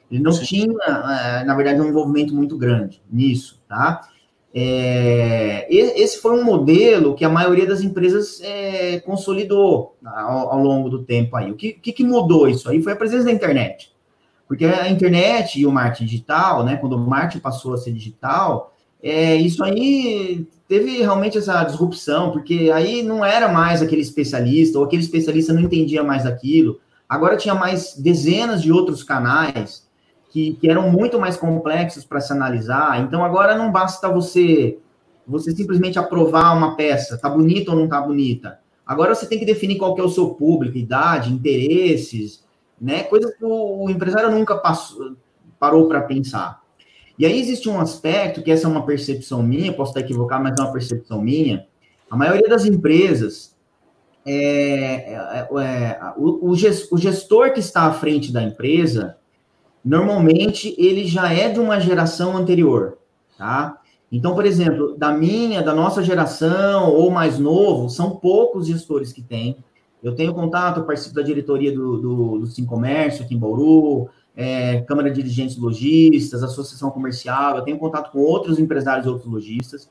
Ele 0.09 0.21
não 0.21 0.31
Sim. 0.31 0.45
tinha, 0.45 0.73
é, 0.83 1.43
na 1.43 1.55
verdade, 1.55 1.81
um 1.81 1.87
envolvimento 1.87 2.33
muito 2.33 2.57
grande 2.57 3.01
nisso, 3.11 3.59
tá? 3.67 4.01
É, 4.55 5.65
esse 5.67 6.19
foi 6.19 6.39
um 6.39 6.43
modelo 6.43 7.15
que 7.15 7.25
a 7.25 7.29
maioria 7.29 7.65
das 7.65 7.81
empresas 7.81 8.39
é, 8.41 8.99
consolidou 8.99 9.95
ao, 10.05 10.51
ao, 10.51 10.59
longo 10.59 10.89
do 10.89 11.03
tempo 11.03 11.35
aí. 11.35 11.49
O 11.51 11.55
que, 11.55 11.73
que, 11.73 11.91
que, 11.91 12.03
mudou 12.03 12.47
isso 12.47 12.69
aí 12.69 12.81
foi 12.81 12.93
a 12.93 12.95
presença 12.95 13.25
da 13.25 13.31
internet. 13.31 13.91
Porque 14.47 14.65
a 14.65 14.87
internet 14.87 15.59
e 15.59 15.65
o 15.65 15.71
marketing 15.71 16.05
digital, 16.05 16.63
né, 16.63 16.77
quando 16.77 16.93
o 16.93 16.99
marketing 16.99 17.39
passou 17.39 17.73
a 17.73 17.77
ser 17.77 17.91
digital, 17.91 18.75
é, 19.01 19.35
isso 19.35 19.63
aí 19.63 20.47
teve 20.67 20.99
realmente 20.99 21.37
essa 21.37 21.63
disrupção, 21.63 22.31
porque 22.31 22.69
aí 22.71 23.01
não 23.01 23.25
era 23.25 23.47
mais 23.47 23.81
aquele 23.81 24.01
especialista, 24.01 24.77
ou 24.77 24.85
aquele 24.85 25.01
especialista 25.01 25.51
não 25.51 25.61
entendia 25.61 26.03
mais 26.03 26.27
aquilo. 26.27 26.79
Agora 27.09 27.37
tinha 27.37 27.55
mais 27.55 27.95
dezenas 27.97 28.61
de 28.61 28.71
outros 28.71 29.03
canais 29.03 29.82
que, 30.33 30.55
que 30.55 30.67
eram 30.67 30.89
muito 30.89 31.19
mais 31.19 31.37
complexos 31.37 32.03
para 32.03 32.19
se 32.19 32.33
analisar. 32.33 32.99
Então 33.01 33.23
agora 33.23 33.55
não 33.55 33.71
basta 33.71 34.09
você 34.09 34.79
você 35.25 35.55
simplesmente 35.55 35.97
aprovar 35.97 36.57
uma 36.57 36.75
peça, 36.75 37.17
tá 37.17 37.29
bonita 37.29 37.71
ou 37.71 37.77
não 37.77 37.87
tá 37.87 38.01
bonita. 38.01 38.59
Agora 38.85 39.15
você 39.15 39.25
tem 39.25 39.39
que 39.39 39.45
definir 39.45 39.77
qual 39.77 39.95
que 39.95 40.01
é 40.01 40.03
o 40.03 40.09
seu 40.09 40.31
público, 40.31 40.77
idade, 40.77 41.31
interesses, 41.31 42.43
né? 42.81 43.03
Coisas 43.03 43.33
que 43.37 43.45
o, 43.45 43.89
empresário 43.89 44.29
nunca 44.31 44.57
passou, 44.57 45.15
parou 45.57 45.87
para 45.87 46.01
pensar. 46.01 46.61
E 47.17 47.25
aí 47.25 47.39
existe 47.39 47.69
um 47.69 47.79
aspecto 47.79 48.41
que 48.41 48.51
essa 48.51 48.67
é 48.67 48.69
uma 48.69 48.85
percepção 48.85 49.41
minha, 49.41 49.71
posso 49.71 49.91
estar 49.91 50.01
equivocado, 50.01 50.43
mas 50.43 50.59
é 50.59 50.61
uma 50.61 50.73
percepção 50.73 51.21
minha. 51.21 51.65
A 52.09 52.17
maioria 52.17 52.49
das 52.49 52.65
empresas, 52.65 53.55
é, 54.25 55.13
é, 55.13 55.47
é, 55.49 55.99
o, 56.17 56.51
o 56.51 56.97
gestor 56.97 57.53
que 57.53 57.61
está 57.61 57.83
à 57.83 57.93
frente 57.93 58.33
da 58.33 58.43
empresa, 58.43 59.15
normalmente 59.83 60.75
ele 60.77 61.05
já 61.05 61.31
é 61.31 61.49
de 61.49 61.59
uma 61.59 61.79
geração 61.79 62.37
anterior, 62.37 62.97
tá? 63.37 63.77
Então, 64.11 64.35
por 64.35 64.45
exemplo, 64.45 64.95
da 64.95 65.11
minha, 65.11 65.63
da 65.63 65.73
nossa 65.73 66.03
geração 66.03 66.91
ou 66.93 67.09
mais 67.09 67.39
novo, 67.39 67.89
são 67.89 68.11
poucos 68.11 68.67
gestores 68.67 69.11
que 69.11 69.23
têm. 69.23 69.57
Eu 70.03 70.13
tenho 70.13 70.33
contato, 70.33 70.79
eu 70.79 70.83
participo 70.83 71.15
da 71.15 71.23
diretoria 71.23 71.71
do, 71.71 71.97
do, 71.97 72.39
do 72.39 72.45
Sim 72.45 72.65
Comércio 72.65 73.25
aqui 73.25 73.33
em 73.33 73.39
Bauru, 73.39 74.09
é, 74.35 74.81
Câmara 74.81 75.09
de 75.09 75.15
Dirigentes 75.15 75.57
Logistas, 75.57 76.43
Associação 76.43 76.91
Comercial, 76.91 77.57
eu 77.57 77.63
tenho 77.63 77.77
contato 77.77 78.11
com 78.11 78.19
outros 78.19 78.59
empresários 78.59 79.07
outros 79.07 79.31
lojistas. 79.31 79.89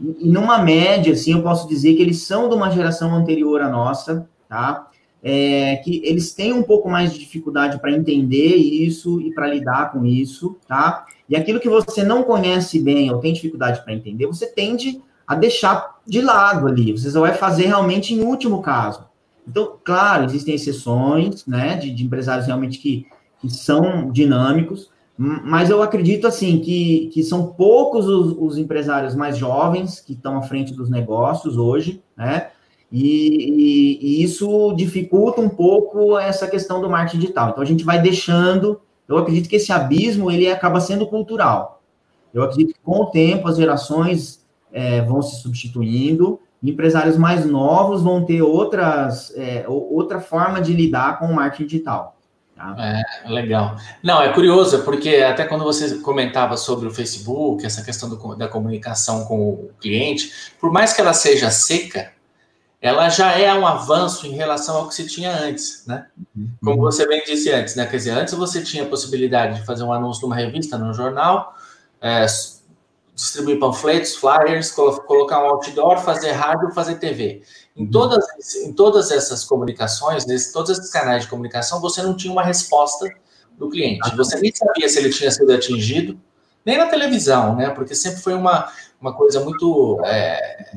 E, 0.00 0.28
e 0.28 0.28
numa 0.30 0.58
média, 0.58 1.12
assim, 1.12 1.32
eu 1.32 1.42
posso 1.42 1.68
dizer 1.68 1.94
que 1.94 2.02
eles 2.02 2.22
são 2.22 2.48
de 2.48 2.54
uma 2.54 2.70
geração 2.70 3.14
anterior 3.14 3.60
à 3.60 3.68
nossa, 3.68 4.28
tá? 4.48 4.88
É, 5.26 5.76
que 5.76 6.02
eles 6.04 6.34
têm 6.34 6.52
um 6.52 6.62
pouco 6.62 6.86
mais 6.90 7.14
de 7.14 7.18
dificuldade 7.18 7.80
para 7.80 7.90
entender 7.90 8.54
isso 8.56 9.22
e 9.22 9.32
para 9.32 9.48
lidar 9.48 9.90
com 9.90 10.04
isso, 10.04 10.58
tá? 10.68 11.06
E 11.26 11.34
aquilo 11.34 11.58
que 11.58 11.68
você 11.68 12.04
não 12.04 12.22
conhece 12.22 12.78
bem 12.78 13.10
ou 13.10 13.18
tem 13.18 13.32
dificuldade 13.32 13.82
para 13.82 13.94
entender, 13.94 14.26
você 14.26 14.46
tende 14.46 15.00
a 15.26 15.34
deixar 15.34 15.96
de 16.06 16.20
lado 16.20 16.68
ali. 16.68 16.92
Você 16.92 17.10
só 17.10 17.22
vai 17.22 17.32
fazer 17.32 17.64
realmente 17.64 18.12
em 18.12 18.20
último 18.20 18.60
caso. 18.60 19.06
Então, 19.48 19.78
claro, 19.82 20.26
existem 20.26 20.54
exceções, 20.54 21.46
né, 21.46 21.76
de, 21.76 21.90
de 21.90 22.04
empresários 22.04 22.46
realmente 22.46 22.78
que, 22.78 23.06
que 23.40 23.48
são 23.48 24.10
dinâmicos, 24.10 24.90
mas 25.16 25.70
eu 25.70 25.80
acredito, 25.80 26.26
assim, 26.26 26.58
que, 26.58 27.08
que 27.12 27.22
são 27.22 27.46
poucos 27.46 28.06
os, 28.06 28.36
os 28.36 28.58
empresários 28.58 29.14
mais 29.14 29.38
jovens 29.38 30.00
que 30.00 30.12
estão 30.12 30.36
à 30.36 30.42
frente 30.42 30.74
dos 30.74 30.90
negócios 30.90 31.56
hoje, 31.56 32.02
né, 32.16 32.48
e, 32.96 33.98
e, 33.98 33.98
e, 34.00 34.22
isso 34.22 34.72
dificulta 34.76 35.40
um 35.40 35.48
pouco 35.48 36.16
essa 36.16 36.46
questão 36.46 36.80
do 36.80 36.88
marketing 36.88 37.18
digital. 37.18 37.50
Então 37.50 37.62
a 37.62 37.66
gente 37.66 37.82
vai 37.82 38.00
deixando. 38.00 38.80
Eu 39.08 39.18
acredito 39.18 39.48
que 39.48 39.56
esse 39.56 39.72
abismo 39.72 40.30
ele 40.30 40.48
acaba 40.48 40.80
sendo 40.80 41.04
cultural. 41.04 41.82
Eu 42.32 42.44
acredito 42.44 42.74
que 42.74 42.80
com 42.80 43.00
o 43.00 43.06
tempo 43.06 43.48
as 43.48 43.56
gerações 43.56 44.46
é, 44.72 45.02
vão 45.02 45.20
se 45.22 45.42
substituindo. 45.42 46.38
Empresários 46.62 47.16
mais 47.16 47.44
novos 47.44 48.00
vão 48.00 48.24
ter 48.24 48.42
outras, 48.42 49.32
é, 49.36 49.64
outra 49.66 50.20
forma 50.20 50.60
de 50.60 50.72
lidar 50.72 51.18
com 51.18 51.26
o 51.26 51.34
marketing 51.34 51.66
digital. 51.66 52.16
Tá? 52.54 52.76
É, 52.78 53.28
legal. 53.28 53.76
Não, 54.04 54.22
é 54.22 54.32
curioso, 54.32 54.84
porque 54.84 55.16
até 55.16 55.44
quando 55.44 55.64
você 55.64 55.96
comentava 55.96 56.56
sobre 56.56 56.86
o 56.86 56.94
Facebook, 56.94 57.66
essa 57.66 57.82
questão 57.82 58.08
do, 58.08 58.36
da 58.36 58.46
comunicação 58.46 59.24
com 59.24 59.48
o 59.48 59.70
cliente, 59.80 60.30
por 60.60 60.72
mais 60.72 60.92
que 60.92 61.00
ela 61.00 61.12
seja 61.12 61.50
seca, 61.50 62.13
ela 62.84 63.08
já 63.08 63.32
é 63.32 63.50
um 63.54 63.66
avanço 63.66 64.26
em 64.26 64.32
relação 64.32 64.76
ao 64.76 64.88
que 64.88 64.94
se 64.94 65.06
tinha 65.06 65.34
antes, 65.34 65.86
né? 65.86 66.06
Como 66.62 66.82
você 66.82 67.08
bem 67.08 67.24
disse 67.24 67.50
antes, 67.50 67.74
né? 67.76 67.86
Quer 67.86 67.96
dizer, 67.96 68.10
antes 68.10 68.34
você 68.34 68.62
tinha 68.62 68.82
a 68.82 68.86
possibilidade 68.86 69.58
de 69.58 69.64
fazer 69.64 69.84
um 69.84 69.92
anúncio 69.92 70.20
numa 70.20 70.36
revista, 70.36 70.76
num 70.76 70.92
jornal, 70.92 71.56
é, 71.98 72.26
distribuir 73.14 73.58
panfletos, 73.58 74.16
flyers, 74.16 74.70
colocar 74.70 75.42
um 75.42 75.46
outdoor, 75.46 75.96
fazer 76.00 76.32
rádio, 76.32 76.74
fazer 76.74 76.96
TV. 76.96 77.40
Em 77.74 77.84
uhum. 77.84 77.90
todas, 77.90 78.54
em 78.56 78.74
todas 78.74 79.10
essas 79.10 79.44
comunicações, 79.44 80.26
nesse, 80.26 80.52
todos 80.52 80.70
esses 80.70 80.90
canais 80.90 81.22
de 81.22 81.30
comunicação, 81.30 81.80
você 81.80 82.02
não 82.02 82.14
tinha 82.14 82.34
uma 82.34 82.44
resposta 82.44 83.10
do 83.56 83.70
cliente. 83.70 84.14
Você 84.14 84.38
nem 84.38 84.54
sabia 84.54 84.86
se 84.90 84.98
ele 84.98 85.08
tinha 85.08 85.30
sido 85.30 85.50
atingido, 85.50 86.20
nem 86.66 86.76
na 86.76 86.84
televisão, 86.84 87.56
né? 87.56 87.70
Porque 87.70 87.94
sempre 87.94 88.20
foi 88.20 88.34
uma, 88.34 88.70
uma 89.00 89.14
coisa 89.14 89.40
muito 89.40 90.02
é, 90.04 90.76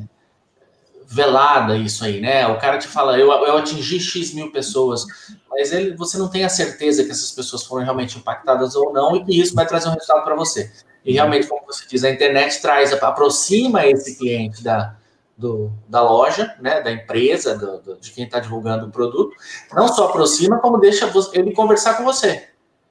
velada 1.10 1.74
isso 1.76 2.04
aí, 2.04 2.20
né? 2.20 2.46
O 2.46 2.58
cara 2.58 2.76
te 2.76 2.86
fala, 2.86 3.18
eu, 3.18 3.30
eu 3.30 3.56
atingi 3.56 3.98
X 3.98 4.34
mil 4.34 4.52
pessoas, 4.52 5.06
mas 5.50 5.72
ele, 5.72 5.96
você 5.96 6.18
não 6.18 6.28
tem 6.28 6.44
a 6.44 6.50
certeza 6.50 7.02
que 7.02 7.10
essas 7.10 7.32
pessoas 7.32 7.64
foram 7.64 7.82
realmente 7.82 8.18
impactadas 8.18 8.76
ou 8.76 8.92
não 8.92 9.16
e 9.16 9.24
que 9.24 9.40
isso 9.40 9.54
vai 9.54 9.66
trazer 9.66 9.88
um 9.88 9.92
resultado 9.92 10.22
para 10.22 10.36
você. 10.36 10.70
E 11.02 11.14
realmente, 11.14 11.46
como 11.46 11.64
você 11.66 11.86
diz, 11.88 12.04
a 12.04 12.10
internet 12.10 12.60
traz, 12.60 12.92
aproxima 12.92 13.86
esse 13.86 14.18
cliente 14.18 14.62
da, 14.62 14.96
do, 15.34 15.72
da 15.88 16.02
loja, 16.02 16.54
né, 16.60 16.82
da 16.82 16.92
empresa, 16.92 17.56
do, 17.56 17.80
do, 17.80 17.96
de 17.98 18.10
quem 18.10 18.24
está 18.24 18.38
divulgando 18.38 18.86
o 18.86 18.90
produto, 18.90 19.34
não 19.72 19.88
só 19.88 20.08
aproxima, 20.08 20.58
como 20.58 20.76
deixa 20.76 21.10
ele 21.32 21.54
conversar 21.54 21.94
com 21.96 22.04
você. 22.04 22.47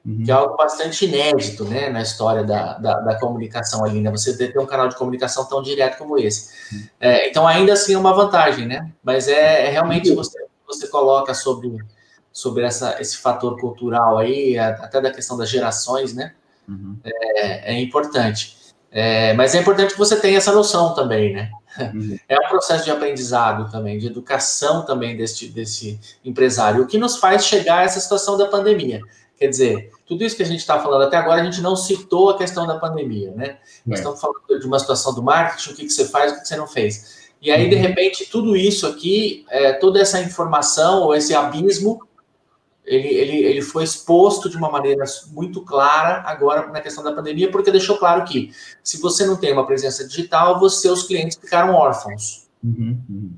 Uhum. 0.08 0.24
que 0.24 0.32
é 0.32 0.34
algo 0.34 0.56
bastante 0.56 1.06
inédito, 1.06 1.66
né, 1.66 1.90
na 1.90 2.02
história 2.02 2.44
da, 2.44 2.78
da, 2.78 3.00
da, 3.02 3.20
comunicação 3.20 3.84
ali, 3.84 4.00
né, 4.00 4.10
você 4.10 4.36
ter 4.38 4.58
um 4.58 4.66
canal 4.66 4.88
de 4.88 4.96
comunicação 4.96 5.46
tão 5.46 5.62
direto 5.62 5.98
como 5.98 6.18
esse. 6.18 6.50
É, 7.00 7.30
então, 7.30 7.46
ainda 7.46 7.74
assim, 7.74 7.94
é 7.94 7.98
uma 7.98 8.14
vantagem, 8.14 8.66
né, 8.66 8.90
mas 9.04 9.28
é, 9.28 9.68
é 9.68 9.70
realmente 9.70 10.14
você, 10.16 10.40
você 10.66 10.88
coloca 10.88 11.34
sobre, 11.34 11.78
sobre 12.32 12.64
essa, 12.64 13.02
esse 13.02 13.18
fator 13.18 13.60
cultural 13.60 14.18
aí, 14.18 14.58
até 14.58 15.02
da 15.02 15.12
questão 15.12 15.38
das 15.38 15.50
gerações, 15.50 16.14
né, 16.14 16.34
uhum. 16.68 16.98
é, 17.04 17.74
é, 17.74 17.82
importante. 17.82 18.56
É, 18.90 19.34
mas 19.34 19.54
é 19.54 19.60
importante 19.60 19.92
que 19.92 20.00
você 20.00 20.16
tenha 20.16 20.38
essa 20.38 20.54
noção 20.54 20.94
também, 20.94 21.34
né, 21.34 21.52
Uhum. 21.94 22.18
É 22.28 22.40
um 22.40 22.50
processo 22.50 22.86
de 22.86 22.92
aprendizado 22.92 23.70
também, 23.72 24.00
de 24.00 24.08
educação 24.08 24.84
também 24.84 25.16
desse, 25.16 25.48
desse 25.50 26.00
empresário, 26.26 26.82
o 26.82 26.88
que 26.88 26.98
nos 26.98 27.18
faz 27.18 27.46
chegar 27.46 27.80
a 27.80 27.84
essa 27.84 28.00
situação 28.00 28.36
da 28.36 28.48
pandemia. 28.48 29.00
Quer 29.38 29.48
dizer, 29.48 29.92
tudo 30.08 30.24
isso 30.24 30.38
que 30.38 30.44
a 30.44 30.46
gente 30.46 30.60
está 30.60 30.80
falando 30.80 31.04
até 31.04 31.18
agora, 31.18 31.42
a 31.42 31.44
gente 31.44 31.62
não 31.62 31.76
citou 31.76 32.30
a 32.30 32.38
questão 32.38 32.66
da 32.66 32.80
pandemia, 32.80 33.32
né? 33.32 33.58
Nós 33.86 34.00
é. 34.00 34.02
estamos 34.02 34.22
falando 34.22 34.60
de 34.60 34.66
uma 34.66 34.80
situação 34.80 35.14
do 35.14 35.22
marketing, 35.22 35.72
o 35.72 35.76
que, 35.76 35.84
que 35.84 35.92
você 35.92 36.08
faz, 36.08 36.32
o 36.32 36.40
que, 36.40 36.48
você 36.48 36.56
não 36.56 36.66
fez. 36.66 37.28
E 37.42 37.52
aí, 37.52 37.70
de 37.70 37.76
uhum. 37.76 37.82
repente, 37.82 38.26
tudo 38.26 38.56
isso 38.56 38.88
aqui, 38.88 39.46
é, 39.50 39.74
toda 39.74 40.00
essa 40.00 40.22
informação, 40.22 41.04
ou 41.04 41.14
esse 41.14 41.36
abismo, 41.36 42.08
ele, 42.86 43.10
ele, 43.10 43.38
ele 43.44 43.62
foi 43.62 43.84
exposto 43.84 44.50
de 44.50 44.56
uma 44.56 44.72
maneira 44.72 45.04
muito 45.32 45.62
clara 45.62 46.24
agora 46.26 46.68
na 46.72 46.80
questão 46.80 47.04
da 47.04 47.12
pandemia, 47.12 47.52
porque 47.52 47.70
deixou 47.70 47.98
claro 47.98 48.24
que 48.24 48.52
se 48.82 49.02
você 49.02 49.26
não 49.26 49.36
tem 49.36 49.52
uma 49.52 49.66
presença 49.66 50.08
digital, 50.08 50.64
os 50.64 50.80
seus 50.80 51.04
clientes 51.04 51.38
ficaram 51.38 51.76
órfãos. 51.76 52.48
Uhum, 52.64 52.98
uhum. 53.10 53.32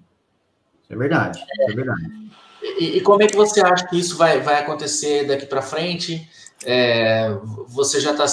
Isso 0.84 0.94
é 0.94 0.96
verdade, 0.96 1.44
é, 1.62 1.72
é 1.72 1.76
verdade. 1.76 2.30
E, 2.80 3.02
como 3.02 3.22
é 3.22 3.28
que 3.28 3.36
você 3.36 3.62
acha 3.62 3.86
que 3.88 4.00
isso 4.00 4.18
vai, 4.18 4.40
vai 4.40 4.56
acontecer 4.56 5.28
daqui 5.28 5.46
para 5.46 5.62
frente? 5.62 6.30
É, 6.66 7.30
você 7.68 8.00
já 8.00 8.12
está. 8.12 8.26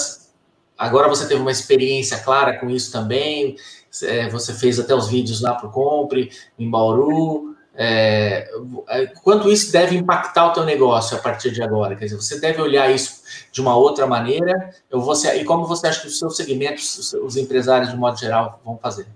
Agora 0.77 1.09
você 1.09 1.27
teve 1.27 1.41
uma 1.41 1.51
experiência 1.51 2.17
clara 2.19 2.57
com 2.57 2.69
isso 2.69 2.91
também. 2.91 3.55
É, 4.03 4.29
você 4.29 4.53
fez 4.53 4.79
até 4.79 4.93
os 4.95 5.09
vídeos 5.09 5.41
lá 5.41 5.53
para 5.53 5.67
o 5.67 5.71
Compre, 5.71 6.31
em 6.57 6.69
Bauru. 6.69 7.55
É, 7.79 8.49
é, 8.89 9.05
quanto 9.23 9.51
isso 9.51 9.71
deve 9.71 9.95
impactar 9.95 10.47
o 10.47 10.53
teu 10.53 10.65
negócio 10.65 11.17
a 11.17 11.19
partir 11.19 11.51
de 11.51 11.61
agora? 11.61 11.95
Quer 11.95 12.05
dizer, 12.05 12.15
você 12.15 12.39
deve 12.39 12.61
olhar 12.61 12.89
isso 12.89 13.21
de 13.51 13.61
uma 13.61 13.75
outra 13.75 14.07
maneira. 14.07 14.73
Eu 14.89 15.01
vou, 15.01 15.13
e 15.35 15.43
como 15.45 15.65
você 15.65 15.87
acha 15.87 16.01
que 16.01 16.07
os 16.07 16.17
seus 16.17 16.35
segmentos, 16.35 17.13
os 17.13 17.37
empresários 17.37 17.91
de 17.91 17.97
modo 17.97 18.17
geral, 18.17 18.61
vão 18.63 18.77
fazer? 18.77 19.07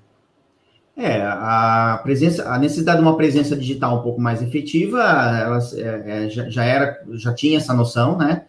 É, 1.03 1.19
a 1.23 1.99
presença, 2.03 2.47
a 2.47 2.59
necessidade 2.59 2.99
de 2.99 3.03
uma 3.03 3.17
presença 3.17 3.55
digital 3.55 3.97
um 3.97 4.03
pouco 4.03 4.21
mais 4.21 4.39
efetiva, 4.39 4.99
ela 5.01 5.57
é, 5.73 6.25
é, 6.25 6.29
já, 6.29 6.47
já, 6.47 6.63
era, 6.63 7.01
já 7.13 7.33
tinha 7.33 7.57
essa 7.57 7.73
noção, 7.73 8.15
né? 8.15 8.43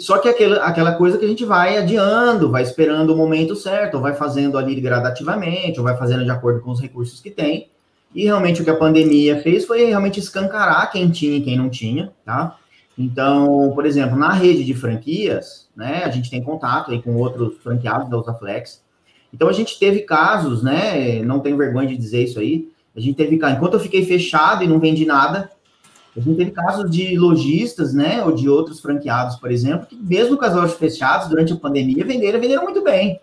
Só 0.00 0.18
que 0.18 0.28
aquela, 0.28 0.56
aquela 0.64 0.92
coisa 0.94 1.16
que 1.16 1.24
a 1.24 1.28
gente 1.28 1.44
vai 1.44 1.78
adiando, 1.78 2.50
vai 2.50 2.64
esperando 2.64 3.14
o 3.14 3.16
momento 3.16 3.54
certo, 3.54 3.94
ou 3.94 4.00
vai 4.00 4.12
fazendo 4.12 4.58
ali 4.58 4.80
gradativamente, 4.80 5.78
ou 5.78 5.84
vai 5.84 5.96
fazendo 5.96 6.24
de 6.24 6.30
acordo 6.32 6.60
com 6.60 6.72
os 6.72 6.80
recursos 6.80 7.20
que 7.20 7.30
tem. 7.30 7.68
E 8.12 8.24
realmente 8.24 8.60
o 8.60 8.64
que 8.64 8.70
a 8.70 8.76
pandemia 8.76 9.40
fez 9.40 9.64
foi 9.64 9.84
realmente 9.84 10.18
escancarar 10.18 10.90
quem 10.90 11.08
tinha 11.10 11.36
e 11.36 11.42
quem 11.42 11.56
não 11.56 11.70
tinha, 11.70 12.12
tá? 12.24 12.56
Então, 12.98 13.70
por 13.72 13.86
exemplo, 13.86 14.16
na 14.18 14.32
rede 14.32 14.64
de 14.64 14.74
franquias, 14.74 15.68
né, 15.76 16.02
a 16.04 16.10
gente 16.10 16.28
tem 16.28 16.42
contato 16.42 16.90
aí 16.90 17.00
com 17.00 17.14
outros 17.14 17.54
franqueados 17.62 18.10
da 18.10 18.18
Usaflex, 18.18 18.83
então 19.34 19.48
a 19.48 19.52
gente 19.52 19.76
teve 19.80 20.00
casos, 20.00 20.62
né? 20.62 21.20
Não 21.24 21.40
tenho 21.40 21.56
vergonha 21.56 21.88
de 21.88 21.96
dizer 21.96 22.22
isso 22.22 22.38
aí. 22.38 22.68
A 22.96 23.00
gente 23.00 23.16
teve 23.16 23.36
casos, 23.36 23.56
enquanto 23.56 23.74
eu 23.74 23.80
fiquei 23.80 24.06
fechado 24.06 24.62
e 24.62 24.68
não 24.68 24.78
vendi 24.78 25.04
nada, 25.04 25.50
a 26.16 26.20
gente 26.20 26.36
teve 26.36 26.52
casos 26.52 26.88
de 26.88 27.18
lojistas, 27.18 27.92
né? 27.92 28.22
Ou 28.24 28.32
de 28.32 28.48
outros 28.48 28.80
franqueados, 28.80 29.34
por 29.34 29.50
exemplo, 29.50 29.86
que 29.86 29.96
mesmo 29.96 30.36
com 30.38 30.44
as 30.44 30.54
lojas 30.54 30.76
fechadas 30.76 31.28
durante 31.28 31.52
a 31.52 31.56
pandemia, 31.56 32.04
venderam, 32.04 32.40
venderam 32.40 32.62
muito 32.62 32.80
bem. 32.84 33.20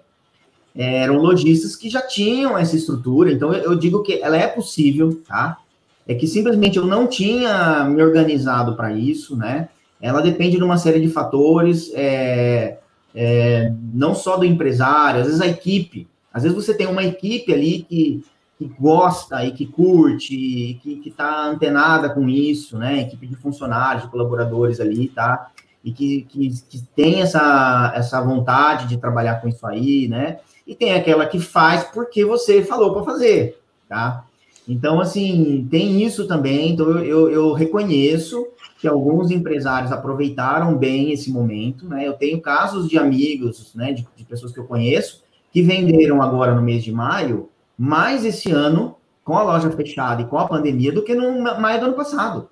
Eram 0.75 1.15
lojistas 1.15 1.77
que 1.77 1.89
já 1.89 2.01
tinham 2.01 2.57
essa 2.57 2.75
estrutura, 2.75 3.31
então 3.31 3.53
eu 3.53 3.75
digo 3.75 4.03
que 4.03 4.21
ela 4.21 4.35
é 4.35 4.47
possível, 4.47 5.21
tá? 5.25 5.59
É 6.05 6.13
que 6.13 6.27
simplesmente 6.27 6.77
eu 6.77 6.85
não 6.85 7.07
tinha 7.07 7.85
me 7.85 8.03
organizado 8.03 8.75
para 8.75 8.91
isso, 8.91 9.37
né? 9.37 9.69
Ela 10.01 10.21
depende 10.21 10.57
de 10.57 10.63
uma 10.63 10.77
série 10.77 10.99
de 10.99 11.07
fatores. 11.07 11.89
É, 11.93 12.79
é, 13.13 13.71
não 13.93 14.15
só 14.15 14.37
do 14.37 14.45
empresário, 14.45 15.21
às 15.21 15.27
vezes 15.27 15.41
a 15.41 15.47
equipe. 15.47 16.07
Às 16.33 16.43
vezes 16.43 16.55
você 16.55 16.73
tem 16.73 16.87
uma 16.87 17.03
equipe 17.03 17.53
ali 17.53 17.83
que, 17.83 18.23
que 18.57 18.65
gosta 18.79 19.43
e 19.45 19.51
que 19.51 19.65
curte, 19.65 20.33
e 20.33 20.75
que 20.75 21.09
está 21.09 21.45
antenada 21.45 22.09
com 22.09 22.29
isso, 22.29 22.77
né? 22.77 23.01
Equipe 23.01 23.27
de 23.27 23.35
funcionários, 23.35 24.05
de 24.05 24.11
colaboradores 24.11 24.79
ali, 24.79 25.09
tá? 25.09 25.49
E 25.83 25.91
que, 25.91 26.21
que, 26.23 26.49
que 26.69 26.81
tem 26.95 27.21
essa, 27.21 27.91
essa 27.95 28.21
vontade 28.21 28.87
de 28.87 28.97
trabalhar 28.97 29.41
com 29.41 29.49
isso 29.49 29.65
aí, 29.67 30.07
né? 30.07 30.39
E 30.65 30.75
tem 30.75 30.93
aquela 30.93 31.25
que 31.25 31.39
faz 31.39 31.83
porque 31.83 32.23
você 32.23 32.63
falou 32.63 32.93
para 32.93 33.03
fazer, 33.03 33.59
tá? 33.89 34.23
Então, 34.71 35.01
assim, 35.01 35.67
tem 35.69 36.01
isso 36.01 36.25
também. 36.25 36.71
Então, 36.71 36.89
eu, 36.89 37.03
eu, 37.03 37.29
eu 37.29 37.51
reconheço 37.51 38.47
que 38.79 38.87
alguns 38.87 39.29
empresários 39.29 39.91
aproveitaram 39.91 40.77
bem 40.77 41.11
esse 41.11 41.29
momento, 41.29 41.85
né? 41.85 42.07
Eu 42.07 42.13
tenho 42.13 42.41
casos 42.41 42.87
de 42.87 42.97
amigos, 42.97 43.73
né, 43.75 43.91
de, 43.91 44.07
de, 44.15 44.23
pessoas 44.23 44.53
que 44.53 44.59
eu 44.59 44.63
conheço, 44.63 45.23
que 45.51 45.61
venderam 45.61 46.21
agora 46.21 46.55
no 46.55 46.61
mês 46.61 46.85
de 46.85 46.91
maio, 46.91 47.49
mais 47.77 48.23
esse 48.23 48.49
ano, 48.49 48.95
com 49.25 49.37
a 49.37 49.43
loja 49.43 49.69
fechada 49.71 50.21
e 50.21 50.25
com 50.25 50.37
a 50.37 50.47
pandemia, 50.47 50.91
do 50.91 51.03
que 51.03 51.13
no 51.13 51.41
maio 51.41 51.79
do 51.79 51.85
ano 51.87 51.95
passado. 51.95 52.49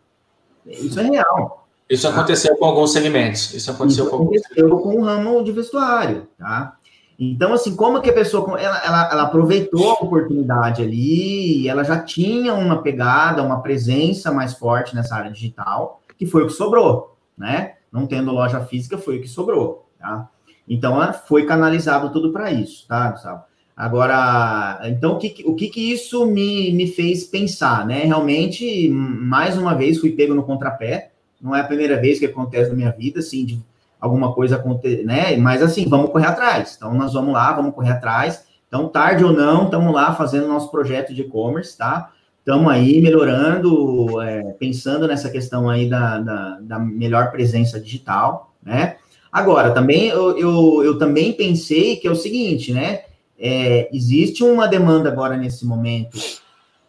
Isso 0.67 0.99
é 0.99 1.03
real. 1.03 1.67
Isso 1.89 2.07
aconteceu 2.07 2.55
com 2.57 2.65
alguns 2.65 2.91
segmentos. 2.91 3.53
Isso 3.53 3.72
aconteceu, 3.72 4.05
Isso 4.05 4.15
aconteceu 4.15 4.70
com, 4.70 4.78
com 4.82 4.95
o 4.97 5.03
ramo 5.03 5.41
de 5.41 5.53
vestuário, 5.53 6.28
tá? 6.38 6.78
Então, 7.20 7.51
assim, 7.53 7.76
como 7.76 8.01
que 8.01 8.09
a 8.09 8.13
pessoa, 8.13 8.57
ela, 8.57 8.82
ela, 8.82 9.09
ela, 9.11 9.24
aproveitou 9.24 9.91
a 9.91 9.95
oportunidade 9.95 10.82
ali, 10.82 11.67
ela 11.67 11.84
já 11.84 11.99
tinha 11.99 12.53
uma 12.53 12.82
pegada, 12.82 13.43
uma 13.43 13.61
presença 13.61 14.32
mais 14.32 14.53
forte 14.53 14.95
nessa 14.95 15.15
área 15.15 15.30
digital, 15.30 16.01
que 16.17 16.26
foi 16.26 16.43
o 16.43 16.47
que 16.47 16.53
sobrou, 16.53 17.17
né? 17.38 17.74
Não 17.91 18.07
tendo 18.07 18.32
loja 18.32 18.61
física, 18.61 18.97
foi 18.97 19.17
o 19.17 19.22
que 19.22 19.28
sobrou, 19.28 19.89
tá? 19.99 20.30
Então, 20.65 20.97
foi 21.28 21.45
canalizado 21.45 22.09
tudo 22.09 22.32
para 22.32 22.53
isso, 22.53 22.88
tá, 22.88 23.11
Gustavo? 23.11 23.43
Agora, 23.76 24.80
então, 24.84 25.13
o 25.13 25.17
que, 25.17 25.43
o 25.45 25.55
que, 25.55 25.67
que 25.67 25.91
isso 25.91 26.26
me, 26.26 26.72
me 26.72 26.88
fez 26.88 27.26
pensar, 27.26 27.86
né? 27.86 28.05
Realmente, 28.05 28.88
mais 28.89 29.57
uma 29.57 29.74
vez, 29.74 29.97
fui 29.97 30.11
pego 30.11 30.34
no 30.34 30.43
contrapé, 30.43 31.11
não 31.41 31.53
é 31.53 31.59
a 31.61 31.65
primeira 31.65 31.99
vez 31.99 32.17
que 32.20 32.26
acontece 32.26 32.70
na 32.70 32.76
minha 32.76 32.91
vida, 32.91 33.20
assim, 33.20 33.45
de 33.45 33.61
alguma 33.99 34.33
coisa 34.33 34.55
acontecer, 34.55 35.03
né? 35.03 35.35
Mas, 35.37 35.61
assim, 35.61 35.87
vamos 35.87 36.11
correr 36.11 36.27
atrás. 36.27 36.75
Então, 36.77 36.93
nós 36.93 37.13
vamos 37.13 37.33
lá, 37.33 37.51
vamos 37.53 37.73
correr 37.73 37.91
atrás. 37.91 38.45
Então, 38.67 38.87
tarde 38.87 39.23
ou 39.23 39.33
não, 39.33 39.65
estamos 39.65 39.93
lá 39.93 40.13
fazendo 40.13 40.47
nosso 40.47 40.69
projeto 40.69 41.13
de 41.13 41.21
e-commerce, 41.21 41.77
tá? 41.77 42.11
estamos 42.49 42.71
aí 42.71 42.99
melhorando, 42.99 44.19
é, 44.21 44.41
pensando 44.53 45.07
nessa 45.07 45.29
questão 45.29 45.69
aí 45.69 45.87
da, 45.87 46.19
da, 46.19 46.59
da, 46.61 46.79
melhor 46.79 47.31
presença 47.31 47.79
digital, 47.79 48.55
né? 48.63 48.97
Agora, 49.31 49.71
também 49.71 50.07
eu, 50.07 50.35
eu, 50.35 50.83
eu, 50.83 50.97
também 50.97 51.33
pensei 51.33 51.97
que 51.97 52.07
é 52.07 52.11
o 52.11 52.15
seguinte, 52.15 52.73
né? 52.73 53.01
É, 53.37 53.87
existe 53.93 54.43
uma 54.43 54.67
demanda 54.67 55.09
agora 55.09 55.37
nesse 55.37 55.65
momento 55.65 56.17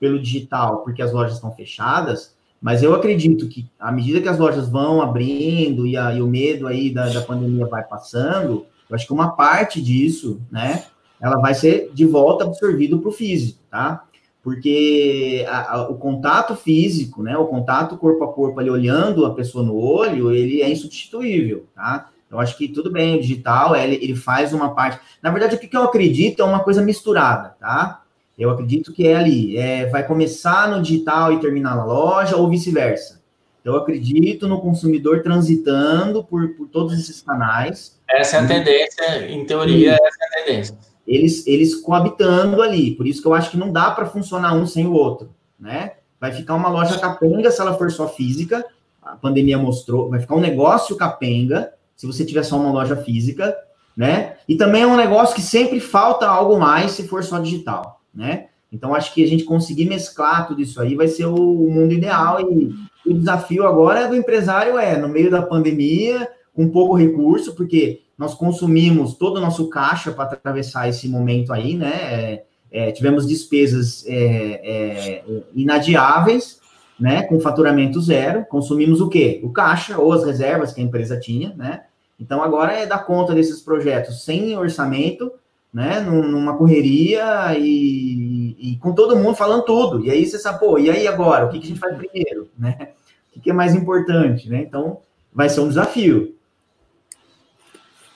pelo 0.00 0.18
digital, 0.18 0.78
porque 0.78 1.02
as 1.02 1.12
lojas 1.12 1.34
estão 1.34 1.52
fechadas, 1.52 2.34
mas 2.60 2.82
eu 2.82 2.94
acredito 2.94 3.48
que 3.48 3.68
à 3.78 3.90
medida 3.90 4.20
que 4.20 4.28
as 4.28 4.38
lojas 4.38 4.68
vão 4.68 5.00
abrindo 5.00 5.86
e, 5.86 5.96
a, 5.96 6.12
e 6.14 6.20
o 6.20 6.26
medo 6.26 6.66
aí 6.66 6.90
da, 6.90 7.08
da 7.08 7.22
pandemia 7.22 7.66
vai 7.66 7.82
passando, 7.82 8.66
eu 8.88 8.96
acho 8.96 9.06
que 9.06 9.12
uma 9.12 9.30
parte 9.36 9.80
disso, 9.80 10.40
né? 10.50 10.84
Ela 11.20 11.36
vai 11.36 11.54
ser 11.54 11.90
de 11.92 12.06
volta 12.06 12.44
absorvido 12.44 12.98
para 12.98 13.08
o 13.08 13.12
físico, 13.12 13.60
tá? 13.70 14.04
porque 14.42 15.44
a, 15.48 15.74
a, 15.74 15.88
o 15.88 15.96
contato 15.96 16.56
físico, 16.56 17.22
né, 17.22 17.36
o 17.36 17.46
contato 17.46 17.96
corpo 17.96 18.24
a 18.24 18.32
corpo 18.32 18.58
ali 18.58 18.70
olhando 18.70 19.26
a 19.26 19.34
pessoa 19.34 19.64
no 19.64 19.76
olho, 19.76 20.32
ele 20.32 20.62
é 20.62 20.70
insubstituível, 20.70 21.66
tá? 21.74 22.08
Eu 22.30 22.38
acho 22.38 22.56
que 22.56 22.68
tudo 22.68 22.92
bem, 22.92 23.16
o 23.16 23.20
digital, 23.20 23.74
ele, 23.74 23.96
ele 23.96 24.14
faz 24.14 24.52
uma 24.52 24.72
parte. 24.72 25.00
Na 25.20 25.30
verdade, 25.30 25.56
o 25.56 25.58
que 25.58 25.76
eu 25.76 25.82
acredito 25.82 26.40
é 26.40 26.44
uma 26.44 26.60
coisa 26.60 26.80
misturada, 26.80 27.56
tá? 27.58 27.99
Eu 28.40 28.50
acredito 28.50 28.92
que 28.92 29.06
é 29.06 29.14
ali, 29.14 29.56
é, 29.56 29.86
vai 29.86 30.06
começar 30.06 30.68
no 30.68 30.82
digital 30.82 31.32
e 31.32 31.40
terminar 31.40 31.76
na 31.76 31.84
loja, 31.84 32.36
ou 32.36 32.48
vice-versa. 32.48 33.20
Eu 33.64 33.76
acredito 33.76 34.48
no 34.48 34.60
consumidor 34.60 35.22
transitando 35.22 36.24
por, 36.24 36.48
por 36.54 36.66
todos 36.68 36.98
esses 36.98 37.20
canais. 37.20 38.00
Essa 38.08 38.38
é 38.38 38.40
a 38.40 38.46
tendência, 38.46 39.30
em 39.30 39.44
teoria, 39.44 39.92
essa 39.92 40.18
é 40.22 40.26
a 40.26 40.44
tendência 40.44 40.90
eles, 41.10 41.44
eles 41.46 41.74
coabitando 41.74 42.62
ali. 42.62 42.94
Por 42.94 43.06
isso 43.06 43.20
que 43.20 43.26
eu 43.26 43.34
acho 43.34 43.50
que 43.50 43.56
não 43.56 43.72
dá 43.72 43.90
para 43.90 44.06
funcionar 44.06 44.54
um 44.54 44.64
sem 44.64 44.86
o 44.86 44.92
outro, 44.92 45.34
né? 45.58 45.94
Vai 46.20 46.32
ficar 46.32 46.54
uma 46.54 46.68
loja 46.68 46.98
capenga 46.98 47.50
se 47.50 47.60
ela 47.60 47.76
for 47.76 47.90
só 47.90 48.06
física. 48.06 48.64
A 49.02 49.16
pandemia 49.16 49.58
mostrou, 49.58 50.08
vai 50.08 50.20
ficar 50.20 50.36
um 50.36 50.40
negócio 50.40 50.94
capenga 50.96 51.72
se 51.96 52.06
você 52.06 52.24
tiver 52.24 52.44
só 52.44 52.56
uma 52.56 52.70
loja 52.70 52.96
física, 52.96 53.56
né? 53.96 54.36
E 54.48 54.56
também 54.56 54.82
é 54.82 54.86
um 54.86 54.96
negócio 54.96 55.34
que 55.34 55.42
sempre 55.42 55.80
falta 55.80 56.28
algo 56.28 56.58
mais 56.58 56.92
se 56.92 57.08
for 57.08 57.24
só 57.24 57.38
digital, 57.38 57.99
né? 58.14 58.46
Então 58.72 58.94
acho 58.94 59.12
que 59.12 59.22
a 59.22 59.26
gente 59.26 59.44
conseguir 59.44 59.86
mesclar 59.86 60.46
tudo 60.46 60.62
isso 60.62 60.80
aí 60.80 60.94
vai 60.94 61.08
ser 61.08 61.26
o, 61.26 61.36
mundo 61.36 61.92
ideal 61.92 62.40
e 62.40 62.72
o 63.04 63.14
desafio 63.14 63.66
agora 63.66 64.06
do 64.06 64.14
empresário 64.14 64.78
é 64.78 64.96
no 64.96 65.08
meio 65.08 65.30
da 65.30 65.42
pandemia 65.42 66.28
com 66.54 66.68
pouco 66.68 66.94
recurso, 66.94 67.54
porque 67.54 68.02
nós 68.16 68.34
consumimos 68.34 69.14
todo 69.14 69.38
o 69.38 69.40
nosso 69.40 69.68
caixa 69.68 70.12
para 70.12 70.24
atravessar 70.24 70.88
esse 70.88 71.08
momento 71.08 71.52
aí, 71.52 71.74
né? 71.74 71.92
É, 71.92 72.42
é, 72.70 72.92
tivemos 72.92 73.26
despesas 73.26 74.04
é, 74.06 74.14
é, 74.14 75.24
inadiáveis, 75.54 76.60
né? 76.98 77.22
Com 77.22 77.40
faturamento 77.40 78.00
zero. 78.00 78.44
Consumimos 78.44 79.00
o 79.00 79.08
quê? 79.08 79.40
O 79.42 79.50
caixa 79.50 79.98
ou 79.98 80.12
as 80.12 80.24
reservas 80.24 80.72
que 80.72 80.80
a 80.80 80.84
empresa 80.84 81.18
tinha, 81.18 81.54
né? 81.56 81.84
Então 82.20 82.42
agora 82.42 82.74
é 82.74 82.84
dar 82.84 83.06
conta 83.06 83.34
desses 83.34 83.62
projetos 83.62 84.22
sem 84.22 84.56
orçamento, 84.56 85.32
né? 85.72 86.00
Numa 86.00 86.56
correria 86.56 87.56
e, 87.56 88.56
e 88.58 88.76
com 88.78 88.92
todo 88.92 89.16
mundo 89.16 89.36
falando 89.36 89.64
tudo. 89.64 90.04
E 90.04 90.10
aí 90.10 90.26
você 90.26 90.38
sabe, 90.38 90.58
pô, 90.58 90.78
e 90.78 90.90
aí 90.90 91.06
agora? 91.06 91.46
O 91.46 91.50
que, 91.50 91.58
que 91.58 91.66
a 91.66 91.68
gente 91.68 91.80
faz 91.80 91.96
primeiro, 91.96 92.50
né? 92.58 92.92
O 93.34 93.40
que, 93.40 93.50
é 93.50 93.52
mais 93.54 93.74
importante, 93.74 94.48
né? 94.48 94.62
Então 94.62 95.00
vai 95.32 95.48
ser 95.48 95.60
um 95.60 95.68
desafio. 95.68 96.36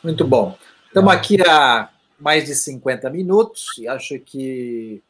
Muito 0.03 0.27
bom. 0.27 0.57
Estamos 0.89 1.13
aqui 1.13 1.41
há 1.49 1.89
mais 2.19 2.45
de 2.45 2.55
50 2.55 3.09
minutos 3.11 3.67
e 3.79 3.87
acho 3.89 4.19
que 4.19 5.03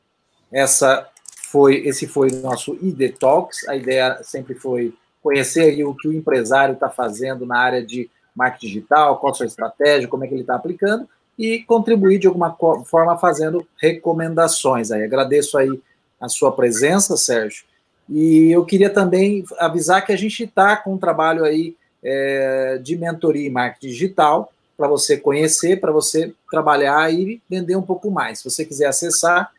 essa 0.52 1.08
foi, 1.48 1.76
esse 1.86 2.06
foi 2.06 2.28
o 2.30 2.42
nosso 2.42 2.74
ID 2.80 3.16
Talks. 3.18 3.66
A 3.68 3.74
ideia 3.74 4.20
sempre 4.22 4.54
foi 4.54 4.94
conhecer 5.22 5.82
o 5.84 5.94
que 5.94 6.06
o 6.06 6.12
empresário 6.12 6.74
está 6.74 6.90
fazendo 6.90 7.46
na 7.46 7.58
área 7.58 7.84
de 7.84 8.10
marketing 8.36 8.66
digital, 8.66 9.18
qual 9.18 9.32
a 9.32 9.34
sua 9.34 9.46
estratégia, 9.46 10.06
como 10.06 10.24
é 10.24 10.28
que 10.28 10.34
ele 10.34 10.42
está 10.42 10.54
aplicando 10.54 11.08
e 11.38 11.60
contribuir 11.62 12.18
de 12.18 12.26
alguma 12.26 12.56
forma 12.84 13.16
fazendo 13.18 13.66
recomendações. 13.80 14.90
Aí 14.90 15.02
agradeço 15.02 15.58
aí 15.58 15.80
a 16.20 16.28
sua 16.28 16.52
presença, 16.52 17.16
Sérgio. 17.16 17.64
E 18.08 18.50
eu 18.50 18.64
queria 18.64 18.90
também 18.90 19.44
avisar 19.58 20.04
que 20.04 20.12
a 20.12 20.16
gente 20.16 20.44
está 20.44 20.76
com 20.76 20.94
um 20.94 20.98
trabalho 20.98 21.44
aí 21.44 21.76
é, 22.02 22.78
de 22.82 22.96
mentoria 22.96 23.46
em 23.46 23.50
marketing 23.50 23.88
digital 23.88 24.52
para 24.76 24.88
você 24.88 25.16
conhecer, 25.16 25.80
para 25.80 25.92
você 25.92 26.34
trabalhar 26.50 27.12
e 27.12 27.40
vender 27.48 27.76
um 27.76 27.82
pouco 27.82 28.10
mais. 28.10 28.38
Se 28.38 28.50
você 28.50 28.64
quiser 28.64 28.86
acessar 28.86 29.50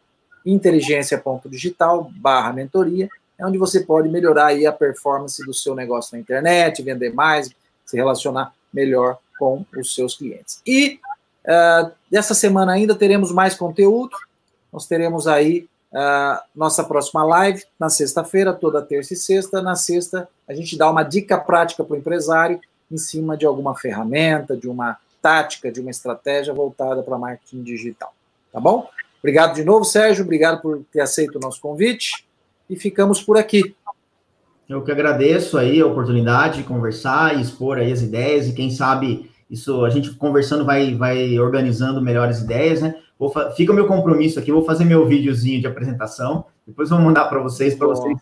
inteligência.digital 0.45 2.11
barra 2.15 2.53
mentoria, 2.53 3.09
é 3.37 3.45
onde 3.45 3.57
você 3.57 3.81
pode 3.81 4.07
melhorar 4.09 4.47
aí 4.47 4.65
a 4.65 4.71
performance 4.71 5.43
do 5.45 5.53
seu 5.53 5.73
negócio 5.73 6.15
na 6.15 6.21
internet, 6.21 6.83
vender 6.83 7.13
mais, 7.13 7.49
se 7.85 7.97
relacionar 7.97 8.53
melhor 8.73 9.17
com 9.37 9.65
os 9.75 9.93
seus 9.93 10.15
clientes. 10.15 10.61
E 10.65 10.99
dessa 12.09 12.33
semana 12.33 12.73
ainda 12.73 12.95
teremos 12.95 13.31
mais 13.31 13.55
conteúdo. 13.55 14.15
Nós 14.71 14.85
teremos 14.87 15.27
aí 15.27 15.67
uh, 15.91 16.41
nossa 16.55 16.83
próxima 16.83 17.23
live 17.23 17.63
na 17.79 17.89
sexta-feira, 17.89 18.53
toda 18.53 18.81
terça 18.81 19.13
e 19.13 19.17
sexta. 19.17 19.61
Na 19.61 19.75
sexta, 19.75 20.27
a 20.47 20.53
gente 20.53 20.77
dá 20.77 20.89
uma 20.89 21.03
dica 21.03 21.37
prática 21.37 21.83
para 21.83 21.93
o 21.93 21.97
empresário 21.97 22.59
em 22.91 22.97
cima 22.97 23.37
de 23.37 23.45
alguma 23.45 23.75
ferramenta, 23.75 24.55
de 24.55 24.67
uma 24.67 24.97
tática, 25.21 25.71
de 25.71 25.81
uma 25.81 25.89
estratégia 25.89 26.53
voltada 26.53 27.01
para 27.01 27.17
marketing 27.17 27.63
digital. 27.63 28.13
Tá 28.51 28.59
bom? 28.59 28.89
Obrigado 29.19 29.55
de 29.55 29.63
novo, 29.63 29.83
Sérgio. 29.83 30.23
Obrigado 30.23 30.61
por 30.61 30.83
ter 30.91 31.01
aceito 31.01 31.37
o 31.37 31.41
nosso 31.41 31.59
convite. 31.59 32.25
E 32.69 32.75
ficamos 32.75 33.21
por 33.21 33.37
aqui. 33.37 33.75
Eu 34.67 34.83
que 34.83 34.91
agradeço 34.91 35.57
aí 35.57 35.79
a 35.79 35.85
oportunidade 35.85 36.57
de 36.57 36.63
conversar 36.63 37.35
e 37.35 37.41
expor 37.41 37.77
aí 37.77 37.91
as 37.91 38.01
ideias. 38.01 38.47
E 38.47 38.53
quem 38.53 38.69
sabe 38.69 39.31
isso 39.49 39.85
a 39.85 39.89
gente 39.89 40.11
conversando 40.15 40.65
vai, 40.65 40.95
vai 40.95 41.37
organizando 41.39 42.01
melhores 42.01 42.39
ideias, 42.39 42.81
né? 42.81 42.95
Vou, 43.17 43.31
fica 43.55 43.71
o 43.71 43.75
meu 43.75 43.87
compromisso 43.87 44.39
aqui, 44.39 44.51
vou 44.51 44.65
fazer 44.65 44.83
meu 44.85 45.05
videozinho 45.07 45.61
de 45.61 45.67
apresentação. 45.67 46.45
Depois 46.67 46.89
vou 46.89 46.99
mandar 46.99 47.25
para 47.25 47.39
vocês, 47.39 47.75
para 47.75 47.87
vocês 47.87 48.17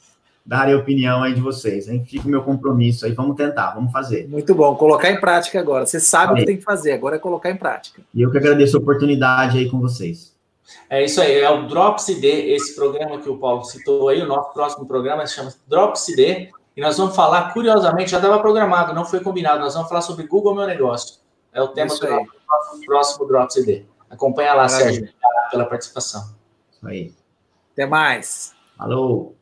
darem 0.45 0.73
a 0.73 0.77
opinião 0.77 1.23
aí 1.23 1.33
de 1.33 1.41
vocês, 1.41 1.87
hein? 1.87 2.03
Fica 2.05 2.27
o 2.27 2.29
meu 2.29 2.43
compromisso 2.43 3.05
aí, 3.05 3.13
vamos 3.13 3.35
tentar, 3.35 3.71
vamos 3.71 3.91
fazer. 3.91 4.27
Muito 4.27 4.53
bom, 4.53 4.75
colocar 4.75 5.09
em 5.09 5.19
prática 5.19 5.59
agora. 5.59 5.85
Você 5.85 5.99
sabe 5.99 6.33
o 6.33 6.35
que 6.35 6.45
tem 6.45 6.57
que 6.57 6.63
fazer, 6.63 6.91
agora 6.91 7.15
é 7.15 7.19
colocar 7.19 7.49
em 7.49 7.55
prática. 7.55 8.01
E 8.13 8.21
eu 8.21 8.29
que 8.29 8.37
agradeço 8.37 8.77
a 8.77 8.79
oportunidade 8.79 9.57
aí 9.57 9.69
com 9.69 9.79
vocês. 9.79 10.33
É 10.89 11.03
isso 11.03 11.21
aí, 11.21 11.39
é 11.39 11.49
o 11.49 11.67
Drops 11.67 12.07
ID, 12.09 12.23
esse 12.23 12.75
programa 12.75 13.19
que 13.19 13.29
o 13.29 13.37
Paulo 13.37 13.63
citou 13.63 14.09
aí, 14.09 14.21
o 14.21 14.27
nosso 14.27 14.53
próximo 14.53 14.85
programa 14.85 15.25
se 15.25 15.35
chama 15.35 15.53
Drops 15.67 16.07
ID, 16.09 16.49
e 16.75 16.81
nós 16.81 16.97
vamos 16.97 17.15
falar, 17.15 17.53
curiosamente, 17.53 18.11
já 18.11 18.17
estava 18.17 18.39
programado, 18.39 18.93
não 18.93 19.05
foi 19.05 19.19
combinado, 19.19 19.59
nós 19.59 19.73
vamos 19.73 19.89
falar 19.89 20.01
sobre 20.01 20.25
Google 20.25 20.55
Meu 20.55 20.65
Negócio. 20.65 21.17
É 21.51 21.61
o 21.61 21.67
tema 21.67 21.95
do 21.95 22.09
nosso 22.09 22.85
próximo 22.85 23.27
Drops 23.27 23.55
ID. 23.57 23.85
Acompanha 24.09 24.53
lá, 24.53 24.63
Maravilha. 24.63 24.91
Sérgio, 24.91 25.13
pela 25.51 25.65
participação. 25.65 26.35
Isso 26.71 26.87
aí. 26.87 27.13
Até 27.73 27.85
mais. 27.85 28.55
Falou. 28.77 29.35